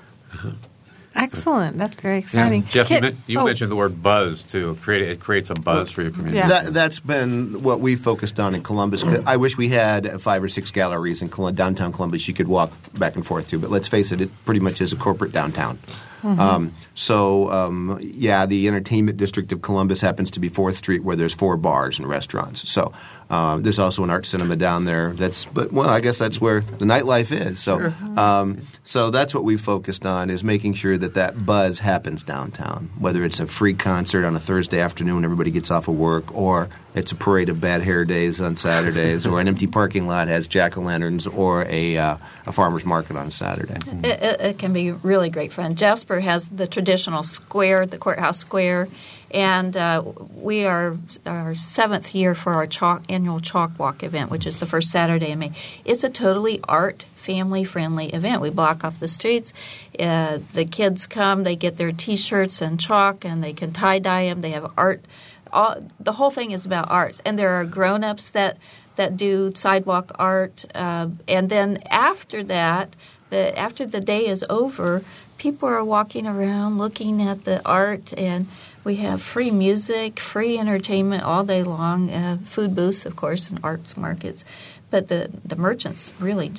Excellent. 1.17 1.79
That's 1.79 1.97
very 2.01 2.15
Yeah. 2.15 2.19
exciting. 2.19 2.65
Jeff, 2.67 2.91
you, 2.91 2.97
Kit- 2.97 3.03
men- 3.03 3.17
you 3.27 3.41
oh, 3.41 3.45
mentioned 3.45 3.71
the 3.71 3.77
word 3.77 4.03
buzz 4.03 4.45
too. 4.45 4.77
Create, 4.83 5.09
it 5.09 5.21
creates 5.21 5.51
a 5.51 5.55
buzz 5.55 5.91
for 5.91 6.03
your 6.03 6.11
community. 6.11 6.39
Yeah. 6.39 6.49
That, 6.49 6.75
that's 6.75 7.01
been 7.01 7.63
what 7.63 7.81
we 7.81 7.97
focused 7.97 8.39
on 8.39 8.55
in 8.55 8.63
Columbus. 8.63 9.03
Mm. 9.03 9.23
I 9.27 9.37
wish 9.37 9.57
we 9.57 9.69
had 9.69 10.21
five 10.21 10.43
or 10.43 10.49
six 10.49 10.71
galleries 10.71 11.23
in 11.23 11.29
downtown 11.55 11.93
Columbus 11.93 12.29
you 12.29 12.35
could 12.35 12.49
walk 12.49 12.73
back 12.99 13.17
and 13.17 13.27
forth 13.27 13.49
to. 13.49 13.59
But 13.59 13.71
let's 13.71 13.89
face 13.89 14.13
it, 14.13 14.21
it 14.21 14.31
pretty 14.45 14.61
much 14.61 14.81
is 14.81 14.93
a 14.93 14.97
corporate 14.97 15.33
downtown. 15.33 15.79
Um, 16.27 16.75
so, 16.95 17.51
um, 17.51 17.99
yeah, 18.03 18.47
the 18.47 18.67
entertainment 18.69 19.17
district 19.17 19.53
of 19.53 19.63
Columbus 19.63 20.01
happens 20.01 20.31
to 20.33 20.41
be 20.41 20.49
Fourth 20.49 20.77
Street, 20.77 21.05
where 21.05 21.17
there's 21.17 21.35
four 21.35 21.57
bars 21.57 21.99
and 21.99 22.09
restaurants. 22.09 22.69
So, 22.71 22.93
uh, 23.29 23.59
there's 23.59 23.79
also 23.79 24.05
an 24.05 24.11
art 24.11 24.27
cinema 24.27 24.57
down 24.57 24.85
there. 24.85 25.13
That's, 25.13 25.47
but 25.47 25.73
well, 25.73 25.89
I 25.89 26.01
guess 26.01 26.19
that's 26.19 26.41
where 26.41 26.61
the 26.61 26.85
nightlife 26.85 27.33
is. 27.33 27.59
So, 27.59 27.93
um, 28.17 28.63
so 28.85 29.11
that's 29.11 29.35
what 29.35 29.45
we 29.45 29.57
focused 29.57 30.07
on 30.07 30.31
is 30.31 30.45
making 30.45 30.75
sure 30.75 30.97
that 30.97 31.15
that 31.15 31.45
buzz 31.45 31.81
happens 31.81 32.23
downtown. 32.23 32.91
Whether 32.99 33.25
it's 33.25 33.41
a 33.41 33.47
free 33.47 33.75
concert 33.75 34.25
on 34.25 34.37
a 34.37 34.41
Thursday 34.41 34.81
afternoon, 34.81 35.17
when 35.17 35.25
everybody 35.25 35.51
gets 35.51 35.71
off 35.71 35.89
of 35.89 35.97
work, 35.97 36.35
or 36.37 36.69
it's 36.97 37.13
a 37.13 37.15
parade 37.15 37.51
of 37.51 37.61
bad 37.61 37.83
hair 37.83 38.05
days 38.05 38.41
on 38.41 38.57
Saturdays, 38.57 39.27
or 39.27 39.41
an 39.41 39.49
empty 39.49 39.67
parking 39.67 40.09
lot 40.09 40.29
has 40.29 40.49
jack 40.49 40.79
o' 40.79 40.81
lanterns, 40.81 41.27
or 41.27 41.65
a 41.69 41.99
uh, 41.99 42.17
a 42.47 42.53
farmers 42.53 42.85
market 42.85 43.17
on 43.17 43.31
Saturday. 43.31 43.77
It, 44.03 44.23
it, 44.23 44.41
it 44.41 44.59
can 44.59 44.73
be 44.73 44.93
really 44.93 45.31
great 45.31 45.53
fun. 45.53 45.75
Jasper 45.75 46.21
has 46.21 46.49
the 46.49 46.67
traditional 46.67 47.23
square, 47.23 47.87
the 47.87 47.99
courthouse 47.99 48.39
square, 48.39 48.89
and 49.31 49.77
uh, 49.77 50.03
we 50.35 50.65
are 50.65 50.97
our 51.27 51.55
seventh 51.55 52.15
year 52.15 52.35
for 52.35 52.55
our 52.55 52.67
chalk, 52.67 53.05
annual 53.11 53.41
chalk 53.41 53.79
walk 53.79 54.03
event, 54.03 54.31
which 54.31 54.47
is 54.47 54.57
the 54.57 54.67
first 54.67 54.91
Saturday 54.91 55.31
in 55.31 55.39
May. 55.39 55.53
It's 55.85 56.03
a 56.03 56.09
totally 56.09 56.61
art 56.65 57.05
family 57.17 57.65
friendly 57.65 58.09
event. 58.15 58.41
We 58.41 58.51
block 58.51 58.85
off 58.85 59.01
the 59.01 59.09
streets. 59.09 59.53
Uh, 59.99 60.39
the 60.55 60.65
kids 60.65 61.07
come, 61.07 61.43
they 61.43 61.57
get 61.57 61.77
their 61.77 61.93
T-shirts 61.93 62.63
and 62.63 62.81
chalk, 62.81 63.25
and 63.25 63.43
they 63.43 63.53
can 63.53 63.73
tie 63.73 63.99
dye 63.99 64.29
them. 64.29 64.41
They 64.41 64.51
have 64.51 64.73
art. 64.77 65.05
All, 65.53 65.77
the 66.01 66.13
whole 66.13 66.31
thing 66.31 66.51
is 66.51 66.67
about 66.67 66.91
arts, 66.91 67.21
and 67.25 67.39
there 67.39 67.51
are 67.51 67.65
grown 67.65 68.05
ups 68.05 68.31
that 68.31 68.59
that 68.97 69.17
do 69.17 69.53
sidewalk 69.55 70.11
art, 70.19 70.65
uh, 70.75 71.09
and 71.29 71.51
then 71.51 71.79
after 71.91 72.43
that, 72.45 72.97
the 73.31 73.57
after 73.59 73.87
the 73.87 74.01
day 74.01 74.27
is 74.27 74.45
over, 74.49 75.03
people 75.39 75.69
are 75.69 75.85
walking 75.85 76.27
around 76.27 76.79
looking 76.79 77.23
at 77.23 77.45
the 77.45 77.61
art, 77.69 78.15
and 78.17 78.47
we 78.85 78.97
have 78.97 79.21
free 79.21 79.51
music, 79.51 80.19
free 80.21 80.59
entertainment 80.59 81.23
all 81.23 81.45
day 81.45 81.63
long, 81.63 82.11
uh, 82.11 82.39
food 82.45 82.75
booths, 82.75 83.05
of 83.05 83.17
course, 83.17 83.51
and 83.51 83.61
arts 83.63 83.97
markets. 83.97 84.45
But 84.91 85.09
the 85.09 85.31
the 85.45 85.57
merchants 85.57 86.13
really 86.21 86.53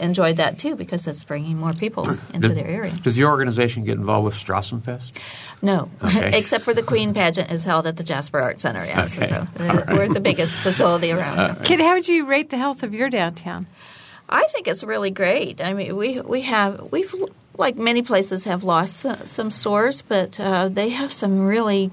enjoyed 0.00 0.36
that 0.36 0.58
too 0.58 0.74
because 0.76 1.06
it's 1.06 1.22
bringing 1.24 1.56
more 1.58 1.72
people 1.72 2.08
into 2.32 2.48
Does- 2.48 2.54
their 2.56 2.66
area. 2.66 2.92
Does 3.02 3.16
your 3.18 3.30
organization 3.30 3.84
get 3.84 3.96
involved 3.98 4.24
with 4.24 4.34
Strassenfest? 4.34 5.18
No, 5.62 5.90
Okay. 6.02 6.30
except 6.38 6.64
for 6.64 6.74
the 6.74 6.82
Queen 6.82 7.14
pageant 7.14 7.50
is 7.50 7.64
held 7.64 7.86
at 7.86 7.96
the 7.96 8.02
Jasper 8.04 8.40
Art 8.40 8.58
Center. 8.60 8.84
Yes, 8.84 9.16
Okay. 9.16 9.28
so 9.28 9.46
uh, 9.64 9.84
we're 9.90 10.08
the 10.08 10.20
biggest 10.20 10.58
facility 10.58 11.12
around. 11.12 11.62
Kit, 11.64 11.78
how 11.80 11.94
would 11.94 12.08
you 12.08 12.26
rate 12.26 12.50
the 12.50 12.56
health 12.58 12.82
of 12.82 12.92
your 12.94 13.08
downtown? 13.10 13.66
I 14.28 14.44
think 14.50 14.66
it's 14.66 14.82
really 14.82 15.10
great. 15.10 15.60
I 15.60 15.72
mean, 15.74 15.94
we 15.96 16.20
we 16.20 16.42
have 16.42 16.90
we've 16.90 17.14
like 17.58 17.76
many 17.76 18.00
places, 18.02 18.44
have 18.44 18.64
lost 18.64 19.04
some 19.26 19.50
stores, 19.50 20.00
but 20.02 20.40
uh, 20.40 20.68
they 20.68 20.88
have 20.88 21.12
some 21.12 21.46
really 21.46 21.90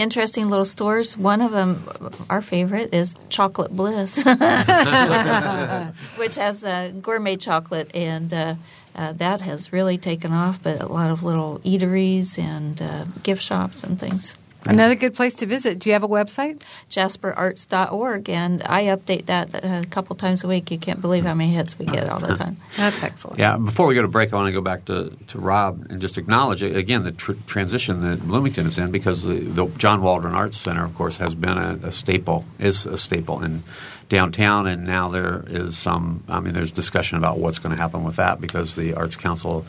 interesting 0.00 0.48
little 0.48 0.64
stores. 0.64 1.16
One 1.16 1.42
of 1.42 1.52
them, 1.52 1.86
our 2.28 2.42
favorite, 2.42 2.94
is 2.94 3.14
Chocolate 3.28 3.74
Bliss, 3.74 4.16
which 6.16 6.34
has 6.36 6.64
uh, 6.64 6.92
gourmet 7.00 7.36
chocolate, 7.36 7.90
and 7.94 8.32
uh, 8.32 8.54
uh, 8.94 9.12
that 9.12 9.42
has 9.42 9.72
really 9.72 9.98
taken 9.98 10.32
off. 10.32 10.62
But 10.62 10.82
a 10.82 10.86
lot 10.86 11.10
of 11.10 11.22
little 11.22 11.60
eateries 11.60 12.38
and 12.38 12.80
uh, 12.80 13.04
gift 13.22 13.42
shops 13.42 13.84
and 13.84 14.00
things. 14.00 14.34
Another 14.66 14.94
good 14.94 15.14
place 15.14 15.34
to 15.36 15.46
visit. 15.46 15.78
Do 15.78 15.88
you 15.88 15.94
have 15.94 16.02
a 16.02 16.08
website? 16.08 16.62
JasperArts.org, 16.90 18.28
and 18.28 18.62
I 18.64 18.84
update 18.84 19.26
that 19.26 19.54
a 19.54 19.84
couple 19.88 20.16
times 20.16 20.44
a 20.44 20.48
week. 20.48 20.70
You 20.70 20.78
can't 20.78 21.00
believe 21.00 21.24
how 21.24 21.34
many 21.34 21.52
hits 21.52 21.78
we 21.78 21.86
get 21.86 22.08
all 22.08 22.20
the 22.20 22.34
time. 22.34 22.56
That's 22.76 23.02
excellent. 23.02 23.38
Yeah, 23.38 23.56
before 23.56 23.86
we 23.86 23.94
go 23.94 24.02
to 24.02 24.08
break, 24.08 24.32
I 24.32 24.36
want 24.36 24.48
to 24.48 24.52
go 24.52 24.60
back 24.60 24.84
to, 24.86 25.16
to 25.28 25.38
Rob 25.38 25.86
and 25.90 26.00
just 26.00 26.18
acknowledge 26.18 26.62
again 26.62 27.04
the 27.04 27.12
tr- 27.12 27.32
transition 27.46 28.02
that 28.02 28.20
Bloomington 28.20 28.66
is 28.66 28.78
in 28.78 28.90
because 28.90 29.22
the, 29.22 29.40
the, 29.40 29.66
John 29.78 30.02
Waldron 30.02 30.34
Arts 30.34 30.58
Center, 30.58 30.84
of 30.84 30.94
course, 30.94 31.16
has 31.18 31.34
been 31.34 31.56
a, 31.56 31.78
a 31.84 31.92
staple, 31.92 32.44
is 32.58 32.86
a 32.86 32.98
staple 32.98 33.42
in 33.42 33.62
downtown, 34.08 34.66
and 34.66 34.84
now 34.84 35.08
there 35.08 35.44
is 35.48 35.78
some. 35.78 36.22
I 36.28 36.40
mean, 36.40 36.52
there's 36.52 36.72
discussion 36.72 37.16
about 37.16 37.38
what's 37.38 37.58
going 37.58 37.74
to 37.74 37.80
happen 37.80 38.04
with 38.04 38.16
that 38.16 38.40
because 38.40 38.74
the 38.74 38.94
Arts 38.94 39.16
Council 39.16 39.64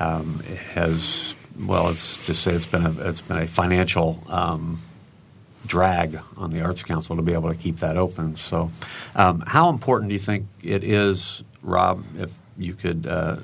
um, 0.00 0.40
has 0.74 1.36
well, 1.58 1.90
it's 1.90 2.24
just 2.26 2.42
say 2.42 2.52
it's 2.52 2.66
been 2.66 2.84
a 2.84 3.08
it's 3.08 3.20
been 3.20 3.38
a 3.38 3.46
financial 3.46 4.22
um, 4.28 4.80
drag 5.66 6.18
on 6.36 6.50
the 6.50 6.62
Arts 6.62 6.82
Council 6.82 7.16
to 7.16 7.22
be 7.22 7.32
able 7.32 7.50
to 7.50 7.56
keep 7.56 7.78
that 7.78 7.96
open. 7.96 8.36
So, 8.36 8.70
um, 9.14 9.40
how 9.46 9.68
important 9.68 10.08
do 10.08 10.14
you 10.14 10.20
think 10.20 10.46
it 10.62 10.84
is, 10.84 11.42
Rob? 11.62 12.04
If 12.18 12.32
you 12.56 12.74
could. 12.74 13.06
Uh, 13.06 13.36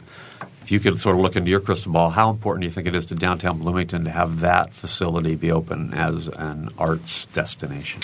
if 0.62 0.72
you 0.72 0.80
could 0.80 1.00
sort 1.00 1.16
of 1.16 1.22
look 1.22 1.34
into 1.34 1.48
your 1.48 1.60
crystal 1.60 1.90
ball, 1.92 2.10
how 2.10 2.28
important 2.28 2.60
do 2.60 2.66
you 2.66 2.70
think 2.70 2.86
it 2.86 2.94
is 2.94 3.06
to 3.06 3.14
downtown 3.14 3.58
Bloomington 3.58 4.04
to 4.04 4.10
have 4.10 4.40
that 4.40 4.74
facility 4.74 5.34
be 5.34 5.50
open 5.50 5.94
as 5.94 6.28
an 6.28 6.68
arts 6.76 7.24
destination? 7.24 8.02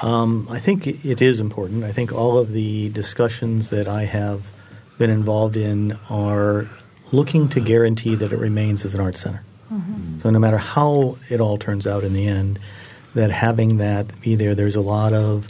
Um, 0.00 0.48
I 0.50 0.60
think 0.60 0.86
it 0.86 1.20
is 1.20 1.40
important. 1.40 1.84
I 1.84 1.92
think 1.92 2.10
all 2.10 2.38
of 2.38 2.52
the 2.52 2.88
discussions 2.88 3.68
that 3.68 3.86
I 3.86 4.04
have 4.04 4.50
been 4.96 5.10
involved 5.10 5.58
in 5.58 5.98
are 6.08 6.70
looking 7.14 7.48
to 7.50 7.60
guarantee 7.60 8.14
that 8.16 8.32
it 8.32 8.38
remains 8.38 8.84
as 8.84 8.94
an 8.94 9.00
art 9.00 9.16
center. 9.16 9.42
Mm-hmm. 9.70 10.20
So 10.20 10.30
no 10.30 10.38
matter 10.38 10.58
how 10.58 11.16
it 11.30 11.40
all 11.40 11.58
turns 11.58 11.86
out 11.86 12.04
in 12.04 12.12
the 12.12 12.26
end, 12.26 12.58
that 13.14 13.30
having 13.30 13.78
that 13.78 14.20
be 14.20 14.34
there, 14.34 14.54
there's 14.54 14.76
a 14.76 14.80
lot 14.80 15.12
of 15.12 15.48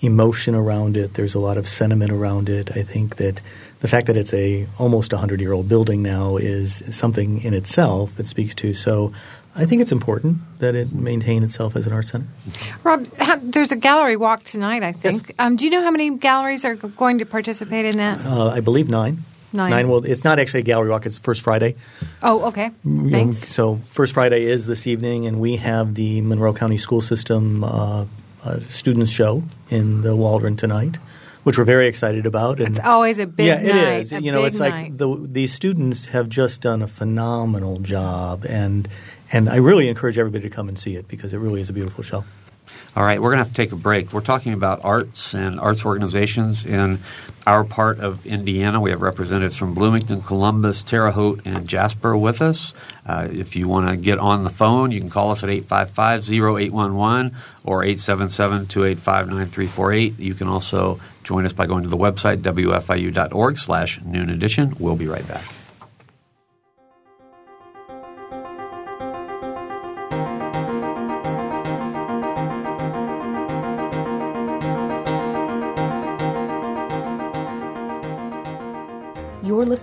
emotion 0.00 0.54
around 0.54 0.96
it. 0.96 1.14
There's 1.14 1.34
a 1.34 1.38
lot 1.38 1.56
of 1.56 1.68
sentiment 1.68 2.10
around 2.10 2.48
it. 2.48 2.76
I 2.76 2.82
think 2.82 3.16
that 3.16 3.40
the 3.80 3.88
fact 3.88 4.06
that 4.06 4.16
it's 4.16 4.34
a 4.34 4.66
almost 4.78 5.12
a 5.12 5.18
hundred 5.18 5.40
year 5.40 5.52
old 5.52 5.68
building 5.68 6.02
now 6.02 6.36
is 6.36 6.82
something 6.94 7.42
in 7.42 7.54
itself 7.54 8.16
that 8.16 8.26
speaks 8.26 8.54
to. 8.56 8.74
So 8.74 9.12
I 9.54 9.66
think 9.66 9.82
it's 9.82 9.92
important 9.92 10.38
that 10.58 10.74
it 10.74 10.92
maintain 10.92 11.42
itself 11.42 11.76
as 11.76 11.86
an 11.86 11.92
art 11.92 12.06
center. 12.06 12.26
Rob, 12.82 13.04
there's 13.42 13.72
a 13.72 13.76
gallery 13.76 14.16
walk 14.16 14.42
tonight. 14.42 14.82
I 14.82 14.92
think. 14.92 15.28
Yes. 15.28 15.36
Um, 15.38 15.56
do 15.56 15.64
you 15.64 15.70
know 15.70 15.82
how 15.82 15.90
many 15.90 16.16
galleries 16.16 16.64
are 16.64 16.74
going 16.74 17.18
to 17.18 17.26
participate 17.26 17.86
in 17.86 17.98
that? 17.98 18.24
Uh, 18.24 18.48
I 18.48 18.60
believe 18.60 18.88
nine. 18.88 19.22
Nine. 19.54 19.70
Nine. 19.70 19.88
Well, 19.88 20.04
it's 20.04 20.24
not 20.24 20.40
actually 20.40 20.60
a 20.60 20.64
gallery 20.64 20.90
walk. 20.90 21.06
It's 21.06 21.20
First 21.20 21.42
Friday. 21.42 21.76
Oh, 22.22 22.46
okay. 22.48 22.70
Know, 22.82 23.08
Thanks. 23.10 23.38
so 23.38 23.76
First 23.90 24.12
Friday 24.12 24.44
is 24.46 24.66
this 24.66 24.86
evening, 24.88 25.26
and 25.26 25.40
we 25.40 25.56
have 25.56 25.94
the 25.94 26.20
Monroe 26.22 26.52
County 26.52 26.76
School 26.76 27.00
System 27.00 27.62
uh, 27.62 28.04
uh, 28.42 28.60
students 28.68 29.12
show 29.12 29.44
in 29.70 30.02
the 30.02 30.16
Waldron 30.16 30.56
tonight, 30.56 30.96
which 31.44 31.56
we're 31.56 31.64
very 31.64 31.86
excited 31.86 32.26
about. 32.26 32.58
And 32.60 32.70
It's 32.76 32.80
always 32.84 33.20
a 33.20 33.26
big 33.28 33.46
yeah, 33.46 33.62
night. 33.62 33.66
it 33.70 34.00
is. 34.00 34.12
you 34.12 34.32
know, 34.32 34.42
it's 34.42 34.58
like 34.58 34.96
the 34.96 35.16
these 35.22 35.54
students 35.54 36.06
have 36.06 36.28
just 36.28 36.60
done 36.60 36.82
a 36.82 36.88
phenomenal 36.88 37.78
job, 37.78 38.44
and 38.48 38.88
and 39.30 39.48
I 39.48 39.56
really 39.56 39.88
encourage 39.88 40.18
everybody 40.18 40.42
to 40.48 40.54
come 40.54 40.68
and 40.68 40.76
see 40.76 40.96
it 40.96 41.06
because 41.06 41.32
it 41.32 41.38
really 41.38 41.60
is 41.60 41.70
a 41.70 41.72
beautiful 41.72 42.02
show. 42.02 42.24
All 42.96 43.02
right, 43.02 43.20
we're 43.20 43.30
going 43.30 43.38
to 43.38 43.44
have 43.44 43.52
to 43.52 43.60
take 43.60 43.72
a 43.72 43.76
break. 43.76 44.12
We're 44.12 44.20
talking 44.20 44.52
about 44.52 44.84
arts 44.84 45.34
and 45.34 45.58
arts 45.58 45.84
organizations 45.84 46.64
in 46.64 47.00
our 47.44 47.64
part 47.64 47.98
of 47.98 48.24
Indiana. 48.24 48.80
We 48.80 48.90
have 48.90 49.02
representatives 49.02 49.56
from 49.56 49.74
Bloomington, 49.74 50.22
Columbus, 50.22 50.80
Terre 50.82 51.10
Haute, 51.10 51.40
and 51.44 51.66
Jasper 51.66 52.16
with 52.16 52.40
us. 52.40 52.72
Uh, 53.04 53.26
if 53.32 53.56
you 53.56 53.66
want 53.66 53.88
to 53.88 53.96
get 53.96 54.20
on 54.20 54.44
the 54.44 54.50
phone, 54.50 54.92
you 54.92 55.00
can 55.00 55.10
call 55.10 55.32
us 55.32 55.42
at 55.42 55.48
855-0811 55.48 57.34
or 57.64 57.82
877-285-9348. 57.82 60.20
You 60.20 60.34
can 60.34 60.46
also 60.46 61.00
join 61.24 61.46
us 61.46 61.52
by 61.52 61.66
going 61.66 61.82
to 61.82 61.88
the 61.88 61.96
website 61.96 62.42
wfiu.org 62.42 63.58
slash 63.58 64.00
noon 64.02 64.30
edition. 64.30 64.76
We'll 64.78 64.94
be 64.94 65.08
right 65.08 65.26
back. 65.26 65.63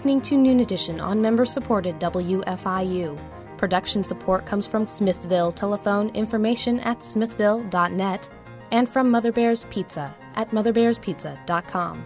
Listening 0.02 0.20
to 0.20 0.36
Noon 0.36 0.62
Edition 0.62 1.00
on 1.00 1.22
member 1.22 1.46
supported 1.46 2.00
WFIU. 2.00 3.16
Production 3.56 4.04
support 4.04 4.48
comes 4.48 4.66
from 4.66 4.88
Smithville 4.88 5.52
Telephone 5.52 6.10
Information 6.16 6.80
at 6.80 7.04
smithville.net 7.04 8.28
and 8.72 8.90
from 8.90 9.12
Mother 9.12 9.32
Bear's 9.32 9.64
Pizza 9.66 10.12
at 10.34 10.50
motherbearspizza.com. 10.50 12.04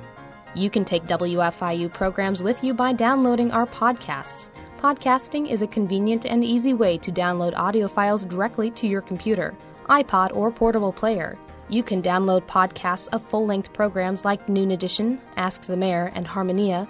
You 0.56 0.70
can 0.70 0.84
take 0.84 1.06
WFIU 1.06 1.94
programs 1.94 2.44
with 2.44 2.66
you 2.66 2.74
by 2.74 2.92
downloading 2.92 3.54
our 3.54 3.66
podcasts. 3.66 4.50
Podcasting 4.80 5.50
is 5.50 5.62
a 5.62 5.68
convenient 5.68 6.26
and 6.26 6.44
easy 6.44 6.74
way 6.74 6.98
to 6.98 7.14
download 7.14 7.56
audio 7.56 7.88
files 7.88 8.26
directly 8.26 8.72
to 8.72 8.88
your 8.88 9.02
computer, 9.02 9.56
iPod, 9.88 10.36
or 10.36 10.52
portable 10.52 10.92
player. 10.92 11.38
You 11.70 11.82
can 11.82 12.02
download 12.02 12.46
podcasts 12.46 13.08
of 13.14 13.24
full 13.24 13.46
length 13.46 13.72
programs 13.72 14.26
like 14.26 14.50
Noon 14.50 14.72
Edition, 14.72 15.22
Ask 15.38 15.62
the 15.62 15.78
Mayor, 15.78 16.12
and 16.14 16.28
Harmonia, 16.28 16.90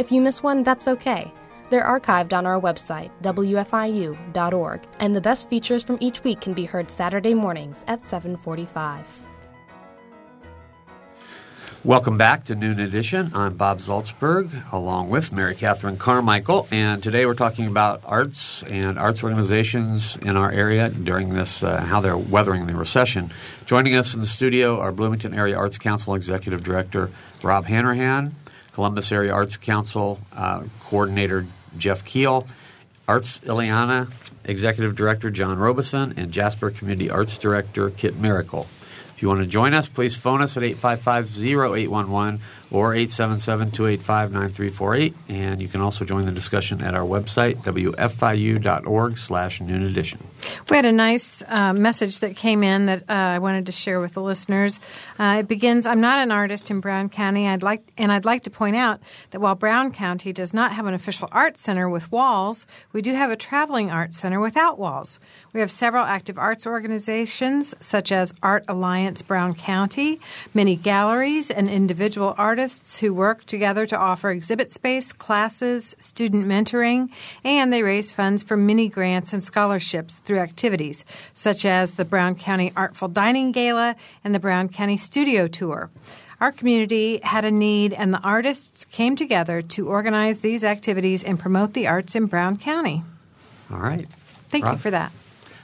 If 0.00 0.10
you 0.10 0.22
miss 0.22 0.42
one, 0.42 0.62
that's 0.62 0.88
okay. 0.88 1.30
They're 1.68 1.84
archived 1.84 2.32
on 2.32 2.46
our 2.46 2.58
website, 2.58 3.10
wfiu.org, 3.20 4.80
and 4.98 5.14
the 5.14 5.20
best 5.20 5.50
features 5.50 5.82
from 5.82 5.98
each 6.00 6.24
week 6.24 6.40
can 6.40 6.54
be 6.54 6.64
heard 6.64 6.90
Saturday 6.90 7.34
mornings 7.34 7.84
at 7.86 8.00
7:45. 8.08 9.04
Welcome 11.84 12.16
back 12.16 12.46
to 12.46 12.54
Noon 12.54 12.80
Edition. 12.80 13.32
I'm 13.34 13.56
Bob 13.58 13.80
Zaltsberg, 13.80 14.72
along 14.72 15.10
with 15.10 15.34
Mary 15.34 15.54
Catherine 15.54 15.98
Carmichael, 15.98 16.66
and 16.70 17.02
today 17.02 17.26
we're 17.26 17.34
talking 17.34 17.66
about 17.66 18.00
arts 18.06 18.62
and 18.62 18.98
arts 18.98 19.22
organizations 19.22 20.16
in 20.22 20.34
our 20.38 20.50
area 20.50 20.88
during 20.88 21.34
this, 21.34 21.62
uh, 21.62 21.78
how 21.78 22.00
they're 22.00 22.16
weathering 22.16 22.66
the 22.66 22.74
recession. 22.74 23.30
Joining 23.66 23.96
us 23.96 24.14
in 24.14 24.20
the 24.20 24.26
studio 24.26 24.80
are 24.80 24.92
Bloomington 24.92 25.34
Area 25.34 25.56
Arts 25.56 25.76
Council 25.76 26.14
Executive 26.14 26.62
Director 26.62 27.10
Rob 27.42 27.66
Hanrahan, 27.66 28.34
Columbus 28.72 29.12
Area 29.12 29.32
Arts 29.32 29.56
Council 29.56 30.20
uh, 30.32 30.64
Coordinator 30.80 31.46
Jeff 31.76 32.04
Keel, 32.04 32.46
Arts 33.06 33.40
Illiana 33.40 34.10
Executive 34.44 34.94
Director 34.94 35.30
John 35.30 35.58
Robeson, 35.58 36.14
and 36.16 36.32
Jasper 36.32 36.70
Community 36.70 37.10
Arts 37.10 37.38
Director 37.38 37.90
Kit 37.90 38.16
Miracle. 38.16 38.66
If 39.20 39.22
you 39.22 39.28
want 39.28 39.42
to 39.42 39.46
join 39.46 39.74
us, 39.74 39.86
please 39.86 40.16
phone 40.16 40.40
us 40.40 40.56
at 40.56 40.62
855-0811 40.62 42.38
or 42.70 42.94
877-285-9348. 42.94 45.12
And 45.28 45.60
you 45.60 45.68
can 45.68 45.82
also 45.82 46.06
join 46.06 46.24
the 46.24 46.32
discussion 46.32 46.80
at 46.80 46.94
our 46.94 47.04
website, 47.04 47.56
wfiu.org 47.56 49.18
slash 49.18 49.60
noon 49.60 49.82
edition. 49.82 50.20
We 50.68 50.76
had 50.76 50.84
a 50.84 50.92
nice 50.92 51.42
uh, 51.46 51.72
message 51.72 52.20
that 52.20 52.36
came 52.36 52.62
in 52.62 52.86
that 52.86 53.02
uh, 53.08 53.12
I 53.12 53.38
wanted 53.38 53.66
to 53.66 53.72
share 53.72 54.00
with 54.00 54.14
the 54.14 54.22
listeners. 54.22 54.80
Uh, 55.18 55.38
it 55.40 55.48
begins, 55.48 55.86
"I'm 55.86 56.00
not 56.00 56.22
an 56.22 56.32
artist 56.32 56.70
in 56.70 56.80
Brown 56.80 57.08
County. 57.08 57.48
I'd 57.48 57.62
like, 57.62 57.82
and 57.98 58.12
I'd 58.12 58.24
like 58.24 58.42
to 58.44 58.50
point 58.50 58.76
out 58.76 59.00
that 59.30 59.40
while 59.40 59.54
Brown 59.54 59.92
County 59.92 60.32
does 60.32 60.54
not 60.54 60.72
have 60.72 60.86
an 60.86 60.94
official 60.94 61.28
art 61.32 61.58
center 61.58 61.88
with 61.88 62.10
walls, 62.12 62.66
we 62.92 63.02
do 63.02 63.14
have 63.14 63.30
a 63.30 63.36
traveling 63.36 63.90
art 63.90 64.14
center 64.14 64.40
without 64.40 64.78
walls. 64.78 65.18
We 65.52 65.60
have 65.60 65.70
several 65.70 66.04
active 66.04 66.38
arts 66.38 66.66
organizations, 66.66 67.74
such 67.80 68.12
as 68.12 68.32
Art 68.42 68.64
Alliance 68.68 69.22
Brown 69.22 69.54
County, 69.54 70.20
many 70.54 70.76
galleries, 70.76 71.50
and 71.50 71.68
individual 71.68 72.34
artists 72.38 72.98
who 73.00 73.12
work 73.12 73.44
together 73.44 73.86
to 73.86 73.96
offer 73.96 74.30
exhibit 74.30 74.72
space, 74.72 75.12
classes, 75.12 75.96
student 75.98 76.46
mentoring, 76.46 77.10
and 77.44 77.72
they 77.72 77.82
raise 77.82 78.10
funds 78.10 78.42
for 78.42 78.56
many 78.56 78.88
grants 78.88 79.32
and 79.32 79.42
scholarships 79.42 80.18
through 80.30 80.38
activities 80.38 81.04
such 81.34 81.64
as 81.64 81.90
the 81.90 82.04
Brown 82.04 82.36
County 82.36 82.72
Artful 82.76 83.08
Dining 83.08 83.50
Gala 83.50 83.96
and 84.22 84.32
the 84.32 84.38
Brown 84.38 84.68
County 84.68 84.96
Studio 84.96 85.48
Tour. 85.48 85.90
Our 86.40 86.52
community 86.52 87.18
had 87.20 87.44
a 87.44 87.50
need, 87.50 87.92
and 87.92 88.14
the 88.14 88.20
artists 88.20 88.84
came 88.84 89.16
together 89.16 89.60
to 89.60 89.88
organize 89.88 90.38
these 90.38 90.62
activities 90.62 91.24
and 91.24 91.36
promote 91.36 91.72
the 91.72 91.88
arts 91.88 92.14
in 92.14 92.26
Brown 92.26 92.58
County. 92.58 93.02
All 93.72 93.80
right. 93.80 94.06
Thank 94.50 94.66
Rob? 94.66 94.74
you 94.74 94.78
for 94.78 94.92
that. 94.92 95.10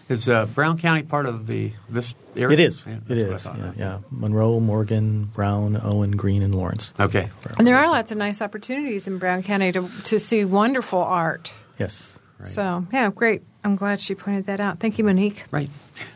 Is 0.08 0.28
uh, 0.28 0.46
Brown 0.46 0.78
County 0.78 1.04
part 1.04 1.26
of 1.26 1.46
the 1.46 1.70
this 1.88 2.16
area? 2.34 2.54
It 2.54 2.60
is. 2.60 2.84
Yeah, 2.86 2.94
it 2.94 3.06
that's 3.06 3.20
what 3.22 3.30
I 3.30 3.34
is. 3.34 3.42
thought. 3.44 3.58
Yeah, 3.58 3.72
yeah. 3.78 3.98
Monroe, 4.10 4.58
Morgan, 4.58 5.26
Brown, 5.26 5.80
Owen, 5.80 6.16
Greene, 6.16 6.42
and 6.42 6.56
Lawrence. 6.56 6.92
Okay. 6.98 7.28
And 7.56 7.64
there 7.64 7.78
are 7.78 7.88
lots 7.88 8.10
of 8.10 8.18
nice 8.18 8.42
opportunities 8.42 9.06
in 9.06 9.18
Brown 9.18 9.44
County 9.44 9.70
to, 9.70 9.88
to 10.04 10.18
see 10.18 10.44
wonderful 10.44 11.00
art. 11.00 11.52
Yes. 11.78 12.15
So, 12.40 12.86
yeah, 12.92 13.10
great. 13.10 13.42
I'm 13.64 13.74
glad 13.76 14.00
she 14.00 14.14
pointed 14.14 14.46
that 14.46 14.60
out. 14.60 14.78
Thank 14.78 14.98
you, 14.98 15.04
Monique. 15.04 15.44
Right. 15.50 15.70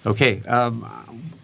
Okay. 0.06 0.42
Um, 0.42 0.86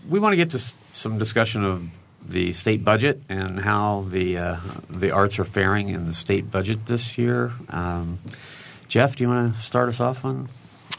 we 0.08 0.18
want 0.20 0.32
to 0.32 0.36
get 0.36 0.50
to 0.50 0.58
s- 0.58 0.74
some 0.92 1.18
discussion 1.18 1.64
of 1.64 1.88
the 2.28 2.52
state 2.52 2.84
budget 2.84 3.22
and 3.28 3.60
how 3.60 4.06
the 4.10 4.36
uh, 4.38 4.56
the 4.90 5.10
arts 5.12 5.38
are 5.38 5.44
faring 5.44 5.88
in 5.88 6.06
the 6.06 6.14
state 6.14 6.50
budget 6.50 6.86
this 6.86 7.16
year. 7.18 7.52
Um, 7.70 8.18
Jeff, 8.88 9.16
do 9.16 9.24
you 9.24 9.30
want 9.30 9.54
to 9.56 9.60
start 9.62 9.88
us 9.88 9.98
off 10.00 10.24
on? 10.24 10.48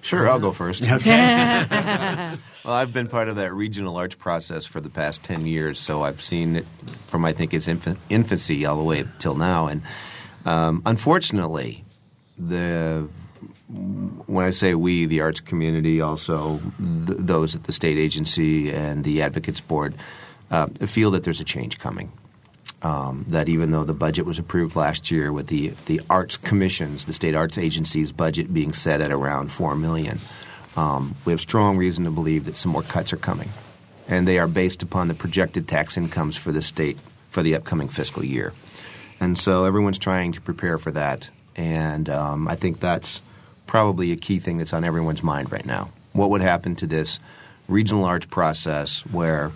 Sure, 0.02 0.28
I'll 0.30 0.40
go 0.40 0.52
first. 0.52 0.88
Okay. 0.92 2.38
Well, 2.66 2.76
I've 2.76 2.92
been 2.92 3.08
part 3.08 3.30
of 3.30 3.38
that 3.38 3.54
regional 3.54 3.96
arts 3.96 4.16
process 4.16 4.66
for 4.66 4.82
the 4.82 4.90
past 4.90 5.24
10 5.24 5.46
years, 5.48 5.80
so 5.80 6.04
I've 6.04 6.22
seen 6.22 6.58
it 6.58 6.66
from, 7.08 7.24
I 7.24 7.32
think, 7.32 7.54
its 7.54 7.70
infant, 7.70 7.98
infancy 8.10 8.66
all 8.66 8.76
the 8.76 8.84
way 8.84 9.06
till 9.20 9.36
now. 9.36 9.68
And 9.68 9.84
um, 10.46 10.82
unfortunately, 10.86 11.86
the 12.38 13.08
when 13.70 14.46
I 14.46 14.52
say 14.52 14.76
we, 14.76 15.06
the 15.06 15.22
arts 15.22 15.42
community, 15.42 16.02
also 16.02 16.60
th- 16.78 17.20
those 17.20 17.56
at 17.56 17.64
the 17.64 17.74
state 17.74 17.98
agency 17.98 18.72
and 18.72 19.04
the 19.04 19.22
advocates 19.22 19.62
board, 19.62 19.96
uh, 20.52 20.68
feel 20.86 21.12
that 21.12 21.24
there's 21.24 21.42
a 21.42 21.46
change 21.46 21.80
coming. 21.80 22.12
Um, 22.84 23.26
that 23.30 23.50
even 23.50 23.72
though 23.72 23.84
the 23.84 23.94
budget 23.94 24.26
was 24.26 24.38
approved 24.38 24.76
last 24.76 25.10
year 25.10 25.34
with 25.34 25.48
the, 25.48 25.70
the 25.88 26.00
arts 26.12 26.38
commissions, 26.38 27.06
the 27.06 27.14
state 27.14 27.34
arts 27.34 27.58
agency's 27.58 28.12
budget 28.12 28.54
being 28.54 28.72
set 28.72 29.02
at 29.02 29.12
around 29.12 29.52
four 29.52 29.76
million, 29.76 30.20
um, 30.76 31.16
we 31.26 31.34
have 31.34 31.42
strong 31.42 31.78
reason 31.78 32.06
to 32.06 32.12
believe 32.12 32.46
that 32.46 32.56
some 32.56 32.72
more 32.72 32.84
cuts 32.84 33.12
are 33.12 33.18
coming, 33.18 33.50
and 34.08 34.28
they 34.28 34.38
are 34.38 34.48
based 34.48 34.84
upon 34.84 35.08
the 35.08 35.16
projected 35.16 35.68
tax 35.68 35.98
incomes 35.98 36.38
for 36.38 36.52
the 36.52 36.62
state 36.62 37.02
for 37.32 37.42
the 37.42 37.56
upcoming 37.56 37.88
fiscal 37.88 38.24
year, 38.24 38.54
and 39.20 39.40
so 39.40 39.66
everyone's 39.66 39.98
trying 39.98 40.34
to 40.34 40.42
prepare 40.42 40.78
for 40.78 40.92
that, 40.92 41.30
and 41.56 42.08
um, 42.10 42.48
I 42.48 42.56
think 42.56 42.80
that's 42.80 43.24
probably 43.68 44.12
a 44.12 44.16
key 44.16 44.40
thing 44.40 44.58
that's 44.58 44.74
on 44.74 44.84
everyone's 44.84 45.22
mind 45.22 45.52
right 45.52 45.66
now. 45.66 45.90
What 46.14 46.30
would 46.32 46.42
happen 46.42 46.76
to 46.78 46.88
this 46.88 47.20
regional 47.68 48.06
arts 48.06 48.26
process 48.26 49.02
where 49.08 49.52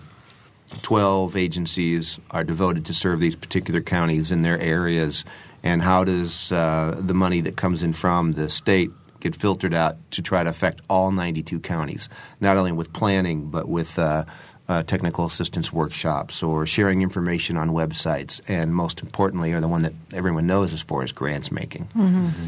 12 0.82 1.36
agencies 1.36 2.18
are 2.30 2.44
devoted 2.44 2.86
to 2.86 2.94
serve 2.94 3.20
these 3.20 3.36
particular 3.36 3.80
counties 3.80 4.30
in 4.30 4.42
their 4.42 4.58
areas, 4.58 5.24
and 5.62 5.82
how 5.82 6.04
does 6.04 6.52
uh, 6.52 6.96
the 6.98 7.14
money 7.14 7.40
that 7.40 7.56
comes 7.56 7.82
in 7.82 7.92
from 7.92 8.32
the 8.32 8.48
state 8.48 8.90
get 9.20 9.36
filtered 9.36 9.72
out 9.72 9.96
to 10.10 10.20
try 10.20 10.42
to 10.42 10.50
affect 10.50 10.80
all 10.90 11.12
92 11.12 11.60
counties, 11.60 12.08
not 12.40 12.56
only 12.56 12.72
with 12.72 12.92
planning 12.92 13.50
but 13.50 13.68
with 13.68 13.98
uh, 13.98 14.24
uh, 14.68 14.82
technical 14.84 15.26
assistance 15.26 15.72
workshops 15.72 16.42
or 16.42 16.66
sharing 16.66 17.02
information 17.02 17.56
on 17.56 17.70
websites, 17.70 18.40
and 18.48 18.74
most 18.74 19.02
importantly, 19.02 19.52
or 19.52 19.60
the 19.60 19.68
one 19.68 19.82
that 19.82 19.92
everyone 20.12 20.46
knows 20.46 20.72
as 20.72 20.80
far 20.80 21.02
as 21.02 21.12
grants 21.12 21.50
making. 21.50 21.88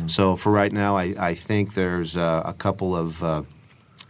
So 0.09 0.37
for 0.37 0.53
right 0.53 0.73
now, 0.73 0.97
I, 0.97 1.15
I 1.19 1.35
think 1.35 1.75
there's 1.75 2.17
uh, 2.17 2.43
a 2.45 2.53
couple 2.53 2.97
of 2.97 3.23
uh, 3.23 3.43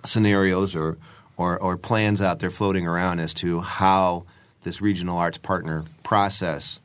scenarios 0.04 0.76
or, 0.76 0.98
or, 1.36 1.58
or 1.60 1.76
plans 1.76 2.20
out 2.20 2.40
there 2.40 2.50
floating 2.50 2.86
around 2.86 3.20
as 3.20 3.34
to 3.34 3.60
how 3.60 4.24
this 4.62 4.80
regional 4.80 5.18
arts 5.18 5.38
partner 5.38 5.84
process 6.02 6.80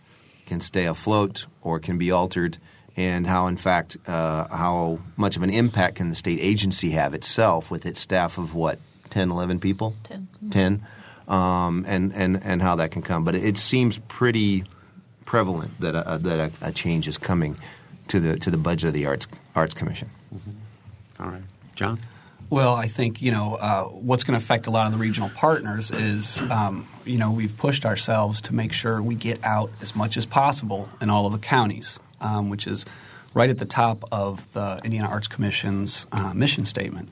can 0.45 0.61
stay 0.61 0.85
afloat 0.85 1.45
or 1.61 1.79
can 1.79 1.97
be 1.97 2.11
altered, 2.11 2.57
and 2.97 3.27
how, 3.27 3.47
in 3.47 3.57
fact, 3.57 3.97
uh, 4.07 4.47
how 4.55 4.99
much 5.15 5.35
of 5.35 5.43
an 5.43 5.49
impact 5.49 5.95
can 5.95 6.09
the 6.09 6.15
state 6.15 6.39
agency 6.41 6.91
have 6.91 7.13
itself 7.13 7.69
with 7.69 7.85
its 7.85 8.01
staff 8.01 8.37
of 8.37 8.55
what, 8.55 8.79
10, 9.09 9.31
11 9.31 9.59
people? 9.59 9.95
10. 10.05 10.27
10, 10.49 10.85
um, 11.29 11.85
and, 11.87 12.11
and, 12.13 12.43
and 12.43 12.61
how 12.61 12.75
that 12.75 12.91
can 12.91 13.01
come. 13.01 13.23
But 13.23 13.35
it 13.35 13.57
seems 13.57 13.99
pretty 14.07 14.65
prevalent 15.25 15.79
that 15.79 15.95
a, 15.95 16.17
that 16.17 16.51
a, 16.61 16.67
a 16.67 16.71
change 16.71 17.07
is 17.07 17.17
coming 17.17 17.55
to 18.07 18.19
the, 18.19 18.39
to 18.39 18.51
the 18.51 18.57
budget 18.57 18.89
of 18.89 18.93
the 18.93 19.05
Arts, 19.05 19.27
Arts 19.55 19.73
Commission. 19.73 20.09
All 21.19 21.27
right. 21.27 21.43
John? 21.75 21.99
Well, 22.49 22.73
I 22.73 22.87
think 22.87 23.21
you 23.21 23.31
know 23.31 23.55
uh, 23.55 23.83
what's 23.83 24.23
going 24.23 24.37
to 24.37 24.43
affect 24.43 24.65
a 24.65 24.71
lot 24.71 24.87
of 24.87 24.91
the 24.91 24.97
regional 24.97 25.29
partners 25.29 25.91
is 25.91 26.41
um, 26.49 26.87
you 27.05 27.19
know 27.19 27.31
we've 27.31 27.55
pushed 27.55 27.85
ourselves 27.85 28.41
to 28.41 28.55
make 28.55 28.73
sure 28.73 29.01
we 29.03 29.13
get 29.13 29.43
out 29.43 29.71
as 29.81 29.95
much 29.95 30.17
as 30.17 30.25
possible 30.25 30.89
in 30.99 31.11
all 31.11 31.27
of 31.27 31.31
the 31.31 31.37
counties, 31.37 31.99
um, 32.21 32.49
which 32.49 32.65
is 32.65 32.85
right 33.33 33.49
at 33.49 33.57
the 33.59 33.65
top 33.65 34.03
of 34.11 34.51
the 34.53 34.81
Indiana 34.83 35.07
Arts 35.07 35.27
Commission's 35.27 36.05
uh, 36.11 36.33
mission 36.33 36.65
statement, 36.65 37.09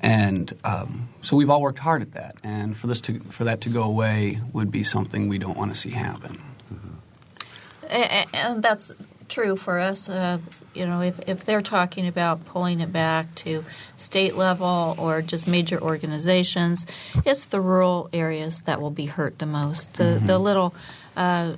and 0.00 0.52
um, 0.64 1.08
so 1.22 1.36
we've 1.36 1.50
all 1.50 1.60
worked 1.62 1.78
hard 1.80 2.02
at 2.02 2.12
that. 2.12 2.36
And 2.42 2.76
for 2.76 2.86
this 2.86 3.00
to 3.02 3.20
for 3.30 3.44
that 3.44 3.60
to 3.62 3.68
go 3.68 3.82
away 3.82 4.38
would 4.52 4.70
be 4.70 4.82
something 4.84 5.28
we 5.28 5.38
don't 5.38 5.56
want 5.58 5.72
to 5.72 5.78
see 5.78 5.90
happen. 5.90 6.40
A- 7.88 8.24
a- 8.24 8.36
and 8.36 8.62
that's 8.62 8.92
true 9.28 9.56
for 9.56 9.78
us. 9.78 10.08
Uh, 10.08 10.38
you 10.74 10.86
know, 10.86 11.00
if, 11.02 11.18
if 11.28 11.44
they're 11.44 11.60
talking 11.62 12.06
about 12.06 12.44
pulling 12.46 12.80
it 12.80 12.92
back 12.92 13.34
to 13.36 13.64
state 13.96 14.36
level 14.36 14.94
or 14.98 15.22
just 15.22 15.46
major 15.48 15.80
organizations, 15.80 16.86
it's 17.24 17.46
the 17.46 17.60
rural 17.60 18.08
areas 18.12 18.60
that 18.62 18.80
will 18.80 18.90
be 18.90 19.06
hurt 19.06 19.38
the 19.38 19.46
most. 19.46 19.94
The, 19.94 20.20
the 20.24 20.38
little 20.38 20.74
uh, 21.16 21.54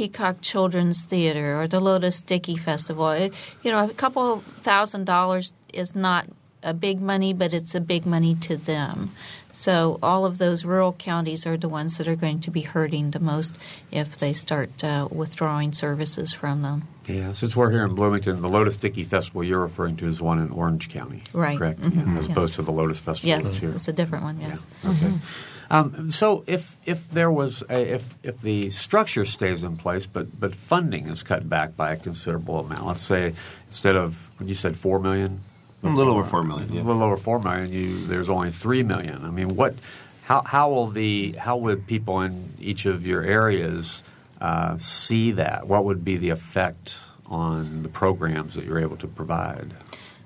Peacock 0.00 0.36
Children's 0.40 1.02
Theater 1.02 1.60
or 1.60 1.68
the 1.68 1.78
Lotus 1.78 2.22
Dickey 2.22 2.56
Festival. 2.56 3.10
It, 3.10 3.34
you 3.62 3.70
know, 3.70 3.84
a 3.84 3.92
couple 3.92 4.38
thousand 4.62 5.04
dollars 5.04 5.52
is 5.74 5.94
not 5.94 6.24
a 6.62 6.72
big 6.72 7.02
money, 7.02 7.34
but 7.34 7.52
it's 7.52 7.74
a 7.74 7.82
big 7.82 8.06
money 8.06 8.34
to 8.36 8.56
them. 8.56 9.10
So 9.52 9.98
all 10.02 10.24
of 10.24 10.38
those 10.38 10.64
rural 10.64 10.94
counties 10.94 11.46
are 11.46 11.58
the 11.58 11.68
ones 11.68 11.98
that 11.98 12.08
are 12.08 12.16
going 12.16 12.40
to 12.40 12.50
be 12.50 12.62
hurting 12.62 13.10
the 13.10 13.20
most 13.20 13.58
if 13.92 14.18
they 14.18 14.32
start 14.32 14.82
uh, 14.82 15.06
withdrawing 15.10 15.74
services 15.74 16.32
from 16.32 16.62
them. 16.62 16.88
Yeah, 17.06 17.32
since 17.34 17.54
we're 17.54 17.70
here 17.70 17.84
in 17.84 17.94
Bloomington, 17.94 18.40
the 18.40 18.48
Lotus 18.48 18.78
Dickey 18.78 19.04
Festival 19.04 19.44
you're 19.44 19.60
referring 19.60 19.96
to 19.96 20.06
is 20.06 20.18
one 20.22 20.38
in 20.38 20.50
Orange 20.50 20.88
County, 20.88 21.24
Right. 21.34 21.58
Correct, 21.58 21.78
Mhm. 21.80 21.94
Yeah, 22.06 22.18
as 22.20 22.26
Yes. 22.28 22.36
opposed 22.36 22.54
to 22.54 22.62
the 22.62 22.72
Lotus 22.72 23.00
Festival 23.00 23.28
Yes, 23.28 23.42
that's 23.44 23.56
here. 23.58 23.72
it's 23.72 23.88
a 23.88 23.92
different 23.92 24.24
one. 24.24 24.40
Yes. 24.40 24.64
Yeah. 24.82 24.90
Okay. 24.92 25.12
Um, 25.70 26.10
so 26.10 26.42
if 26.48 26.76
if 26.84 27.08
there 27.10 27.30
was 27.30 27.62
a, 27.70 27.94
if 27.94 28.16
if 28.24 28.40
the 28.42 28.70
structure 28.70 29.24
stays 29.24 29.62
in 29.62 29.76
place, 29.76 30.04
but 30.06 30.38
but 30.38 30.54
funding 30.54 31.06
is 31.06 31.22
cut 31.22 31.48
back 31.48 31.76
by 31.76 31.92
a 31.92 31.96
considerable 31.96 32.58
amount, 32.60 32.86
let's 32.86 33.02
say 33.02 33.34
instead 33.68 33.94
of 33.94 34.28
what 34.38 34.48
you 34.48 34.54
said 34.56 34.76
four 34.76 34.98
million, 34.98 35.40
A 35.84 35.88
little 35.88 36.14
over 36.14 36.24
four 36.28 36.42
million. 36.42 36.72
Yeah. 36.72 36.82
a 36.82 36.84
little 36.84 37.04
over 37.04 37.16
four 37.16 37.38
million, 37.38 37.72
you 37.72 38.04
there's 38.06 38.28
only 38.28 38.50
three 38.50 38.82
million. 38.82 39.24
I 39.24 39.30
mean, 39.30 39.54
what? 39.54 39.74
How 40.24 40.42
how 40.42 40.70
will 40.70 40.88
the 40.88 41.32
how 41.38 41.56
would 41.56 41.86
people 41.86 42.20
in 42.20 42.52
each 42.60 42.86
of 42.86 43.06
your 43.06 43.22
areas 43.22 44.02
uh, 44.40 44.76
see 44.78 45.32
that? 45.32 45.68
What 45.68 45.84
would 45.84 46.04
be 46.04 46.16
the 46.16 46.30
effect 46.30 46.96
on 47.26 47.82
the 47.84 47.88
programs 47.88 48.54
that 48.54 48.64
you're 48.64 48.80
able 48.80 48.96
to 48.96 49.06
provide? 49.06 49.72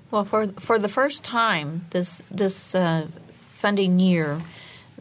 Well, 0.09 0.25
for 0.25 0.47
for 0.59 0.79
the 0.79 0.89
first 0.89 1.23
time 1.23 1.85
this 1.91 2.21
this 2.31 2.73
uh, 2.73 3.07
funding 3.51 3.99
year, 3.99 4.41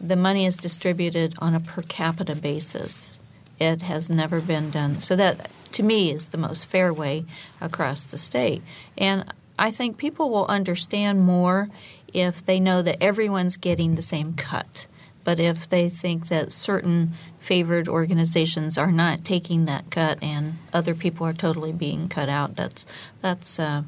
the 0.00 0.16
money 0.16 0.46
is 0.46 0.57
distributed 0.57 1.35
on 1.38 1.54
a 1.54 1.61
per 1.61 1.83
capita 1.83 2.35
basis. 2.35 3.16
It 3.61 3.83
has 3.83 4.11
never 4.11 4.40
been 4.40 4.70
done. 4.70 5.00
So 5.00 5.16
that 5.16 5.50
to 5.72 5.83
me 5.83 6.11
is 6.11 6.28
the 6.28 6.38
most 6.38 6.66
fair 6.66 6.92
way 6.92 7.24
across 7.61 8.04
the 8.04 8.18
state. 8.18 8.62
And 8.98 9.24
I 9.59 9.70
think 9.70 9.96
people 9.96 10.30
will 10.30 10.46
understand 10.46 11.20
more 11.20 11.68
if 12.12 12.44
they 12.44 12.61
know 12.61 12.83
that 12.83 13.02
everyone's 13.02 13.57
getting 13.57 13.94
the 13.94 14.02
same 14.02 14.35
cut. 14.35 14.87
But 15.24 15.40
if 15.40 15.68
they 15.68 15.88
think 15.88 16.28
that 16.28 16.52
certain 16.52 17.14
favored 17.40 17.88
organizations 17.88 18.76
are 18.76 18.92
not 18.92 19.24
taking 19.24 19.64
that 19.64 19.90
cut 19.90 20.22
and 20.22 20.59
other 20.72 20.94
people 20.94 21.26
are 21.26 21.33
totally 21.33 21.72
being 21.72 22.09
cut 22.09 22.28
out, 22.28 22.57
that's 22.57 22.85
that's 23.22 23.59
uh, 23.59 23.83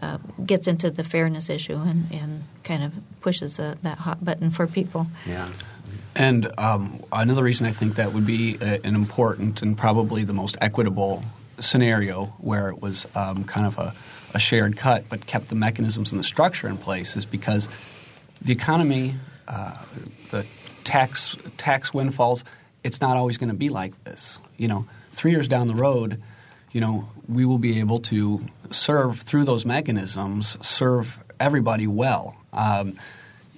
uh, 0.00 0.18
gets 0.44 0.66
into 0.66 0.90
the 0.90 1.04
fairness 1.04 1.50
issue 1.50 1.76
and, 1.76 2.10
and 2.10 2.44
kind 2.64 2.82
of 2.82 2.92
pushes 3.20 3.60
uh, 3.60 3.76
that 3.82 3.98
hot 3.98 4.24
button 4.24 4.50
for 4.50 4.66
people. 4.66 5.06
Yeah. 5.26 5.48
And 6.16 6.50
um, 6.58 7.02
another 7.12 7.42
reason 7.42 7.66
I 7.66 7.72
think 7.72 7.96
that 7.96 8.12
would 8.12 8.26
be 8.26 8.56
a, 8.60 8.80
an 8.84 8.94
important 8.94 9.62
and 9.62 9.76
probably 9.76 10.24
the 10.24 10.32
most 10.32 10.56
equitable 10.60 11.22
scenario 11.58 12.26
where 12.38 12.68
it 12.68 12.80
was 12.80 13.06
um, 13.14 13.44
kind 13.44 13.66
of 13.66 13.78
a, 13.78 13.94
a, 14.34 14.38
shared 14.38 14.76
cut 14.76 15.04
but 15.10 15.26
kept 15.26 15.48
the 15.48 15.54
mechanisms 15.54 16.10
and 16.10 16.18
the 16.18 16.24
structure 16.24 16.66
in 16.66 16.78
place 16.78 17.16
is 17.16 17.26
because 17.26 17.68
the 18.40 18.52
economy, 18.52 19.14
uh, 19.46 19.76
the 20.30 20.46
tax 20.84 21.36
tax 21.58 21.92
windfalls, 21.92 22.44
it's 22.82 23.00
not 23.00 23.16
always 23.16 23.36
going 23.36 23.50
to 23.50 23.54
be 23.54 23.68
like 23.68 24.04
this. 24.04 24.38
You 24.56 24.68
know, 24.68 24.86
three 25.12 25.32
years 25.32 25.48
down 25.48 25.66
the 25.66 25.74
road, 25.74 26.22
you 26.72 26.80
know, 26.80 27.08
we 27.28 27.44
will 27.44 27.58
be 27.58 27.78
able 27.80 28.00
to 28.00 28.44
serve 28.70 29.20
through 29.20 29.44
those 29.44 29.64
mechanisms, 29.64 30.56
serve 30.62 31.18
everybody 31.38 31.86
well. 31.86 32.36
Um, 32.52 32.96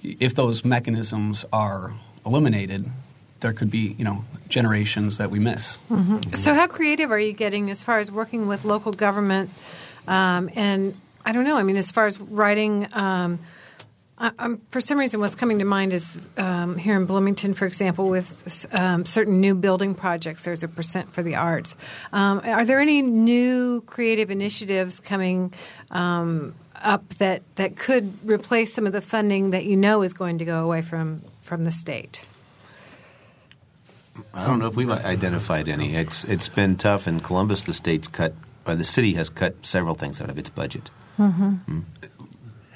if 0.03 0.35
those 0.35 0.65
mechanisms 0.65 1.45
are 1.53 1.93
eliminated, 2.25 2.89
there 3.39 3.53
could 3.53 3.71
be 3.71 3.95
you 3.97 4.05
know 4.05 4.25
generations 4.47 5.17
that 5.17 5.29
we 5.31 5.39
miss. 5.39 5.77
Mm-hmm. 5.89 6.33
So, 6.35 6.53
how 6.53 6.67
creative 6.67 7.11
are 7.11 7.19
you 7.19 7.33
getting 7.33 7.69
as 7.69 7.81
far 7.81 7.99
as 7.99 8.11
working 8.11 8.47
with 8.47 8.65
local 8.65 8.91
government? 8.91 9.49
Um, 10.07 10.49
and 10.55 10.99
I 11.25 11.31
don't 11.31 11.45
know. 11.45 11.57
I 11.57 11.63
mean, 11.63 11.77
as 11.77 11.91
far 11.91 12.07
as 12.07 12.19
writing. 12.19 12.87
Um, 12.93 13.39
I, 14.17 14.55
for 14.69 14.79
some 14.79 14.99
reason, 14.99 15.19
what's 15.19 15.35
coming 15.35 15.59
to 15.59 15.65
mind 15.65 15.91
is 15.91 16.17
um, 16.37 16.77
here 16.77 16.95
in 16.95 17.05
Bloomington, 17.05 17.53
for 17.55 17.65
example, 17.65 18.09
with 18.09 18.67
um, 18.71 19.05
certain 19.05 19.41
new 19.41 19.55
building 19.55 19.95
projects, 19.95 20.45
there's 20.45 20.63
a 20.63 20.67
percent 20.67 21.11
for 21.11 21.23
the 21.23 21.35
arts. 21.35 21.75
Um, 22.11 22.41
are 22.43 22.63
there 22.63 22.79
any 22.79 23.01
new 23.01 23.81
creative 23.81 24.29
initiatives 24.29 24.99
coming 24.99 25.53
um, 25.89 26.53
up 26.75 27.07
that, 27.15 27.41
that 27.55 27.75
could 27.75 28.13
replace 28.29 28.73
some 28.73 28.85
of 28.85 28.93
the 28.93 29.01
funding 29.01 29.49
that 29.49 29.65
you 29.65 29.75
know 29.75 30.03
is 30.03 30.13
going 30.13 30.37
to 30.37 30.45
go 30.45 30.63
away 30.63 30.83
from, 30.83 31.23
from 31.41 31.65
the 31.65 31.71
state? 31.71 32.25
I 34.31 34.45
don't 34.45 34.59
know 34.59 34.67
if 34.67 34.75
we've 34.75 34.91
identified 34.91 35.67
any. 35.67 35.95
It's 35.95 36.23
it's 36.25 36.47
been 36.47 36.75
tough 36.75 37.07
in 37.07 37.19
Columbus. 37.19 37.63
The 37.63 37.73
state's 37.73 38.07
cut, 38.07 38.35
or 38.67 38.75
the 38.75 38.83
city 38.83 39.13
has 39.13 39.27
cut 39.27 39.65
several 39.65 39.95
things 39.95 40.21
out 40.21 40.29
of 40.29 40.37
its 40.37 40.51
budget. 40.51 40.91
Mm-hmm. 41.17 41.43
Mm-hmm 41.43 41.79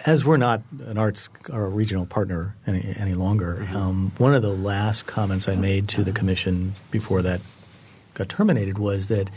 as 0.07 0.23
we're 0.23 0.37
not 0.37 0.61
an 0.85 0.97
arts 0.97 1.29
or 1.51 1.65
a 1.65 1.69
regional 1.69 2.05
partner 2.05 2.55
any, 2.65 2.95
any 2.97 3.13
longer, 3.13 3.67
um, 3.73 4.13
one 4.17 4.33
of 4.33 4.41
the 4.41 4.53
last 4.53 5.05
comments 5.05 5.49
I 5.49 5.55
made 5.55 5.89
to 5.89 6.03
the 6.03 6.13
commission 6.13 6.73
before 6.89 7.21
that 7.23 7.41
got 8.13 8.29
terminated 8.29 8.79
was 8.79 9.07
that 9.07 9.29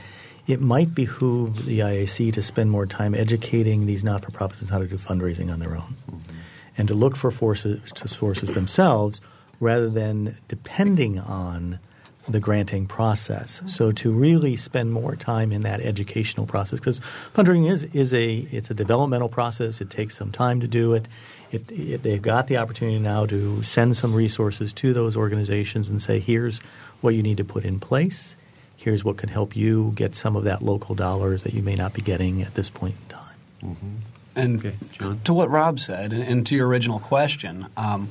it 0.46 0.60
might 0.60 0.94
behoove 0.94 1.66
the 1.66 1.80
IAC 1.80 2.32
to 2.32 2.40
spend 2.40 2.70
more 2.70 2.86
time 2.86 3.16
educating 3.16 3.86
these 3.86 4.04
not-for-profits 4.04 4.62
on 4.62 4.68
how 4.68 4.78
to 4.78 4.86
do 4.86 4.96
fundraising 4.96 5.52
on 5.52 5.58
their 5.58 5.74
own, 5.74 5.96
mm-hmm. 6.08 6.36
and 6.78 6.86
to 6.86 6.94
look 6.94 7.16
for 7.16 7.32
forces 7.32 7.80
to 7.92 8.06
sources 8.06 8.54
themselves 8.54 9.20
rather 9.58 9.90
than 9.90 10.38
depending 10.46 11.18
on 11.18 11.80
the 12.28 12.40
granting 12.40 12.86
process. 12.86 13.62
So 13.66 13.92
to 13.92 14.12
really 14.12 14.56
spend 14.56 14.92
more 14.92 15.16
time 15.16 15.52
in 15.52 15.62
that 15.62 15.80
educational 15.80 16.46
process, 16.46 16.78
because 16.78 17.00
fundraising 17.34 17.70
is, 17.70 17.84
is 17.92 18.12
a 18.14 18.46
it's 18.52 18.70
a 18.70 18.74
developmental 18.74 19.28
process. 19.28 19.80
It 19.80 19.90
takes 19.90 20.16
some 20.16 20.30
time 20.30 20.60
to 20.60 20.68
do 20.68 20.94
it. 20.94 21.08
It, 21.50 21.70
it. 21.72 22.02
They've 22.02 22.22
got 22.22 22.46
the 22.46 22.58
opportunity 22.58 22.98
now 22.98 23.26
to 23.26 23.62
send 23.62 23.96
some 23.96 24.14
resources 24.14 24.72
to 24.74 24.92
those 24.92 25.16
organizations 25.16 25.88
and 25.88 26.00
say, 26.00 26.20
here's 26.20 26.60
what 27.00 27.14
you 27.14 27.22
need 27.22 27.38
to 27.38 27.44
put 27.44 27.64
in 27.64 27.80
place. 27.80 28.36
Here's 28.76 29.04
what 29.04 29.16
can 29.16 29.28
help 29.28 29.56
you 29.56 29.92
get 29.94 30.14
some 30.14 30.36
of 30.36 30.44
that 30.44 30.62
local 30.62 30.94
dollars 30.94 31.42
that 31.42 31.52
you 31.52 31.62
may 31.62 31.74
not 31.74 31.92
be 31.92 32.02
getting 32.02 32.42
at 32.42 32.54
this 32.54 32.70
point 32.70 32.94
in 33.02 33.08
time. 33.08 33.36
Mm-hmm. 33.62 33.96
And 34.36 34.64
okay, 34.64 34.76
to 35.24 35.34
what 35.34 35.50
Rob 35.50 35.80
said, 35.80 36.12
and, 36.12 36.22
and 36.22 36.46
to 36.46 36.54
your 36.54 36.68
original 36.68 36.98
question. 36.98 37.66
Um, 37.76 38.10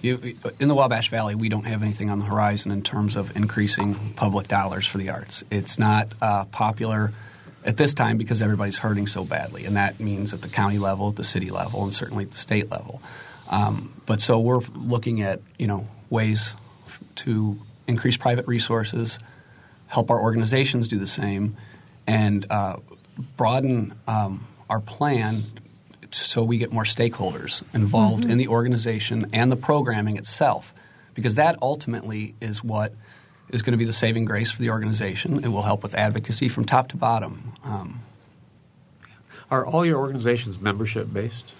you, 0.00 0.36
in 0.60 0.68
the 0.68 0.74
Wabash 0.74 1.10
Valley, 1.10 1.34
we 1.34 1.48
don't 1.48 1.64
have 1.64 1.82
anything 1.82 2.10
on 2.10 2.18
the 2.18 2.24
horizon 2.24 2.70
in 2.70 2.82
terms 2.82 3.16
of 3.16 3.36
increasing 3.36 4.12
public 4.14 4.48
dollars 4.48 4.86
for 4.86 4.98
the 4.98 5.10
arts. 5.10 5.44
It's 5.50 5.78
not 5.78 6.08
uh, 6.20 6.44
popular 6.46 7.12
at 7.64 7.76
this 7.76 7.94
time 7.94 8.18
because 8.18 8.40
everybody's 8.40 8.78
hurting 8.78 9.06
so 9.06 9.24
badly, 9.24 9.64
and 9.64 9.76
that 9.76 10.00
means 10.00 10.32
at 10.32 10.42
the 10.42 10.48
county 10.48 10.78
level, 10.78 11.10
at 11.10 11.16
the 11.16 11.24
city 11.24 11.50
level, 11.50 11.82
and 11.82 11.92
certainly 11.92 12.24
at 12.24 12.30
the 12.30 12.38
state 12.38 12.70
level. 12.70 13.02
Um, 13.48 13.92
but 14.06 14.20
so 14.20 14.38
we're 14.38 14.60
looking 14.74 15.22
at 15.22 15.40
you 15.58 15.66
know 15.66 15.88
ways 16.10 16.54
to 17.16 17.58
increase 17.86 18.16
private 18.16 18.46
resources, 18.46 19.18
help 19.86 20.10
our 20.10 20.20
organizations 20.20 20.88
do 20.88 20.98
the 20.98 21.06
same, 21.06 21.56
and 22.06 22.46
uh, 22.50 22.76
broaden 23.36 23.94
um, 24.06 24.46
our 24.70 24.80
plan 24.80 25.44
so 26.18 26.42
we 26.42 26.58
get 26.58 26.72
more 26.72 26.84
stakeholders 26.84 27.62
involved 27.74 28.24
mm-hmm. 28.24 28.32
in 28.32 28.38
the 28.38 28.48
organization 28.48 29.26
and 29.32 29.50
the 29.50 29.56
programming 29.56 30.16
itself, 30.16 30.74
because 31.14 31.36
that 31.36 31.56
ultimately 31.62 32.34
is 32.40 32.62
what 32.62 32.92
is 33.50 33.62
going 33.62 33.72
to 33.72 33.78
be 33.78 33.84
the 33.84 33.92
saving 33.92 34.24
grace 34.24 34.50
for 34.50 34.60
the 34.60 34.70
organization. 34.70 35.44
It 35.44 35.48
will 35.48 35.62
help 35.62 35.82
with 35.82 35.94
advocacy 35.94 36.48
from 36.48 36.64
top 36.64 36.88
to 36.88 36.96
bottom. 36.96 37.52
Um, 37.64 38.02
Are 39.50 39.64
all 39.64 39.86
your 39.86 39.98
organizations 39.98 40.60
membership 40.60 41.12
based? 41.12 41.54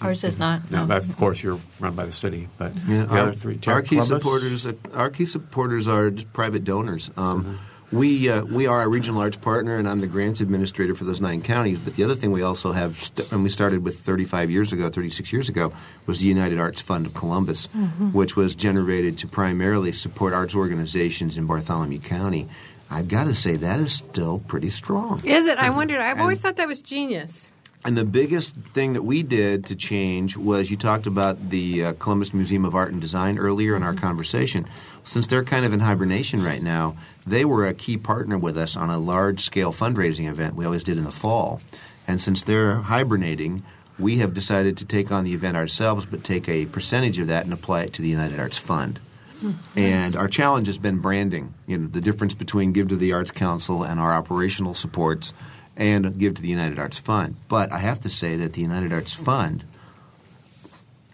Ours 0.00 0.24
is 0.24 0.38
not. 0.38 0.70
No, 0.70 0.86
no. 0.86 0.96
of 0.96 1.16
course 1.16 1.42
you're 1.42 1.60
run 1.78 1.94
by 1.94 2.06
the 2.06 2.12
city, 2.12 2.48
but 2.56 2.72
yeah, 2.88 3.04
the 3.04 3.12
our, 3.12 3.18
other 3.18 3.32
three. 3.32 3.58
Our 3.66 3.82
key 3.82 3.96
Columbus? 3.96 4.08
supporters, 4.08 4.66
our 4.94 5.10
key 5.10 5.26
supporters 5.26 5.88
are 5.88 6.10
just 6.10 6.32
private 6.32 6.64
donors. 6.64 7.10
Um, 7.16 7.44
mm-hmm. 7.44 7.54
We 7.94 8.28
uh, 8.28 8.44
we 8.44 8.66
are 8.66 8.82
a 8.82 8.88
regional 8.88 9.20
arts 9.20 9.36
partner, 9.36 9.76
and 9.76 9.88
I'm 9.88 10.00
the 10.00 10.08
grants 10.08 10.40
administrator 10.40 10.96
for 10.96 11.04
those 11.04 11.20
nine 11.20 11.42
counties. 11.42 11.78
But 11.78 11.94
the 11.94 12.02
other 12.02 12.16
thing 12.16 12.32
we 12.32 12.42
also 12.42 12.72
have, 12.72 12.96
st- 12.96 13.30
and 13.30 13.44
we 13.44 13.50
started 13.50 13.84
with 13.84 14.00
35 14.00 14.50
years 14.50 14.72
ago, 14.72 14.90
36 14.90 15.32
years 15.32 15.48
ago, 15.48 15.72
was 16.06 16.18
the 16.18 16.26
United 16.26 16.58
Arts 16.58 16.80
Fund 16.80 17.06
of 17.06 17.14
Columbus, 17.14 17.68
mm-hmm. 17.68 18.10
which 18.10 18.34
was 18.34 18.56
generated 18.56 19.16
to 19.18 19.28
primarily 19.28 19.92
support 19.92 20.32
arts 20.32 20.56
organizations 20.56 21.38
in 21.38 21.46
Bartholomew 21.46 22.00
County. 22.00 22.48
I've 22.90 23.06
got 23.06 23.24
to 23.24 23.34
say 23.34 23.56
that 23.56 23.78
is 23.78 23.92
still 23.92 24.40
pretty 24.40 24.70
strong. 24.70 25.20
Is 25.24 25.46
it? 25.46 25.58
I 25.58 25.70
wondered. 25.70 26.00
I've 26.00 26.12
and, 26.12 26.22
always 26.22 26.40
thought 26.40 26.56
that 26.56 26.68
was 26.68 26.82
genius. 26.82 27.50
And 27.84 27.98
the 27.98 28.04
biggest 28.04 28.56
thing 28.72 28.94
that 28.94 29.02
we 29.02 29.22
did 29.22 29.66
to 29.66 29.76
change 29.76 30.36
was 30.38 30.70
you 30.70 30.76
talked 30.76 31.06
about 31.06 31.50
the 31.50 31.84
uh, 31.84 31.92
Columbus 31.98 32.32
Museum 32.32 32.64
of 32.64 32.74
Art 32.74 32.92
and 32.92 33.00
Design 33.00 33.38
earlier 33.38 33.76
in 33.76 33.82
our 33.82 33.92
mm-hmm. 33.92 34.00
conversation. 34.00 34.66
Since 35.04 35.26
they're 35.26 35.44
kind 35.44 35.64
of 35.64 35.72
in 35.72 35.80
hibernation 35.80 36.42
right 36.42 36.62
now, 36.62 36.96
they 37.26 37.44
were 37.44 37.66
a 37.66 37.74
key 37.74 37.96
partner 37.96 38.38
with 38.38 38.56
us 38.56 38.76
on 38.76 38.90
a 38.90 38.98
large 38.98 39.40
scale 39.40 39.72
fundraising 39.72 40.28
event 40.28 40.54
we 40.54 40.64
always 40.64 40.84
did 40.84 40.98
in 40.98 41.04
the 41.04 41.12
fall. 41.12 41.60
And 42.08 42.20
since 42.20 42.42
they're 42.42 42.74
hibernating, 42.74 43.62
we 43.98 44.18
have 44.18 44.34
decided 44.34 44.76
to 44.78 44.84
take 44.84 45.12
on 45.12 45.24
the 45.24 45.34
event 45.34 45.56
ourselves, 45.56 46.06
but 46.06 46.24
take 46.24 46.48
a 46.48 46.66
percentage 46.66 47.18
of 47.18 47.28
that 47.28 47.44
and 47.44 47.52
apply 47.52 47.84
it 47.84 47.92
to 47.94 48.02
the 48.02 48.08
United 48.08 48.40
Arts 48.40 48.58
Fund. 48.58 48.98
Hmm, 49.40 49.52
and 49.76 50.16
our 50.16 50.28
challenge 50.28 50.66
has 50.66 50.78
been 50.78 50.98
branding. 50.98 51.54
You 51.66 51.78
know, 51.78 51.86
the 51.88 52.00
difference 52.00 52.34
between 52.34 52.72
Give 52.72 52.88
to 52.88 52.96
the 52.96 53.12
Arts 53.12 53.30
Council 53.30 53.82
and 53.82 54.00
our 54.00 54.12
operational 54.12 54.74
supports– 54.74 55.32
and 55.76 56.18
give 56.18 56.34
to 56.34 56.42
the 56.42 56.48
United 56.48 56.78
Arts 56.78 56.98
Fund. 56.98 57.36
But 57.48 57.72
I 57.72 57.78
have 57.78 58.00
to 58.00 58.10
say 58.10 58.36
that 58.36 58.52
the 58.52 58.60
United 58.60 58.92
Arts 58.92 59.12
Fund 59.12 59.64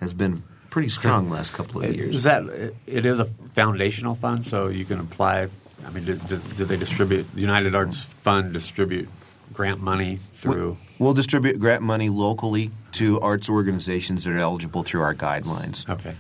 has 0.01 0.15
been 0.15 0.43
pretty 0.71 0.89
strong 0.89 1.27
the 1.27 1.35
last 1.35 1.53
couple 1.53 1.83
of 1.83 1.95
years. 1.95 2.15
Is 2.17 2.23
that 2.25 2.45
it 2.87 3.07
is 3.07 3.21
a 3.21 3.29
foundational 3.53 4.15
fund, 4.15 4.47
so 4.47 4.69
you 4.69 4.85
can 4.85 5.01
apply. 5.01 5.49
I 5.85 5.91
mean, 5.91 6.05
do, 6.05 6.17
do, 6.17 6.39
do 6.57 6.65
they 6.65 6.77
distribute 6.77 7.33
the 7.35 7.41
United 7.41 7.75
Arts 7.75 8.05
Fund 8.05 8.53
distribute 8.53 9.09
grant 9.53 9.81
money 9.81 10.19
through? 10.33 10.77
We'll, 10.99 11.07
we'll, 11.07 11.15
distribute 11.15 11.59
grant 11.59 11.83
money 11.83 12.09
locally 12.09 12.71
to 12.93 13.19
arts 13.21 13.49
organizations 13.49 14.25
that 14.25 14.33
are 14.33 14.39
eligible 14.39 14.83
through 14.83 15.03
our 15.03 15.15
guidelines. 15.15 15.89
Okay. 15.89 16.15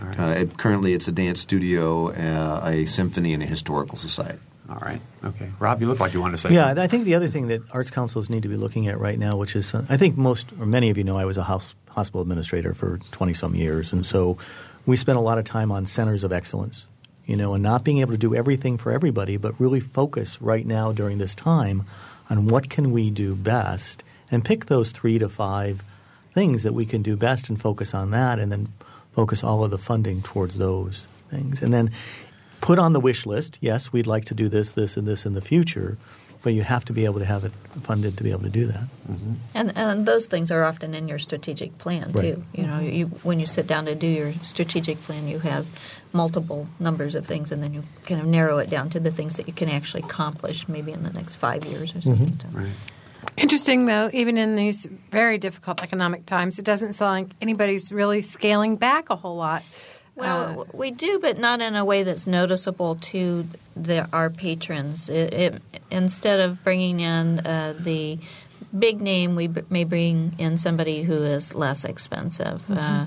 Uh, 0.00 0.34
it, 0.38 0.58
currently, 0.58 0.94
it's 0.94 1.06
a 1.06 1.12
dance 1.12 1.40
studio, 1.40 2.08
uh, 2.08 2.62
a 2.64 2.86
symphony, 2.86 3.34
and 3.34 3.42
a 3.42 3.46
historical 3.46 3.96
society. 3.98 4.38
All 4.68 4.78
right. 4.78 5.00
Okay. 5.22 5.50
Rob, 5.58 5.80
you 5.80 5.86
look 5.86 6.00
like 6.00 6.14
you 6.14 6.20
wanted 6.20 6.36
to 6.36 6.38
say 6.38 6.54
yeah, 6.54 6.68
something. 6.68 6.82
I 6.82 6.86
think 6.86 7.04
the 7.04 7.14
other 7.14 7.28
thing 7.28 7.48
that 7.48 7.62
arts 7.72 7.90
councils 7.90 8.30
need 8.30 8.44
to 8.44 8.48
be 8.48 8.56
looking 8.56 8.88
at 8.88 8.98
right 8.98 9.18
now, 9.18 9.36
which 9.36 9.54
is, 9.54 9.74
uh, 9.74 9.84
I 9.88 9.96
think 9.96 10.16
most 10.16 10.46
or 10.58 10.66
many 10.66 10.88
of 10.90 10.96
you 10.96 11.04
know 11.04 11.18
I 11.18 11.24
was 11.24 11.36
a 11.36 11.42
house, 11.42 11.74
hospital 11.90 12.22
administrator 12.22 12.72
for 12.72 12.98
20 13.10 13.34
some 13.34 13.54
years. 13.54 13.92
And 13.92 14.06
so 14.06 14.38
we 14.86 14.96
spent 14.96 15.18
a 15.18 15.22
lot 15.22 15.38
of 15.38 15.44
time 15.44 15.70
on 15.70 15.86
centers 15.86 16.24
of 16.24 16.32
excellence, 16.32 16.88
you 17.26 17.36
know, 17.36 17.54
and 17.54 17.62
not 17.62 17.84
being 17.84 17.98
able 17.98 18.12
to 18.12 18.18
do 18.18 18.34
everything 18.34 18.76
for 18.76 18.92
everybody, 18.92 19.36
but 19.36 19.58
really 19.60 19.80
focus 19.80 20.40
right 20.40 20.66
now 20.66 20.92
during 20.92 21.18
this 21.18 21.34
time 21.34 21.84
on 22.28 22.46
what 22.46 22.68
can 22.68 22.92
we 22.92 23.10
do 23.10 23.34
best 23.34 24.02
and 24.30 24.44
pick 24.44 24.66
those 24.66 24.90
three 24.90 25.18
to 25.18 25.28
five 25.28 25.82
things 26.32 26.62
that 26.62 26.72
we 26.72 26.86
can 26.86 27.02
do 27.02 27.16
best 27.16 27.48
and 27.48 27.60
focus 27.60 27.94
on 27.94 28.10
that 28.10 28.38
and 28.38 28.50
then 28.50 28.68
focus 29.12 29.44
all 29.44 29.62
of 29.62 29.70
the 29.70 29.78
funding 29.78 30.22
towards 30.22 30.56
those 30.56 31.06
things. 31.30 31.62
And 31.62 31.72
then 31.72 31.90
put 32.60 32.78
on 32.78 32.92
the 32.92 33.00
wish 33.00 33.26
list, 33.26 33.58
yes, 33.60 33.92
we'd 33.92 34.06
like 34.06 34.24
to 34.26 34.34
do 34.34 34.48
this, 34.48 34.72
this, 34.72 34.96
and 34.96 35.06
this 35.06 35.26
in 35.26 35.34
the 35.34 35.40
future, 35.40 35.98
but 36.42 36.52
you 36.52 36.62
have 36.62 36.84
to 36.86 36.92
be 36.92 37.04
able 37.04 37.20
to 37.20 37.24
have 37.24 37.44
it 37.44 37.52
funded 37.82 38.16
to 38.18 38.24
be 38.24 38.30
able 38.30 38.42
to 38.42 38.50
do 38.50 38.66
that. 38.66 38.84
Mm-hmm. 39.08 39.32
And, 39.54 39.72
and 39.76 40.06
those 40.06 40.26
things 40.26 40.50
are 40.50 40.64
often 40.64 40.94
in 40.94 41.08
your 41.08 41.18
strategic 41.18 41.78
plan 41.78 42.10
right. 42.12 42.36
too. 42.36 42.44
You 42.52 42.66
know, 42.66 42.80
you, 42.80 43.06
when 43.22 43.40
you 43.40 43.46
sit 43.46 43.66
down 43.66 43.86
to 43.86 43.94
do 43.94 44.06
your 44.06 44.32
strategic 44.42 45.00
plan, 45.00 45.28
you 45.28 45.38
have 45.40 45.66
multiple 46.12 46.68
numbers 46.78 47.14
of 47.14 47.26
things, 47.26 47.52
and 47.52 47.62
then 47.62 47.72
you 47.72 47.84
kind 48.04 48.20
of 48.20 48.26
narrow 48.26 48.58
it 48.58 48.68
down 48.68 48.90
to 48.90 49.00
the 49.00 49.10
things 49.10 49.36
that 49.36 49.46
you 49.46 49.52
can 49.52 49.68
actually 49.68 50.02
accomplish, 50.02 50.68
maybe 50.68 50.92
in 50.92 51.04
the 51.04 51.12
next 51.12 51.36
five 51.36 51.64
years 51.64 51.94
or 51.94 52.02
something. 52.02 52.26
Mm-hmm. 52.26 52.58
Right. 52.58 52.72
Interesting, 53.36 53.86
though, 53.86 54.10
even 54.12 54.36
in 54.36 54.56
these 54.56 54.86
very 55.10 55.38
difficult 55.38 55.80
economic 55.80 56.26
times, 56.26 56.58
it 56.58 56.64
doesn't 56.64 56.92
sound 56.92 57.28
like 57.28 57.36
anybody's 57.40 57.90
really 57.90 58.20
scaling 58.20 58.76
back 58.76 59.10
a 59.10 59.16
whole 59.16 59.36
lot. 59.36 59.62
Well, 60.14 60.60
Uh, 60.60 60.64
we 60.72 60.90
do, 60.90 61.18
but 61.18 61.38
not 61.38 61.60
in 61.60 61.74
a 61.74 61.84
way 61.84 62.02
that's 62.02 62.26
noticeable 62.26 62.96
to 62.96 63.46
the, 63.74 64.06
our 64.12 64.28
patrons. 64.30 65.08
It, 65.08 65.32
it, 65.32 65.62
instead 65.90 66.40
of 66.40 66.62
bringing 66.64 67.00
in 67.00 67.40
uh, 67.40 67.74
the 67.78 68.18
big 68.78 69.00
name, 69.00 69.36
we 69.36 69.46
b- 69.48 69.62
may 69.70 69.84
bring 69.84 70.34
in 70.38 70.58
somebody 70.58 71.02
who 71.02 71.22
is 71.22 71.54
less 71.54 71.84
expensive. 71.84 72.62
Uh, 72.70 73.06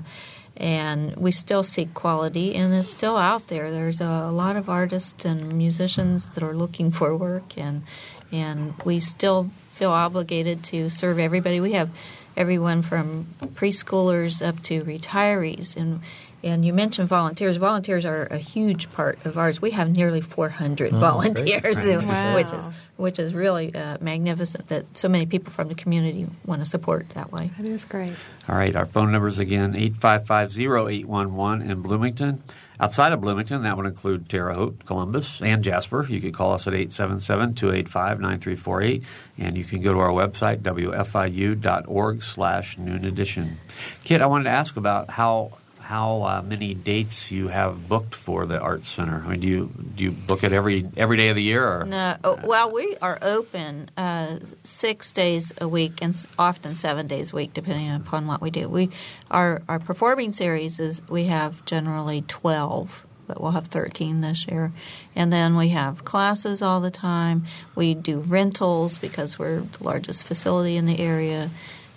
and 0.57 1.15
we 1.17 1.31
still 1.31 1.63
seek 1.63 1.93
quality, 1.93 2.55
and 2.55 2.73
it's 2.73 2.89
still 2.89 3.17
out 3.17 3.49
there. 3.49 3.71
There's 3.71 3.99
a, 4.01 4.05
a 4.05 4.31
lot 4.31 4.55
of 4.55 4.69
artists 4.69 5.25
and 5.25 5.53
musicians 5.53 6.27
that 6.27 6.43
are 6.43 6.55
looking 6.55 6.91
for 6.91 7.15
work, 7.15 7.57
and 7.57 7.83
and 8.31 8.73
we 8.83 8.99
still 9.01 9.49
feel 9.73 9.91
obligated 9.91 10.63
to 10.63 10.89
serve 10.89 11.19
everybody. 11.19 11.59
We 11.59 11.73
have 11.73 11.89
everyone 12.37 12.81
from 12.81 13.27
preschoolers 13.55 14.45
up 14.45 14.63
to 14.63 14.83
retirees, 14.85 15.75
and 15.75 15.99
and 16.45 16.63
you 16.63 16.71
mentioned 16.71 17.09
volunteers. 17.09 17.57
Volunteers 17.57 18.05
are 18.05 18.27
a 18.27 18.37
huge 18.37 18.89
part 18.91 19.25
of 19.25 19.37
ours. 19.37 19.61
We 19.61 19.71
have 19.71 19.93
nearly 19.95 20.21
400 20.21 20.91
volunteers, 20.93 22.05
Wow. 22.05 22.35
which 22.39 22.53
is 22.53 22.69
which 22.97 23.19
is 23.19 23.33
really 23.33 23.75
uh, 23.75 23.97
magnificent 23.99 24.67
that 24.69 24.85
so 24.95 25.09
many 25.09 25.25
people 25.25 25.51
from 25.51 25.67
the 25.67 25.75
community 25.75 26.27
want 26.45 26.61
to 26.61 26.65
support 26.65 27.09
that 27.09 27.29
way. 27.33 27.51
that 27.57 27.67
is 27.67 27.83
great. 27.83 28.13
All 28.47 28.55
right, 28.55 28.73
our 28.73 28.85
phone 28.85 29.11
numbers 29.11 29.37
again 29.39 29.73
855-0811 29.73 31.69
in 31.69 31.81
Bloomington. 31.81 32.41
Outside 32.79 33.11
of 33.13 33.19
Bloomington, 33.21 33.63
that 33.63 33.75
would 33.77 33.85
include 33.85 34.27
Terre 34.29 34.53
Haute, 34.53 34.85
Columbus, 34.85 35.41
and 35.41 35.63
Jasper. 35.63 36.05
You 36.09 36.19
could 36.21 36.33
call 36.33 36.53
us 36.53 36.67
at 36.67 36.73
877-285-9348, 36.73 39.03
and 39.37 39.57
you 39.57 39.63
can 39.63 39.81
go 39.81 39.93
to 39.93 39.99
our 39.99 40.09
website, 40.11 40.59
wfiu.org 40.61 42.23
slash 42.23 42.77
noon 42.77 43.05
edition. 43.05 43.57
Kit, 44.03 44.21
I 44.21 44.25
wanted 44.25 44.45
to 44.45 44.49
ask 44.51 44.75
about 44.77 45.09
how 45.09 45.53
how 45.85 46.23
uh, 46.23 46.41
many 46.41 46.73
dates 46.73 47.31
you 47.31 47.47
have 47.47 47.87
booked 47.87 48.15
for 48.15 48.47
the 48.47 48.59
Arts 48.59 48.89
Center. 48.89 49.23
I 49.23 49.29
mean, 49.29 49.39
do 49.39 49.47
you 49.47 49.71
do 49.95 50.03
you 50.05 50.11
book 50.11 50.43
it 50.43 50.51
every 50.51 50.89
every 50.97 51.15
day 51.15 51.29
of 51.29 51.35
the 51.35 51.43
year? 51.43 51.63
Or? 51.63 51.85
No, 51.85 52.17
oh, 52.23 52.39
well, 52.43 52.71
we 52.71 52.97
are 53.03 53.19
open 53.21 53.91
uh, 53.95 54.39
six 54.63 55.11
days 55.11 55.53
a 55.61 55.67
week 55.67 55.99
and 56.01 56.15
often 56.39 56.75
seven 56.75 57.05
days 57.05 57.33
a 57.33 57.35
week, 57.35 57.53
depending 57.53 57.91
upon 57.91 58.25
what 58.25 58.41
we 58.41 58.49
do. 58.49 58.67
We 58.67 58.89
our 59.29 59.61
our 59.69 59.79
performing 59.79 60.31
series 60.31 60.79
is 60.79 61.07
we 61.07 61.25
have 61.25 61.63
generally 61.65 62.23
twelve, 62.27 63.05
but 63.27 63.39
we'll 63.39 63.51
have 63.51 63.67
thirteen 63.67 64.21
this 64.21 64.47
year, 64.47 64.71
and 65.15 65.31
then 65.31 65.55
we 65.55 65.69
have 65.69 66.03
classes 66.03 66.63
all 66.63 66.81
the 66.81 66.91
time. 66.91 67.45
We 67.75 67.93
do 67.93 68.21
rentals 68.21 68.97
because 68.97 69.37
we're 69.37 69.59
the 69.59 69.83
largest 69.83 70.23
facility 70.23 70.77
in 70.77 70.87
the 70.87 70.99
area. 70.99 71.51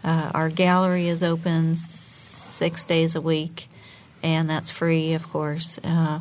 Uh, 0.04 0.30
our 0.34 0.50
gallery 0.50 1.08
is 1.08 1.22
open 1.22 1.74
six 1.74 2.84
days 2.84 3.14
a 3.14 3.20
week, 3.20 3.68
and 4.22 4.48
that's 4.48 4.70
free, 4.70 5.14
of 5.14 5.28
course. 5.28 5.78
Uh, 5.82 6.20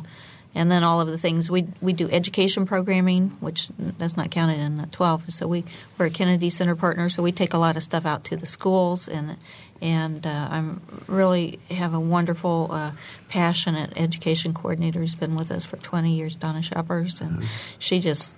and 0.54 0.70
then 0.70 0.82
all 0.82 1.00
of 1.00 1.08
the 1.08 1.18
things 1.18 1.50
we 1.50 1.66
we 1.80 1.92
do 1.92 2.08
education 2.10 2.66
programming, 2.66 3.30
which 3.40 3.68
that's 3.78 4.16
not 4.16 4.30
counted 4.30 4.58
in 4.58 4.78
that 4.78 4.92
twelve. 4.92 5.30
So 5.32 5.46
we 5.46 5.64
we're 5.98 6.06
a 6.06 6.10
Kennedy 6.10 6.50
Center 6.50 6.74
partner, 6.74 7.08
so 7.08 7.22
we 7.22 7.32
take 7.32 7.54
a 7.54 7.58
lot 7.58 7.76
of 7.76 7.82
stuff 7.82 8.06
out 8.06 8.24
to 8.24 8.36
the 8.36 8.46
schools, 8.46 9.08
and 9.08 9.36
and 9.80 10.26
uh, 10.26 10.48
I'm 10.50 10.80
really 11.06 11.60
have 11.70 11.94
a 11.94 12.00
wonderful, 12.00 12.68
uh, 12.70 12.92
passionate 13.28 13.92
education 13.96 14.52
coordinator 14.52 15.00
who's 15.00 15.14
been 15.14 15.36
with 15.36 15.52
us 15.52 15.64
for 15.64 15.76
20 15.76 16.12
years, 16.12 16.34
Donna 16.34 16.62
Sheppers, 16.62 17.20
and 17.20 17.44
she 17.78 18.00
just 18.00 18.34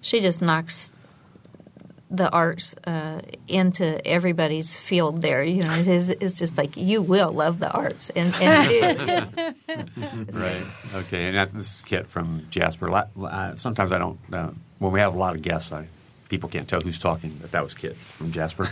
she 0.00 0.20
just 0.20 0.42
knocks 0.42 0.90
the 2.12 2.30
arts 2.30 2.74
uh, 2.86 3.22
into 3.48 4.06
everybody's 4.06 4.76
field 4.76 5.22
there. 5.22 5.42
You 5.42 5.62
know, 5.62 5.72
it 5.74 5.88
is 5.88 6.10
it's 6.10 6.38
just 6.38 6.58
like 6.58 6.76
you 6.76 7.00
will 7.00 7.32
love 7.32 7.58
the 7.58 7.72
arts, 7.72 8.10
and, 8.10 8.34
and 8.36 8.68
do. 8.68 9.54
Right. 10.38 10.62
Okay. 10.94 11.26
And 11.26 11.36
that, 11.36 11.52
this 11.54 11.76
is 11.76 11.82
Kit 11.82 12.06
from 12.06 12.46
Jasper. 12.50 12.92
Uh, 12.92 13.56
sometimes 13.56 13.92
I 13.92 13.98
don't. 13.98 14.18
Uh, 14.30 14.50
when 14.78 14.92
we 14.92 15.00
have 15.00 15.14
a 15.14 15.18
lot 15.18 15.34
of 15.34 15.42
guests, 15.42 15.72
I 15.72 15.86
people 16.28 16.48
can't 16.48 16.68
tell 16.68 16.80
who's 16.80 16.98
talking, 16.98 17.36
but 17.40 17.52
that 17.52 17.62
was 17.62 17.74
Kit 17.74 17.96
from 17.96 18.32
Jasper. 18.32 18.68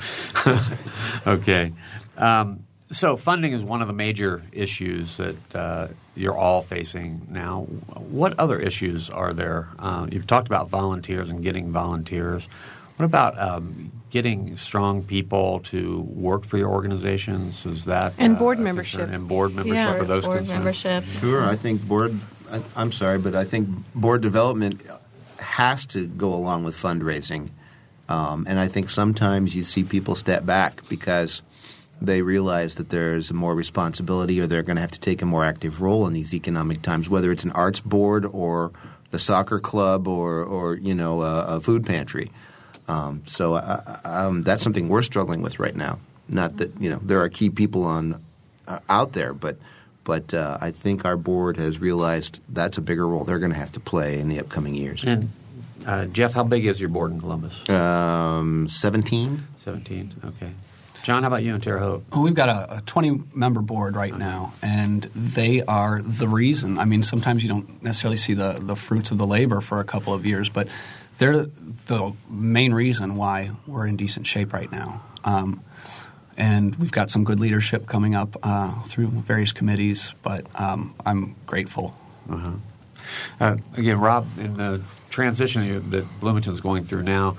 okay. 1.26 1.72
Um, 2.16 2.64
so 2.92 3.16
funding 3.16 3.52
is 3.52 3.62
one 3.62 3.82
of 3.82 3.86
the 3.86 3.94
major 3.94 4.42
issues 4.52 5.16
that 5.18 5.54
uh, 5.54 5.88
you're 6.16 6.36
all 6.36 6.60
facing 6.60 7.26
now. 7.30 7.62
What 7.94 8.38
other 8.38 8.58
issues 8.58 9.10
are 9.10 9.32
there? 9.32 9.68
Uh, 9.78 10.06
you've 10.10 10.26
talked 10.26 10.48
about 10.48 10.68
volunteers 10.68 11.30
and 11.30 11.42
getting 11.42 11.70
volunteers. 11.70 12.48
What 13.00 13.06
about 13.06 13.38
um, 13.38 13.90
getting 14.10 14.58
strong 14.58 15.02
people 15.02 15.60
to 15.60 16.02
work 16.02 16.44
for 16.44 16.58
your 16.58 16.68
organizations? 16.68 17.64
Is 17.64 17.86
that 17.86 18.12
And 18.18 18.36
uh, 18.36 18.38
board 18.38 18.58
a 18.58 18.60
membership. 18.60 19.08
And 19.10 19.26
board 19.26 19.54
membership 19.54 19.74
Yeah. 19.74 19.96
are 19.96 20.04
those 20.04 20.26
board 20.26 20.36
concerns? 20.40 20.58
membership. 20.58 21.04
Sure, 21.04 21.42
I 21.42 21.56
think 21.56 21.80
board. 21.88 22.14
I, 22.52 22.60
I'm 22.76 22.92
sorry, 22.92 23.16
but 23.18 23.34
I 23.34 23.44
think 23.44 23.70
board 23.94 24.20
development 24.20 24.82
has 25.38 25.86
to 25.86 26.08
go 26.08 26.34
along 26.34 26.64
with 26.64 26.76
fundraising, 26.76 27.48
um, 28.10 28.44
and 28.46 28.60
I 28.60 28.68
think 28.68 28.90
sometimes 28.90 29.56
you 29.56 29.64
see 29.64 29.82
people 29.82 30.14
step 30.14 30.44
back 30.44 30.86
because 30.90 31.40
they 32.02 32.20
realize 32.20 32.74
that 32.74 32.90
there's 32.90 33.32
more 33.32 33.54
responsibility, 33.54 34.42
or 34.42 34.46
they're 34.46 34.62
going 34.62 34.76
to 34.76 34.82
have 34.82 34.90
to 34.90 35.00
take 35.00 35.22
a 35.22 35.26
more 35.26 35.46
active 35.46 35.80
role 35.80 36.06
in 36.06 36.12
these 36.12 36.34
economic 36.34 36.82
times, 36.82 37.08
whether 37.08 37.32
it's 37.32 37.44
an 37.44 37.52
arts 37.52 37.80
board 37.80 38.26
or 38.26 38.72
the 39.10 39.18
soccer 39.18 39.58
club 39.58 40.06
or, 40.06 40.44
or 40.44 40.74
you 40.74 40.94
know, 40.94 41.22
a, 41.22 41.56
a 41.56 41.60
food 41.62 41.86
pantry. 41.86 42.30
Um, 42.90 43.22
so 43.26 43.54
I, 43.54 44.00
I, 44.04 44.24
um, 44.24 44.42
that's 44.42 44.62
something 44.62 44.88
we're 44.88 45.02
struggling 45.02 45.42
with 45.42 45.58
right 45.58 45.76
now. 45.76 45.98
Not 46.28 46.56
that 46.58 46.72
you 46.80 46.90
know 46.90 47.00
there 47.02 47.20
are 47.20 47.28
key 47.28 47.50
people 47.50 47.84
on 47.84 48.22
uh, 48.66 48.80
out 48.88 49.12
there, 49.12 49.32
but 49.32 49.56
but 50.04 50.34
uh, 50.34 50.58
I 50.60 50.70
think 50.70 51.04
our 51.04 51.16
board 51.16 51.56
has 51.56 51.78
realized 51.78 52.40
that's 52.48 52.78
a 52.78 52.80
bigger 52.80 53.06
role 53.06 53.24
they're 53.24 53.38
going 53.38 53.52
to 53.52 53.58
have 53.58 53.72
to 53.72 53.80
play 53.80 54.18
in 54.18 54.28
the 54.28 54.40
upcoming 54.40 54.74
years. 54.74 55.04
And 55.04 55.30
uh, 55.86 56.06
Jeff, 56.06 56.34
how 56.34 56.44
big 56.44 56.66
is 56.66 56.80
your 56.80 56.88
board 56.88 57.12
in 57.12 57.20
Columbus? 57.20 57.68
Um, 57.68 58.68
Seventeen. 58.68 59.46
Seventeen. 59.56 60.14
Okay. 60.24 60.52
John, 61.02 61.22
how 61.22 61.28
about 61.28 61.42
you 61.42 61.54
in 61.54 61.60
Terre 61.62 61.78
Haute? 61.78 62.04
Well, 62.12 62.22
we've 62.22 62.34
got 62.34 62.50
a, 62.50 62.76
a 62.76 62.80
20 62.82 63.22
member 63.34 63.62
board 63.62 63.96
right 63.96 64.14
now, 64.14 64.52
and 64.62 65.04
they 65.14 65.62
are 65.62 66.02
the 66.02 66.28
reason. 66.28 66.78
I 66.78 66.84
mean, 66.84 67.02
sometimes 67.02 67.42
you 67.42 67.48
don't 67.48 67.82
necessarily 67.82 68.18
see 68.18 68.34
the, 68.34 68.58
the 68.60 68.76
fruits 68.76 69.10
of 69.10 69.16
the 69.16 69.26
labor 69.26 69.62
for 69.62 69.80
a 69.80 69.84
couple 69.84 70.12
of 70.12 70.26
years, 70.26 70.50
but 70.50 70.68
they're 71.20 71.44
the 71.86 72.12
main 72.30 72.72
reason 72.72 73.14
why 73.14 73.50
we're 73.66 73.86
in 73.86 73.96
decent 73.96 74.26
shape 74.26 74.54
right 74.54 74.72
now. 74.72 75.02
Um, 75.22 75.62
and 76.38 76.74
we've 76.76 76.90
got 76.90 77.10
some 77.10 77.24
good 77.24 77.38
leadership 77.38 77.86
coming 77.86 78.14
up 78.14 78.36
uh, 78.42 78.80
through 78.84 79.08
various 79.08 79.52
committees, 79.52 80.14
but 80.22 80.46
um, 80.58 80.94
I'm 81.04 81.36
grateful. 81.46 81.94
Uh, 83.38 83.56
again, 83.76 83.98
Rob, 84.00 84.26
in 84.38 84.54
the 84.54 84.80
transition 85.10 85.62
you- 85.66 85.80
that 85.90 86.06
Bloomington's 86.20 86.60
going 86.62 86.84
through 86.84 87.02
now, 87.02 87.36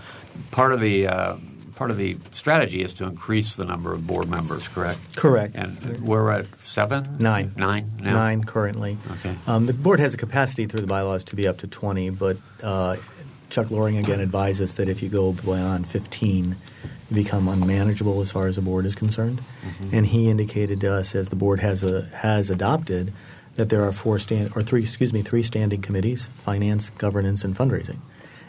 part 0.52 0.74
of 0.74 0.80
the 0.80 1.08
uh, 1.08 1.36
part 1.76 1.90
of 1.90 1.98
the 1.98 2.18
strategy 2.32 2.84
is 2.84 2.94
to 2.94 3.06
increase 3.06 3.56
the 3.56 3.66
number 3.66 3.92
of 3.94 4.06
board 4.06 4.30
members. 4.30 4.68
Correct. 4.68 5.00
Correct. 5.16 5.56
And 5.56 6.02
we're 6.02 6.30
at 6.30 6.60
seven, 6.60 7.18
Nine. 7.18 7.54
nine 7.58 7.90
now. 8.00 8.14
Nine 8.14 8.44
currently. 8.44 8.98
Okay. 9.20 9.36
Um, 9.48 9.66
the 9.66 9.74
board 9.74 10.00
has 10.00 10.14
a 10.14 10.18
capacity 10.18 10.68
through 10.68 10.82
the 10.82 10.88
bylaws 10.88 11.24
to 11.26 11.36
be 11.36 11.48
up 11.48 11.58
to 11.60 11.68
20, 11.68 12.12
but 12.12 12.38
uh, 12.62 12.98
Chuck 13.52 13.70
Loring 13.70 13.98
again 13.98 14.22
advises 14.22 14.72
us 14.72 14.74
that 14.78 14.88
if 14.88 15.04
you 15.04 15.10
go 15.10 15.34
beyond 15.34 15.86
15, 15.86 16.56
you 17.10 17.16
become 17.16 17.48
unmanageable 17.48 18.22
as 18.22 18.32
far 18.32 18.48
as 18.48 18.56
the 18.56 18.62
board 18.62 18.86
is 18.86 18.96
concerned. 18.96 19.42
Mm-hmm. 19.64 19.96
And 19.96 20.06
he 20.08 20.30
indicated 20.30 20.80
to 20.82 20.94
us, 20.94 21.14
as 21.14 21.30
the 21.30 21.36
board 21.36 21.60
has 21.60 21.84
a, 21.84 22.04
has 22.16 22.50
adopted, 22.50 23.14
that 23.58 23.70
there 23.70 23.84
are 23.84 23.92
four 23.92 24.18
stand 24.18 24.54
or 24.56 24.64
three 24.64 24.82
excuse 24.82 25.12
me 25.12 25.22
three 25.22 25.44
standing 25.44 25.82
committees: 25.82 26.26
finance, 26.26 26.90
governance, 26.92 27.44
and 27.44 27.56
fundraising. 27.56 28.00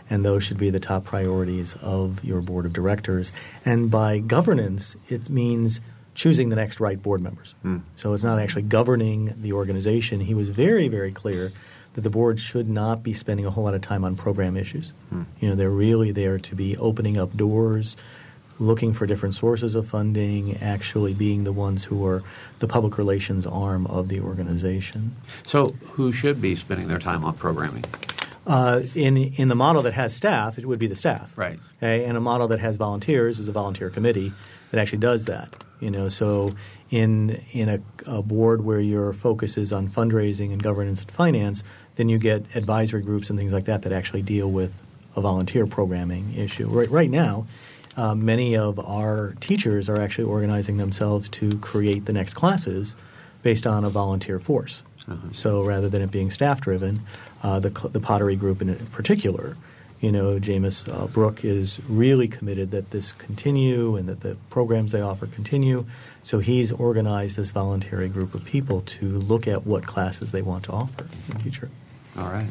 And 0.09 0.24
those 0.24 0.44
should 0.44 0.59
be 0.59 0.70
the 0.70 0.80
top 0.80 1.05
priorities 1.05 1.74
of 1.82 2.22
your 2.24 2.40
board 2.40 2.66
of 2.66 2.72
directors. 2.72 3.32
And 3.64 3.90
by 3.90 4.18
governance, 4.18 4.94
it 5.09 5.30
means 5.30 5.80
choosing 6.14 6.50
the 6.50 6.57
next 6.57 6.78
right 6.80 7.03
board 7.03 7.22
members. 7.22 7.55
So 7.96 8.12
it's 8.12 8.22
not 8.22 8.38
actually 8.38 8.62
governing 8.62 9.34
the 9.36 9.55
organization. 9.55 10.20
He 10.20 10.34
was 10.34 10.50
very, 10.50 10.88
very 10.88 11.11
clear 11.11 11.53
that 11.95 12.01
the 12.01 12.11
board 12.11 12.40
should 12.40 12.68
not 12.68 13.03
be 13.03 13.12
spending 13.12 13.45
a 13.45 13.51
whole 13.51 13.64
lot 13.64 13.74
of 13.74 13.82
time 13.82 14.05
on 14.05 14.16
program 14.16 14.57
issues. 14.57 14.93
You 15.40 15.49
know, 15.49 15.55
they're 15.55 15.70
really 15.70 16.11
there 16.12 16.38
to 16.38 16.55
be 16.55 16.76
opening 16.78 17.18
up 17.18 17.36
doors, 17.36 17.97
looking 18.59 18.93
for 18.93 19.07
different 19.07 19.34
sources 19.34 19.74
of 19.74 19.86
funding, 19.86 20.57
actually 20.62 21.12
being 21.14 21.45
the 21.45 21.53
ones 21.53 21.84
who 21.84 22.07
are 22.07 22.22
the 22.61 22.66
public 22.66 22.97
relations 22.97 23.47
arm 23.47 23.86
of 23.88 24.09
the 24.09 24.20
organization. 24.20 25.16
So, 25.45 25.74
who 25.93 26.12
should 26.12 26.40
be 26.40 26.55
spending 26.55 26.88
their 26.88 26.99
time 26.99 27.24
on 27.24 27.34
programming? 27.34 27.84
Uh, 28.47 28.82
in 28.95 29.16
in 29.16 29.49
the 29.49 29.55
model 29.55 29.82
that 29.82 29.95
has 29.95 30.16
staff, 30.16 30.59
it 30.59 30.66
would 30.66 30.78
be 30.78 30.88
the 30.88 30.97
staff, 30.97 31.36
Right. 31.36 31.61
Okay? 31.78 32.05
And 32.05 32.16
a 32.16 32.20
model 32.20 32.49
that 32.49 32.59
has 32.59 32.76
volunteers 32.76 33.38
is 33.38 33.47
a 33.49 33.53
volunteer 33.53 33.88
committee 33.88 34.32
that 34.70 34.80
actually 34.80 34.99
does 34.99 35.26
that. 35.26 35.55
You 35.78 35.90
know, 35.90 36.09
so 36.09 36.55
in 36.90 37.40
in 37.53 37.68
a, 37.68 37.80
a 38.07 38.22
board 38.22 38.64
where 38.64 38.80
your 38.80 39.12
focus 39.12 39.57
is 39.57 39.72
on 39.72 39.88
fundraising 39.88 40.53
and 40.53 40.62
governance 40.62 41.03
and 41.03 41.11
finance, 41.11 41.62
then 41.97 42.09
you 42.09 42.18
get 42.18 42.57
advisory 42.57 43.03
groups 43.03 43.30
and 43.30 43.38
things 43.38 43.53
like 43.53 43.64
that 43.66 43.82
that 43.82 43.93
actually 43.93 44.22
deal 44.22 44.51
with 44.51 44.80
a 45.14 45.20
volunteer 45.20 45.66
programming 45.66 46.34
issue. 46.34 46.68
Right 46.68 46.90
right 46.90 47.11
now, 47.11 47.47
uh, 47.97 48.14
many 48.14 48.57
of 48.57 48.78
our 48.78 49.34
teachers 49.40 49.88
are 49.88 50.01
actually 50.01 50.24
organizing 50.24 50.78
themselves 50.78 51.28
to 51.30 51.59
create 51.59 52.07
the 52.07 52.12
next 52.12 52.34
classes 52.34 52.97
based 53.43 53.66
on 53.66 53.84
a 53.84 53.90
volunteer 53.90 54.38
force. 54.38 54.82
Uh-huh. 55.09 55.32
So 55.32 55.62
rather 55.64 55.88
than 55.88 56.01
it 56.01 56.11
being 56.11 56.30
staff 56.30 56.61
driven, 56.61 57.01
uh, 57.43 57.61
the, 57.61 57.70
the 57.70 58.01
pottery 58.01 58.36
group 58.36 58.62
in 58.62 58.74
particular, 58.86 59.57
you 60.01 60.12
know, 60.12 60.38
Jameis 60.38 60.93
uh, 60.93 61.07
Brook 61.07 61.45
is 61.45 61.80
really 61.88 62.28
committed 62.28 62.70
that 62.70 62.90
this 62.90 63.12
continue 63.12 63.97
and 63.97 64.09
that 64.09 64.20
the 64.20 64.36
programs 64.51 64.93
they 64.93 65.01
offer 65.01 65.26
continue. 65.26 65.86
So 66.22 66.38
he's 66.38 66.72
organized 66.72 67.36
this 67.36 67.51
voluntary 67.51 68.09
group 68.09 68.34
of 68.34 68.45
people 68.45 68.80
to 68.82 69.07
look 69.07 69.47
at 69.47 69.66
what 69.66 69.86
classes 69.86 70.32
they 70.32 70.43
want 70.43 70.64
to 70.64 70.72
offer 70.72 71.05
in 71.28 71.34
the 71.34 71.43
future. 71.43 71.70
All 72.16 72.24
right. 72.24 72.50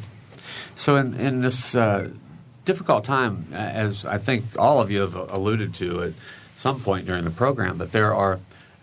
So 0.76 0.96
in, 0.96 1.14
in 1.14 1.42
this 1.42 1.76
uh, 1.76 2.10
difficult 2.66 3.06
time, 3.06 3.48
as 3.54 4.06
I 4.06 4.18
think 4.18 4.44
all 4.58 4.82
of 4.82 4.90
you 4.92 5.02
have 5.02 5.16
alluded 5.16 5.76
to 5.76 6.04
at 6.04 6.14
some 6.58 6.80
point 6.80 7.06
during 7.06 7.26
the 7.26 7.32
program, 7.32 7.78
but 7.78 7.92
there 7.92 8.14
are 8.14 8.40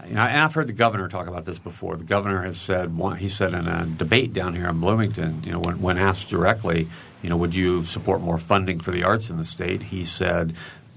you 0.06 0.14
know, 0.14 0.22
I've 0.22 0.54
heard 0.54 0.68
the 0.68 0.72
governor 0.72 1.08
talk 1.08 1.26
about 1.26 1.44
this 1.44 1.58
before. 1.58 1.96
The 1.96 2.04
governor 2.04 2.42
has 2.42 2.56
said 2.56 2.92
he 3.18 3.28
said 3.28 3.52
in 3.52 3.66
a 3.66 3.84
debate 3.84 4.32
down 4.32 4.54
here 4.54 4.68
in 4.68 4.78
Bloomington, 4.78 5.42
you 5.44 5.52
know, 5.52 5.58
when, 5.58 5.82
when 5.82 5.98
asked 5.98 6.28
directly, 6.28 6.86
you 7.22 7.28
know, 7.28 7.36
would 7.36 7.54
you 7.54 7.84
support 7.84 8.20
more 8.20 8.38
funding 8.38 8.78
for 8.78 8.92
the 8.92 9.02
arts 9.02 9.28
in 9.28 9.38
the 9.38 9.44
state? 9.44 9.82
He 9.82 10.04
said, 10.04 10.54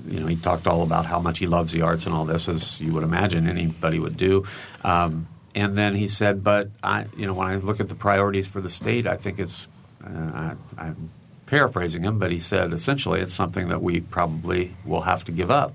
you 0.07 0.19
know, 0.19 0.27
he 0.27 0.35
talked 0.35 0.67
all 0.67 0.83
about 0.83 1.07
how 1.07 1.19
much 1.19 1.39
he 1.39 1.47
loves 1.47 1.71
the 1.71 1.81
arts 1.81 2.05
and 2.05 2.13
all 2.13 2.25
this, 2.25 2.47
as 2.47 2.79
you 2.79 2.93
would 2.93 3.03
imagine 3.03 3.49
anybody 3.49 3.97
would 3.97 4.17
do. 4.17 4.45
Um, 4.83 5.27
and 5.53 5.77
then 5.77 5.95
he 5.95 6.07
said, 6.07 6.43
but 6.43 6.69
I, 6.83 7.05
you 7.15 7.25
know, 7.25 7.33
when 7.33 7.47
I 7.47 7.55
look 7.55 7.79
at 7.79 7.89
the 7.89 7.95
priorities 7.95 8.47
for 8.47 8.61
the 8.61 8.69
state, 8.69 9.07
I 9.07 9.17
think 9.17 9.39
it's, 9.39 9.67
uh, 10.03 10.09
I, 10.09 10.55
I'm 10.77 11.09
paraphrasing 11.45 12.03
him, 12.03 12.17
but 12.17 12.31
he 12.31 12.39
said 12.39 12.71
essentially 12.71 13.19
it's 13.19 13.33
something 13.33 13.67
that 13.67 13.81
we 13.81 13.99
probably 13.99 14.73
will 14.85 15.01
have 15.01 15.25
to 15.25 15.31
give 15.31 15.51
up 15.51 15.73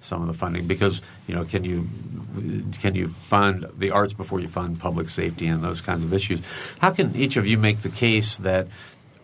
some 0.00 0.22
of 0.22 0.28
the 0.28 0.32
funding 0.32 0.66
because 0.66 1.02
you 1.26 1.34
know 1.34 1.44
can 1.44 1.64
you 1.64 1.88
can 2.80 2.94
you 2.94 3.08
fund 3.08 3.66
the 3.76 3.90
arts 3.90 4.12
before 4.12 4.38
you 4.40 4.46
fund 4.46 4.78
public 4.78 5.08
safety 5.08 5.46
and 5.46 5.62
those 5.62 5.80
kinds 5.80 6.04
of 6.04 6.12
issues? 6.12 6.40
How 6.78 6.92
can 6.92 7.14
each 7.14 7.36
of 7.36 7.46
you 7.46 7.58
make 7.58 7.82
the 7.82 7.88
case 7.88 8.36
that 8.38 8.68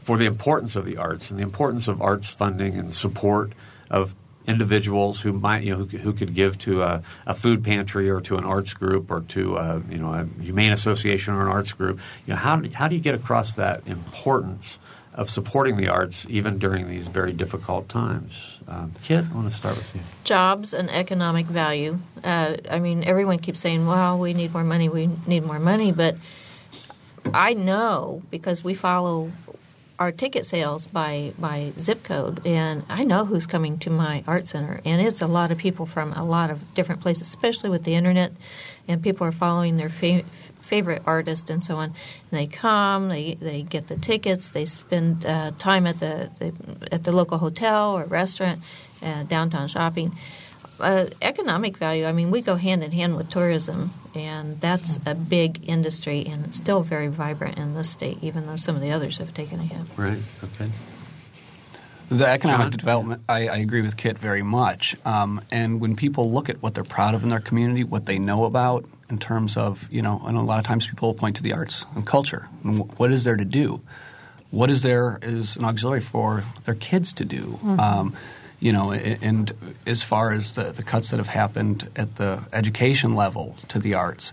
for 0.01 0.19
the 0.19 0.27
importance 0.27 0.77
of 0.77 0.85
the 0.85 0.99
arts 0.99 1.31
and 1.31 1.39
the 1.39 1.45
importance 1.45 1.89
of 1.89 2.03
arts 2.03 2.29
funding 2.29 2.77
and 2.77 2.93
support 2.93 3.53
of 3.91 4.15
individuals 4.47 5.21
who 5.21 5.33
might 5.33 5.63
you 5.63 5.71
know 5.77 5.85
who, 5.85 5.99
who 5.99 6.13
could 6.13 6.35
give 6.35 6.59
to 6.59 6.83
a, 6.83 7.03
a, 7.27 7.35
food 7.35 7.65
pantry 7.65 8.11
or 8.11 8.21
to 8.21 8.37
an 8.37 8.45
arts 8.45 8.75
group 8.75 9.11
or 9.11 9.21
to 9.23 9.57
a, 9.57 9.83
you 9.89 9.99
know 9.99 10.13
a 10.13 10.25
humane 10.43 10.73
association 10.73 11.35
or 11.35 11.43
an 11.43 11.49
arts 11.49 11.73
group 11.73 11.99
you 12.27 12.35
know 12.35 12.39
how 12.39 12.63
how 12.75 12.89
do 12.89 12.95
you 12.95 13.01
get 13.01 13.15
across 13.15 13.53
that 13.53 13.87
importance 13.87 14.79
of 15.15 15.31
supporting 15.31 15.77
the 15.77 15.89
arts 15.89 16.27
even 16.29 16.59
during 16.59 16.89
these 16.89 17.07
very 17.07 17.33
difficult 17.33 17.89
times. 17.89 18.59
Um, 18.67 18.93
Kit, 19.05 19.25
I 19.31 19.35
want 19.35 19.49
to 19.49 19.57
start 19.57 19.77
with 19.77 19.95
you. 19.95 20.01
Jobs 20.25 20.75
and 20.75 20.91
economic 20.91 21.47
value. 21.47 21.99
Uh, 22.23 22.57
I 22.69 22.81
mean, 22.81 23.05
everyone 23.05 23.39
keeps 23.39 23.61
saying, 23.61 23.87
well, 23.87 24.19
we 24.19 24.35
need 24.35 24.53
more 24.53 24.65
money, 24.65 24.89
we 24.89 25.09
need 25.27 25.45
more 25.45 25.61
money, 25.61 25.93
but 25.93 26.17
I 27.33 27.55
know 27.55 28.23
because 28.31 28.65
we 28.65 28.75
follow 28.75 29.31
our 29.99 30.11
ticket 30.11 30.45
sales 30.45 30.87
by, 30.89 31.33
by 31.39 31.73
zip 31.79 32.03
code, 32.03 32.45
and 32.47 32.85
I 32.89 33.05
know 33.05 33.25
who's 33.25 33.47
coming 33.47 33.79
to 33.79 33.91
my 33.91 34.25
art 34.27 34.49
center, 34.49 34.81
and 34.85 35.01
it's 35.01 35.23
a 35.23 35.27
lot 35.27 35.53
of 35.53 35.59
people 35.59 35.87
from 35.87 36.13
a 36.15 36.25
lot 36.25 36.51
of 36.51 36.75
different 36.75 37.01
places, 37.01 37.29
especially 37.29 37.71
with 37.71 37.85
the 37.85 37.95
internet, 37.95 38.33
and 38.89 39.03
people 39.03 39.27
are 39.27 39.33
following 39.33 39.77
their 39.77 39.89
fa- 39.89 40.25
favorite 40.61 41.03
artist 41.07 41.49
and 41.49 41.63
so 41.63 41.77
on. 41.77 41.95
And 42.31 42.41
they 42.41 42.47
come, 42.47 43.09
they 43.09 43.35
they 43.35 43.63
get 43.63 43.87
the 43.87 43.97
tickets, 43.97 44.51
they 44.51 44.65
spend 44.65 45.25
uh, 45.25 45.53
time 45.59 45.87
at 45.87 46.01
the, 46.01 46.31
the, 46.39 46.93
at 46.93 47.05
the 47.05 47.13
local 47.13 47.39
hotel 47.39 47.97
or 47.97 48.05
restaurant, 48.05 48.61
uh, 49.03 49.23
downtown 49.25 49.69
shopping. 49.69 50.17
Uh, 50.81 51.07
economic 51.23 51.77
value. 51.77 52.05
I 52.05 52.13
mean, 52.13 52.31
we 52.31 52.41
go 52.41 52.57
hand 52.57 52.83
in 52.83 52.91
hand 52.91 53.17
with 53.17 53.29
tourism, 53.29 53.91
and 54.15 54.61
that's 54.61 54.99
a 55.07 55.15
big 55.15 55.69
industry, 55.69 56.27
and 56.27 56.45
it's 56.45 56.57
still 56.57 56.83
very 56.83 57.09
vibrant 57.09 57.59
in 57.59 57.75
this 57.75 57.89
state, 57.89 58.19
even 58.23 58.47
though 58.47 58.57
some 58.57 58.75
of 58.75 58.83
the 58.83 58.91
others 58.91 59.19
have 59.19 59.33
taken 59.33 59.61
a 59.61 59.65
hit. 59.65 59.83
Right. 59.97 60.19
Okay. 60.43 60.71
The 62.09 62.27
economic 62.27 62.73
John? 62.73 62.79
development, 62.79 63.23
I, 63.29 63.49
I, 63.49 63.57
agree 63.57 63.81
with 63.81 63.97
Kit 63.97 64.19
very 64.19 64.43
much. 64.43 64.95
Um, 65.07 65.41
and 65.51 65.81
when 65.81 65.97
people 65.97 66.31
look 66.33 66.51
at 66.51 66.63
what 66.63 66.75
they're 66.75 66.85
proud 66.85 67.15
of 67.15 67.23
in 67.23 67.29
their 67.31 67.41
community, 67.41 67.83
what 67.83 68.07
they 68.07 68.19
know 68.19 68.45
about, 68.45 68.85
in 69.09 69.19
terms 69.19 69.57
of, 69.57 69.89
you 69.91 70.03
know, 70.03 70.21
and 70.25 70.37
a 70.37 70.43
lot 70.43 70.59
of 70.59 70.67
times 70.67 70.87
people 70.87 71.15
point 71.15 71.37
to 71.37 71.43
the 71.43 71.53
arts 71.53 71.87
and 71.95 72.07
culture. 72.07 72.49
And 72.63 72.91
what 72.99 73.13
is 73.13 73.25
there 73.25 73.37
to 73.37 73.45
do? 73.45 73.81
What 74.51 74.71
is 74.71 74.83
there 74.83 75.19
is 75.23 75.57
an 75.57 75.65
auxiliary 75.65 76.01
for 76.01 76.45
their 76.65 76.75
kids 76.75 77.13
to 77.15 77.25
do? 77.25 77.43
Mm-hmm. 77.43 77.81
Um, 77.81 78.17
you 78.65 78.73
know, 78.73 78.93
and 78.93 79.53
as 79.87 80.03
far 80.03 80.33
as 80.33 80.55
the, 80.55 80.73
the 80.73 80.83
cuts 80.83 81.11
that 81.11 81.19
have 81.19 81.29
happened 81.29 81.91
at 81.97 82.17
the 82.17 82.43
education 82.51 83.15
level 83.15 83.59
to 83.69 83.79
the 83.79 83.93
arts, 83.93 84.33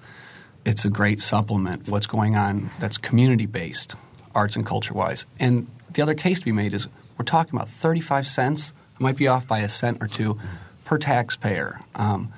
it's 0.63 0.85
a 0.85 0.89
great 0.89 1.19
supplement. 1.19 1.89
What's 1.89 2.07
going 2.07 2.37
on 2.37 2.69
that's 2.79 2.97
community 2.97 3.45
based, 3.45 3.97
arts 4.33 4.55
and 4.55 4.65
culture 4.65 4.93
wise. 4.93 5.25
And 5.37 5.67
the 5.91 6.01
other 6.01 6.13
case 6.13 6.39
to 6.39 6.45
be 6.45 6.53
made 6.53 6.73
is 6.73 6.87
we're 7.17 7.25
talking 7.25 7.57
about 7.57 7.67
35 7.67 8.25
cents, 8.25 8.71
I 8.97 9.03
might 9.03 9.17
be 9.17 9.27
off 9.27 9.45
by 9.47 9.59
a 9.59 9.67
cent 9.67 9.97
or 9.99 10.07
two 10.07 10.39
per 10.85 10.97
taxpayer. 10.97 11.81
Um, 11.95 12.31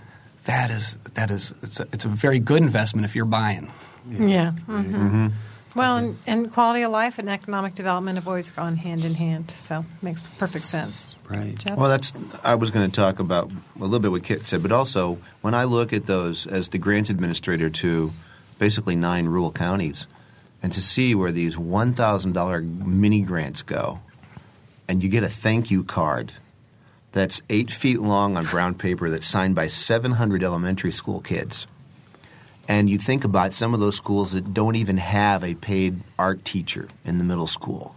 that 0.46 0.72
is 0.72 0.98
that 1.14 1.30
is 1.30 1.54
it's 1.62 1.80
a, 1.80 1.88
it's 1.94 2.06
a 2.06 2.10
very 2.10 2.40
good 2.40 2.64
investment 2.64 3.06
if 3.06 3.16
you're 3.16 3.26
buying. 3.26 3.72
Yeah. 4.10 4.26
yeah. 4.26 4.52
Mm-hmm. 4.68 4.96
Mm-hmm. 4.96 5.28
Well, 5.76 5.98
and, 5.98 6.18
and, 6.28 6.52
quality 6.52 6.84
of 6.84 6.92
life 6.92 7.18
and 7.18 7.30
economic 7.30 7.74
development 7.74 8.18
have 8.18 8.28
always 8.28 8.52
gone 8.52 8.76
hand 8.76 9.04
in 9.06 9.16
hand, 9.16 9.50
so 9.52 9.80
it 9.80 10.04
makes 10.04 10.22
perfect 10.38 10.66
sense. 10.66 11.08
Right. 11.28 11.58
Jeff? 11.58 11.78
Well, 11.78 11.90
that's 11.90 12.14
I 12.44 12.56
was 12.56 12.70
going 12.70 12.90
to 12.90 12.96
talk 12.96 13.20
about 13.20 13.52
a 13.52 13.80
little 13.80 14.00
bit 14.00 14.12
what 14.12 14.24
Kit 14.24 14.46
said, 14.46 14.62
but 14.62 14.72
also 14.72 15.18
when 15.42 15.54
I 15.54 15.64
look 15.64 15.92
at 15.92 16.06
those 16.06 16.46
as 16.46 16.70
the 16.70 16.78
grants 16.78 17.10
administrator 17.10 17.70
to 17.70 18.12
basically 18.60 18.96
nine 18.96 19.26
rural 19.26 19.52
counties, 19.52 20.06
and 20.62 20.72
to 20.74 20.82
see 20.82 21.16
where 21.16 21.32
these 21.32 21.58
one 21.58 21.94
thousand 21.94 22.34
dollar 22.34 22.62
mini 22.62 23.22
grants 23.22 23.64
go, 23.64 24.00
and 24.88 25.02
you 25.02 25.10
get 25.10 25.24
a 25.24 25.30
thank 25.30 25.72
you 25.72 25.84
card 25.84 26.34
that's 27.14 27.42
eight 27.50 27.72
feet 27.72 28.02
long 28.02 28.36
on 28.36 28.46
brown 28.46 28.76
paper 28.76 29.10
that's 29.10 29.28
signed 29.28 29.56
by 29.56 29.68
700 29.68 30.44
elementary 30.44 30.92
school 30.92 31.22
kids. 31.22 31.68
And 32.68 32.90
you 32.90 32.98
think 32.98 33.26
about 33.26 33.54
some 33.54 33.74
of 33.74 33.80
those 33.80 33.98
schools 33.98 34.32
that 34.32 34.54
don't 34.54 34.76
even 34.76 34.98
have 34.98 35.44
a 35.44 35.56
paid 35.56 36.00
art 36.18 36.46
teacher 36.46 36.88
in 37.04 37.18
the 37.18 37.24
middle 37.24 37.48
school. 37.48 37.96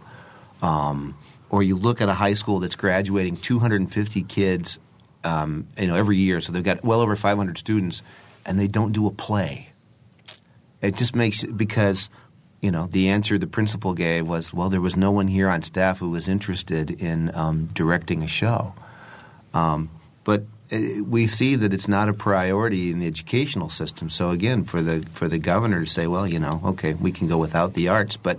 Um, 0.61 1.17
or 1.49 1.63
you 1.63 1.77
look 1.77 2.01
at 2.01 2.09
a 2.09 2.13
high 2.13 2.33
school 2.33 2.59
that's 2.59 2.75
graduating 2.75 3.37
250 3.37 4.23
kids 4.23 4.79
um, 5.23 5.67
you 5.77 5.87
know, 5.87 5.95
every 5.95 6.17
year, 6.17 6.41
so 6.41 6.51
they've 6.51 6.63
got 6.63 6.83
well 6.83 7.01
over 7.01 7.15
500 7.15 7.57
students, 7.57 8.01
and 8.45 8.59
they 8.59 8.67
don't 8.67 8.93
do 8.93 9.07
a 9.07 9.11
play. 9.11 9.69
It 10.81 10.95
just 10.95 11.15
makes 11.15 11.43
because 11.43 12.09
you 12.61 12.71
know 12.71 12.87
the 12.87 13.09
answer 13.09 13.37
the 13.37 13.47
principal 13.47 13.93
gave 13.93 14.27
was 14.27 14.53
well 14.53 14.69
there 14.69 14.81
was 14.81 14.95
no 14.95 15.11
one 15.11 15.27
here 15.27 15.49
on 15.49 15.61
staff 15.61 15.99
who 15.99 16.09
was 16.09 16.27
interested 16.27 16.89
in 17.01 17.33
um, 17.35 17.65
directing 17.67 18.23
a 18.23 18.27
show 18.27 18.73
um, 19.53 19.89
but 20.23 20.43
Uh, 20.71 21.03
we 21.03 21.27
see 21.27 21.55
that 21.55 21.73
it's 21.73 21.87
not 21.87 22.09
a 22.09 22.13
priority 22.13 22.91
in 22.91 22.99
the 22.99 23.07
educational 23.07 23.69
system. 23.69 24.09
So 24.09 24.31
again, 24.31 24.63
for 24.63 24.81
the 24.81 25.05
for 25.11 25.27
the 25.27 25.39
governor 25.39 25.83
to 25.83 25.89
say, 25.89 26.07
well, 26.07 26.27
you 26.27 26.39
know, 26.39 26.61
okay, 26.65 26.93
we 26.93 27.11
can 27.11 27.27
go 27.27 27.37
without 27.37 27.73
the 27.73 27.87
arts, 27.87 28.17
but 28.17 28.37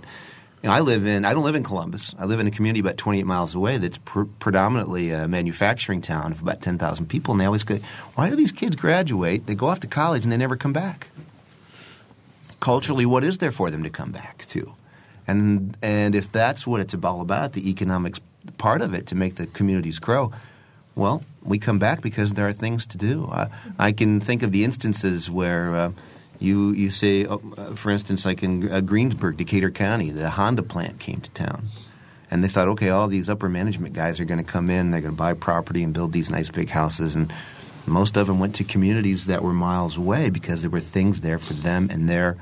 you 0.61 0.69
know, 0.69 0.75
I 0.75 0.81
live 0.81 1.07
in 1.07 1.25
I 1.25 1.33
don't 1.33 1.43
live 1.43 1.55
in 1.55 1.63
Columbus. 1.63 2.13
I 2.19 2.25
live 2.25 2.39
in 2.39 2.45
a 2.45 2.51
community 2.51 2.81
about 2.81 2.97
28 2.97 3.25
miles 3.25 3.55
away 3.55 3.77
that's 3.77 3.97
pr- 3.99 4.23
predominantly 4.37 5.09
a 5.09 5.27
manufacturing 5.27 6.01
town 6.01 6.31
of 6.31 6.41
about 6.41 6.61
10,000 6.61 7.07
people, 7.07 7.31
and 7.31 7.41
they 7.41 7.45
always 7.45 7.63
go, 7.63 7.79
why 8.13 8.29
do 8.29 8.35
these 8.35 8.51
kids 8.51 8.75
graduate? 8.75 9.47
They 9.47 9.55
go 9.55 9.67
off 9.67 9.79
to 9.79 9.87
college 9.87 10.23
and 10.23 10.31
they 10.31 10.37
never 10.37 10.55
come 10.55 10.73
back. 10.73 11.07
Culturally, 12.59 13.05
what 13.05 13.23
is 13.23 13.39
there 13.39 13.51
for 13.51 13.71
them 13.71 13.83
to 13.83 13.89
come 13.89 14.11
back 14.11 14.45
to? 14.47 14.75
And 15.25 15.75
and 15.81 16.13
if 16.13 16.31
that's 16.31 16.67
what 16.67 16.79
it's 16.79 16.93
all 17.03 17.21
about, 17.21 17.53
the 17.53 17.69
economics 17.69 18.19
part 18.57 18.83
of 18.83 18.93
it 18.93 19.07
to 19.07 19.15
make 19.15 19.35
the 19.35 19.47
communities 19.47 19.97
grow 19.97 20.31
well, 20.95 21.23
we 21.43 21.59
come 21.59 21.79
back 21.79 22.01
because 22.01 22.33
there 22.33 22.47
are 22.47 22.53
things 22.53 22.85
to 22.87 22.97
do. 22.97 23.25
Uh, 23.31 23.47
I 23.77 23.91
can 23.91 24.19
think 24.19 24.43
of 24.43 24.51
the 24.51 24.63
instances 24.63 25.29
where 25.29 25.75
uh, 25.75 25.91
you 26.39 26.71
you 26.71 26.89
say, 26.89 27.25
uh, 27.25 27.37
for 27.75 27.89
instance, 27.89 28.25
like 28.25 28.43
in 28.43 28.71
uh, 28.71 28.81
Greensburg, 28.81 29.37
Decatur 29.37 29.71
County, 29.71 30.11
the 30.11 30.29
Honda 30.29 30.63
plant 30.63 30.99
came 30.99 31.21
to 31.21 31.31
town, 31.31 31.69
and 32.31 32.43
they 32.43 32.47
thought, 32.47 32.67
okay, 32.69 32.89
all 32.89 33.07
these 33.07 33.29
upper 33.29 33.49
management 33.49 33.93
guys 33.93 34.19
are 34.19 34.25
going 34.25 34.43
to 34.43 34.51
come 34.51 34.69
in, 34.69 34.91
they're 34.91 35.01
going 35.01 35.13
to 35.13 35.17
buy 35.17 35.33
property 35.33 35.83
and 35.83 35.93
build 35.93 36.11
these 36.11 36.29
nice 36.29 36.49
big 36.49 36.69
houses, 36.69 37.15
and 37.15 37.33
most 37.85 38.17
of 38.17 38.27
them 38.27 38.39
went 38.39 38.55
to 38.55 38.63
communities 38.63 39.25
that 39.25 39.41
were 39.41 39.53
miles 39.53 39.97
away 39.97 40.29
because 40.29 40.61
there 40.61 40.69
were 40.69 40.79
things 40.79 41.21
there 41.21 41.39
for 41.39 41.53
them 41.53 41.87
and 41.91 42.09
their 42.09 42.37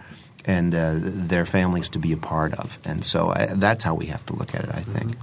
and 0.45 0.73
uh, 0.73 0.93
their 0.97 1.45
families 1.45 1.89
to 1.89 1.99
be 1.99 2.13
a 2.13 2.17
part 2.17 2.53
of, 2.53 2.79
and 2.85 3.03
so 3.03 3.29
I, 3.29 3.47
that's 3.47 3.83
how 3.83 3.95
we 3.95 4.05
have 4.07 4.25
to 4.27 4.33
look 4.33 4.55
at 4.55 4.63
it. 4.63 4.69
I 4.73 4.81
think. 4.81 5.15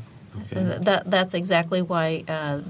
Okay. 0.53 0.79
That, 0.83 1.11
that's 1.11 1.33
exactly 1.33 1.81
why 1.81 2.25
uh, 2.29 2.61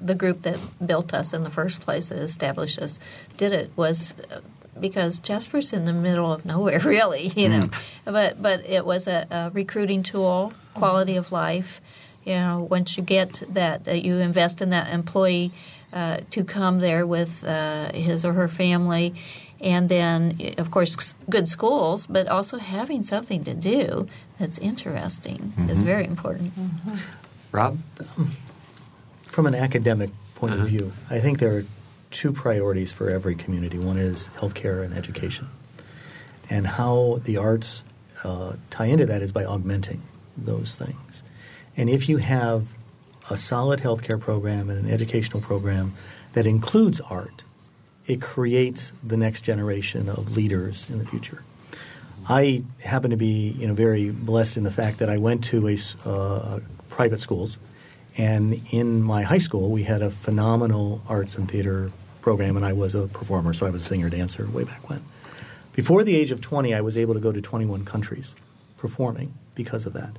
the 0.00 0.14
group 0.14 0.42
that 0.42 0.58
built 0.84 1.12
us 1.12 1.32
in 1.32 1.42
the 1.42 1.50
first 1.50 1.80
place, 1.80 2.08
that 2.08 2.18
established 2.18 2.78
us, 2.78 2.98
did 3.36 3.52
it 3.52 3.70
was 3.76 4.14
uh, 4.30 4.40
because 4.80 5.20
Jasper's 5.20 5.72
in 5.72 5.84
the 5.84 5.92
middle 5.92 6.32
of 6.32 6.44
nowhere, 6.44 6.80
really, 6.84 7.28
you 7.28 7.48
know. 7.48 7.62
Mm. 7.62 7.74
But 8.04 8.42
but 8.42 8.64
it 8.64 8.84
was 8.84 9.06
a, 9.06 9.26
a, 9.30 9.50
recruiting 9.50 10.02
tool, 10.02 10.52
quality 10.74 11.16
of 11.16 11.32
life. 11.32 11.80
You 12.24 12.34
know, 12.34 12.66
once 12.70 12.96
you 12.96 13.02
get 13.02 13.42
that, 13.48 13.84
that 13.84 14.04
you 14.04 14.16
invest 14.18 14.60
in 14.60 14.70
that 14.70 14.92
employee 14.92 15.50
uh, 15.92 16.18
to 16.30 16.44
come 16.44 16.80
there 16.80 17.06
with 17.06 17.42
uh, 17.44 17.92
his 17.92 18.24
or 18.24 18.34
her 18.34 18.48
family. 18.48 19.14
And 19.60 19.88
then, 19.88 20.54
of 20.58 20.70
course, 20.70 21.14
good 21.28 21.48
schools, 21.48 22.06
but 22.06 22.28
also 22.28 22.58
having 22.58 23.02
something 23.02 23.42
to 23.44 23.54
do 23.54 24.06
that's 24.38 24.58
interesting 24.58 25.52
mm-hmm. 25.56 25.70
is 25.70 25.80
very 25.80 26.04
important. 26.04 26.54
Mm-hmm. 26.54 26.96
Rob? 27.50 27.78
From 29.38 29.46
an 29.46 29.54
academic 29.54 30.10
point 30.34 30.54
uh-huh. 30.54 30.64
of 30.64 30.68
view, 30.68 30.92
I 31.08 31.20
think 31.20 31.38
there 31.38 31.56
are 31.58 31.64
two 32.10 32.32
priorities 32.32 32.92
for 32.92 33.08
every 33.08 33.36
community. 33.36 33.78
One 33.78 33.96
is 33.96 34.30
healthcare 34.36 34.84
and 34.84 34.92
education. 34.92 35.46
And 36.50 36.66
how 36.66 37.20
the 37.22 37.36
arts 37.36 37.84
uh, 38.24 38.54
tie 38.70 38.86
into 38.86 39.06
that 39.06 39.22
is 39.22 39.30
by 39.30 39.44
augmenting 39.44 40.02
those 40.36 40.74
things. 40.74 41.22
And 41.76 41.88
if 41.88 42.08
you 42.08 42.16
have 42.16 42.66
a 43.30 43.36
solid 43.36 43.78
healthcare 43.78 44.20
program 44.20 44.70
and 44.70 44.84
an 44.84 44.92
educational 44.92 45.40
program 45.40 45.94
that 46.32 46.44
includes 46.44 47.00
art, 47.02 47.44
it 48.08 48.20
creates 48.20 48.90
the 49.04 49.16
next 49.16 49.42
generation 49.42 50.08
of 50.08 50.36
leaders 50.36 50.90
in 50.90 50.98
the 50.98 51.06
future. 51.06 51.44
I 52.28 52.64
happen 52.80 53.12
to 53.12 53.16
be 53.16 53.54
you 53.56 53.68
know, 53.68 53.74
very 53.74 54.10
blessed 54.10 54.56
in 54.56 54.64
the 54.64 54.72
fact 54.72 54.98
that 54.98 55.08
I 55.08 55.18
went 55.18 55.44
to 55.44 55.68
a, 55.68 55.78
uh, 56.04 56.58
private 56.90 57.20
schools, 57.20 57.60
and 58.18 58.60
in 58.70 59.02
my 59.02 59.22
high 59.22 59.38
school 59.38 59.70
we 59.70 59.84
had 59.84 60.02
a 60.02 60.10
phenomenal 60.10 61.00
arts 61.08 61.36
and 61.36 61.50
theater 61.50 61.90
program, 62.20 62.56
and 62.56 62.66
I 62.66 62.74
was 62.74 62.94
a 62.94 63.06
performer, 63.06 63.54
so 63.54 63.66
I 63.66 63.70
was 63.70 63.82
a 63.82 63.84
singer 63.86 64.10
dancer 64.10 64.46
way 64.50 64.64
back 64.64 64.90
when. 64.90 65.02
Before 65.72 66.02
the 66.02 66.16
age 66.16 66.32
of 66.32 66.40
20, 66.40 66.74
I 66.74 66.80
was 66.80 66.98
able 66.98 67.14
to 67.14 67.20
go 67.20 67.30
to 67.30 67.40
21 67.40 67.84
countries 67.84 68.34
performing 68.76 69.32
because 69.54 69.86
of 69.86 69.92
that. 69.92 70.10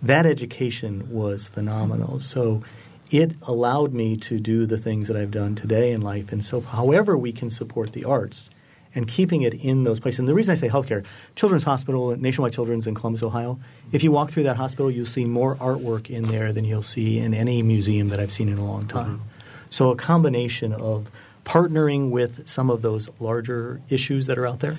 That 0.00 0.26
education 0.26 1.12
was 1.12 1.48
phenomenal. 1.48 2.20
So 2.20 2.62
it 3.10 3.32
allowed 3.42 3.92
me 3.92 4.16
to 4.16 4.40
do 4.40 4.64
the 4.64 4.78
things 4.78 5.08
that 5.08 5.16
I've 5.16 5.30
done 5.30 5.54
today 5.54 5.92
in 5.92 6.00
life. 6.00 6.32
And 6.32 6.44
so, 6.44 6.60
however, 6.60 7.18
we 7.18 7.32
can 7.32 7.50
support 7.50 7.92
the 7.92 8.04
arts 8.04 8.48
and 8.94 9.08
keeping 9.08 9.42
it 9.42 9.54
in 9.54 9.84
those 9.84 10.00
places. 10.00 10.20
And 10.20 10.28
the 10.28 10.34
reason 10.34 10.52
I 10.52 10.56
say 10.56 10.68
healthcare, 10.68 11.04
Children's 11.36 11.64
Hospital, 11.64 12.16
Nationwide 12.16 12.52
Children's 12.52 12.86
in 12.86 12.94
Columbus, 12.94 13.22
Ohio, 13.22 13.58
if 13.92 14.02
you 14.02 14.12
walk 14.12 14.30
through 14.30 14.44
that 14.44 14.56
hospital, 14.56 14.90
you'll 14.90 15.06
see 15.06 15.24
more 15.24 15.56
artwork 15.56 16.10
in 16.10 16.28
there 16.28 16.52
than 16.52 16.64
you'll 16.64 16.82
see 16.82 17.18
in 17.18 17.34
any 17.34 17.62
museum 17.62 18.08
that 18.08 18.20
I've 18.20 18.32
seen 18.32 18.48
in 18.48 18.58
a 18.58 18.64
long 18.64 18.86
time. 18.86 19.18
Mm-hmm. 19.18 19.28
So, 19.70 19.90
a 19.90 19.96
combination 19.96 20.72
of 20.72 21.10
partnering 21.44 22.10
with 22.10 22.46
some 22.48 22.70
of 22.70 22.82
those 22.82 23.10
larger 23.18 23.80
issues 23.88 24.26
that 24.26 24.38
are 24.38 24.46
out 24.46 24.60
there 24.60 24.76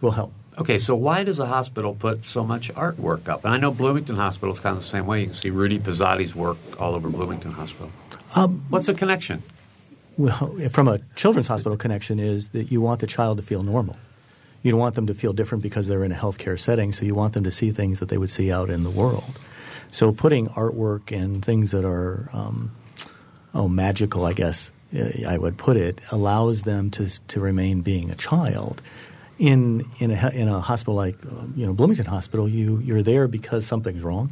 will 0.00 0.10
help. 0.10 0.32
Okay, 0.58 0.76
so 0.76 0.94
why 0.94 1.24
does 1.24 1.38
a 1.38 1.46
hospital 1.46 1.94
put 1.94 2.24
so 2.24 2.44
much 2.44 2.72
artwork 2.74 3.28
up? 3.28 3.44
And 3.44 3.54
I 3.54 3.56
know 3.56 3.70
Bloomington 3.70 4.16
Hospital 4.16 4.52
is 4.52 4.60
kind 4.60 4.76
of 4.76 4.82
the 4.82 4.88
same 4.88 5.06
way. 5.06 5.20
You 5.20 5.26
can 5.26 5.34
see 5.34 5.50
Rudy 5.50 5.78
Pozzatti's 5.78 6.34
work 6.34 6.58
all 6.78 6.94
over 6.94 7.08
Bloomington 7.08 7.52
Hospital. 7.52 7.90
Um, 8.36 8.64
What's 8.68 8.86
the 8.86 8.94
connection? 8.94 9.42
Well, 10.18 10.58
from 10.70 10.88
a 10.88 10.98
children's 11.16 11.48
hospital 11.48 11.76
connection 11.78 12.18
is 12.18 12.48
that 12.48 12.70
you 12.70 12.80
want 12.80 13.00
the 13.00 13.06
child 13.06 13.38
to 13.38 13.42
feel 13.42 13.62
normal. 13.62 13.96
You 14.62 14.70
don't 14.70 14.80
want 14.80 14.94
them 14.94 15.06
to 15.06 15.14
feel 15.14 15.32
different 15.32 15.62
because 15.62 15.88
they're 15.88 16.04
in 16.04 16.12
a 16.12 16.16
healthcare 16.16 16.58
setting, 16.58 16.92
so 16.92 17.04
you 17.04 17.14
want 17.14 17.32
them 17.32 17.44
to 17.44 17.50
see 17.50 17.72
things 17.72 17.98
that 18.00 18.08
they 18.08 18.18
would 18.18 18.30
see 18.30 18.52
out 18.52 18.70
in 18.70 18.84
the 18.84 18.90
world. 18.90 19.38
So 19.90 20.12
putting 20.12 20.48
artwork 20.48 21.10
and 21.16 21.44
things 21.44 21.72
that 21.72 21.84
are, 21.84 22.28
um, 22.32 22.70
oh, 23.54 23.68
magical, 23.68 24.24
I 24.24 24.32
guess 24.32 24.70
I 25.26 25.38
would 25.38 25.56
put 25.56 25.76
it, 25.76 26.00
allows 26.10 26.62
them 26.62 26.90
to 26.90 27.08
to 27.28 27.40
remain 27.40 27.80
being 27.80 28.10
a 28.10 28.14
child. 28.14 28.82
In 29.38 29.86
in 29.98 30.10
a 30.10 30.28
in 30.30 30.48
a 30.48 30.60
hospital 30.60 30.94
like 30.94 31.16
you 31.56 31.66
know 31.66 31.72
Bloomington 31.72 32.06
Hospital, 32.06 32.48
you 32.48 32.78
you're 32.78 33.02
there 33.02 33.26
because 33.26 33.66
something's 33.66 34.02
wrong. 34.02 34.30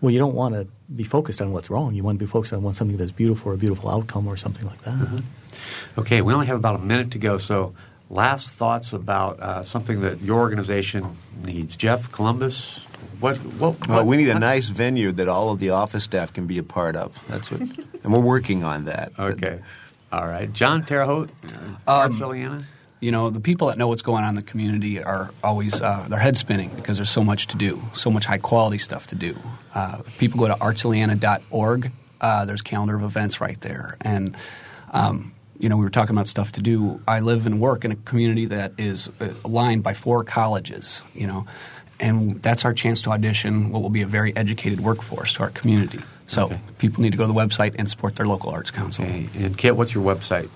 Well, 0.00 0.10
you 0.10 0.18
don't 0.18 0.34
want 0.34 0.54
to 0.54 0.66
be 0.94 1.04
focused 1.04 1.40
on 1.40 1.52
what's 1.52 1.70
wrong. 1.70 1.94
You 1.94 2.02
want 2.02 2.18
to 2.18 2.24
be 2.24 2.30
focused 2.30 2.52
on 2.52 2.72
something 2.72 2.96
that's 2.96 3.12
beautiful 3.12 3.52
or 3.52 3.54
a 3.54 3.58
beautiful 3.58 3.90
outcome 3.90 4.26
or 4.26 4.36
something 4.36 4.66
like 4.66 4.80
that. 4.82 4.94
Mm-hmm. 4.94 6.00
Okay, 6.00 6.20
we 6.22 6.32
only 6.32 6.46
have 6.46 6.56
about 6.56 6.76
a 6.76 6.78
minute 6.78 7.10
to 7.12 7.18
go, 7.18 7.38
so 7.38 7.74
last 8.10 8.50
thoughts 8.50 8.92
about 8.92 9.40
uh, 9.40 9.64
something 9.64 10.00
that 10.02 10.20
your 10.20 10.38
organization 10.38 11.16
needs. 11.44 11.76
Jeff, 11.76 12.12
Columbus, 12.12 12.78
what, 13.20 13.36
what, 13.36 13.88
well, 13.88 14.06
we 14.06 14.16
need 14.16 14.28
a 14.28 14.38
nice 14.38 14.68
venue 14.68 15.10
that 15.12 15.28
all 15.28 15.50
of 15.50 15.58
the 15.58 15.70
office 15.70 16.04
staff 16.04 16.32
can 16.32 16.46
be 16.46 16.58
a 16.58 16.62
part 16.62 16.96
of. 16.96 17.22
That's 17.28 17.50
what, 17.50 17.60
and 17.60 18.12
we're 18.12 18.20
working 18.20 18.64
on 18.64 18.84
that. 18.84 19.12
Okay, 19.18 19.60
all 20.12 20.26
right. 20.26 20.52
John 20.52 20.84
Terre 20.84 21.04
Haute, 21.04 21.32
uh, 21.88 22.02
um, 22.04 22.66
You 23.00 23.12
know, 23.12 23.28
the 23.30 23.40
people 23.40 23.68
that 23.68 23.76
know 23.76 23.88
what's 23.88 24.02
going 24.02 24.24
on 24.24 24.30
in 24.30 24.34
the 24.36 24.42
community 24.42 25.02
are 25.02 25.30
always 25.44 25.80
uh, 25.80 26.06
their 26.08 26.18
head 26.18 26.36
spinning 26.36 26.70
because 26.74 26.96
there's 26.96 27.10
so 27.10 27.22
much 27.22 27.46
to 27.48 27.56
do, 27.56 27.82
so 27.92 28.10
much 28.10 28.24
high 28.24 28.38
quality 28.38 28.78
stuff 28.78 29.06
to 29.08 29.14
do. 29.14 29.36
Uh, 29.74 29.98
people 30.18 30.40
go 30.40 30.48
to 30.48 30.54
artsilliana.org. 30.54 31.92
Uh, 32.20 32.44
there's 32.46 32.62
calendar 32.62 32.96
of 32.96 33.02
events 33.02 33.40
right 33.40 33.60
there, 33.60 33.96
and 34.00 34.34
um, 34.92 35.32
you 35.58 35.68
know, 35.68 35.76
we 35.76 35.84
were 35.84 35.90
talking 35.90 36.14
about 36.14 36.26
stuff 36.26 36.52
to 36.52 36.62
do. 36.62 37.00
I 37.06 37.20
live 37.20 37.46
and 37.46 37.60
work 37.60 37.84
in 37.84 37.92
a 37.92 37.96
community 37.96 38.46
that 38.46 38.72
is 38.78 39.10
aligned 39.44 39.82
by 39.82 39.92
four 39.92 40.24
colleges. 40.24 41.02
You 41.14 41.26
know 41.26 41.46
and 42.00 42.42
that's 42.42 42.64
our 42.64 42.74
chance 42.74 43.02
to 43.02 43.10
audition 43.10 43.70
what 43.70 43.82
will 43.82 43.90
be 43.90 44.02
a 44.02 44.06
very 44.06 44.36
educated 44.36 44.80
workforce 44.80 45.34
to 45.34 45.42
our 45.42 45.50
community. 45.50 46.00
So 46.26 46.46
okay. 46.46 46.60
people 46.78 47.02
need 47.02 47.12
to 47.12 47.16
go 47.16 47.26
to 47.26 47.32
the 47.32 47.38
website 47.38 47.76
and 47.78 47.88
support 47.88 48.16
their 48.16 48.26
local 48.26 48.50
arts 48.50 48.70
council. 48.70 49.04
Okay. 49.04 49.28
And 49.36 49.56
Kit, 49.56 49.76
what's 49.76 49.94
your 49.94 50.04
website? 50.04 50.48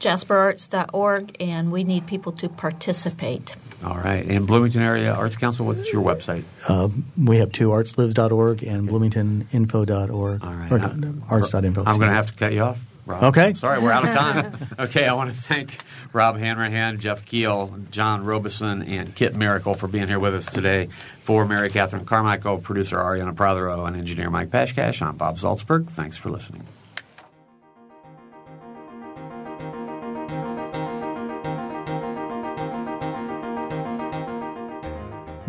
JasperArts.org, 0.00 1.36
and 1.40 1.70
we 1.70 1.84
need 1.84 2.06
people 2.06 2.32
to 2.32 2.48
participate. 2.48 3.54
All 3.84 3.96
right. 3.96 4.24
And 4.26 4.46
Bloomington 4.46 4.82
Area 4.82 5.12
Arts 5.14 5.36
Council, 5.36 5.66
what's 5.66 5.92
your 5.92 6.02
website? 6.02 6.44
Uh, 6.68 6.88
we 7.16 7.38
have 7.38 7.52
two, 7.52 7.68
artslives.org 7.68 8.62
and 8.62 8.88
bloomingtoninfo.org. 8.88 10.44
All 10.44 10.52
right. 10.52 10.72
Or, 10.72 11.14
arts.info. 11.28 11.84
I'm 11.86 11.96
going 11.96 12.08
to 12.08 12.14
have 12.14 12.26
to 12.26 12.34
cut 12.34 12.52
you 12.52 12.62
off. 12.62 12.84
Rob. 13.06 13.24
Okay. 13.24 13.54
Sorry, 13.54 13.80
we're 13.80 13.90
out 13.90 14.06
of 14.06 14.14
time. 14.14 14.68
okay, 14.78 15.06
I 15.06 15.14
want 15.14 15.30
to 15.30 15.36
thank 15.36 15.78
Rob 16.12 16.38
Hanrahan, 16.38 17.00
Jeff 17.00 17.24
Keel, 17.24 17.74
John 17.90 18.24
Robeson, 18.24 18.82
and 18.82 19.14
Kit 19.14 19.34
Miracle 19.34 19.74
for 19.74 19.88
being 19.88 20.06
here 20.06 20.18
with 20.18 20.34
us 20.34 20.46
today. 20.46 20.88
For 21.20 21.44
Mary 21.44 21.70
Catherine 21.70 22.04
Carmichael, 22.04 22.58
producer 22.58 22.98
Arianna 22.98 23.34
Prothero, 23.34 23.86
and 23.86 23.96
engineer 23.96 24.30
Mike 24.30 24.50
Pashkash, 24.50 25.02
I'm 25.02 25.16
Bob 25.16 25.38
Zaltsberg. 25.38 25.88
Thanks 25.88 26.16
for 26.16 26.30
listening. 26.30 26.66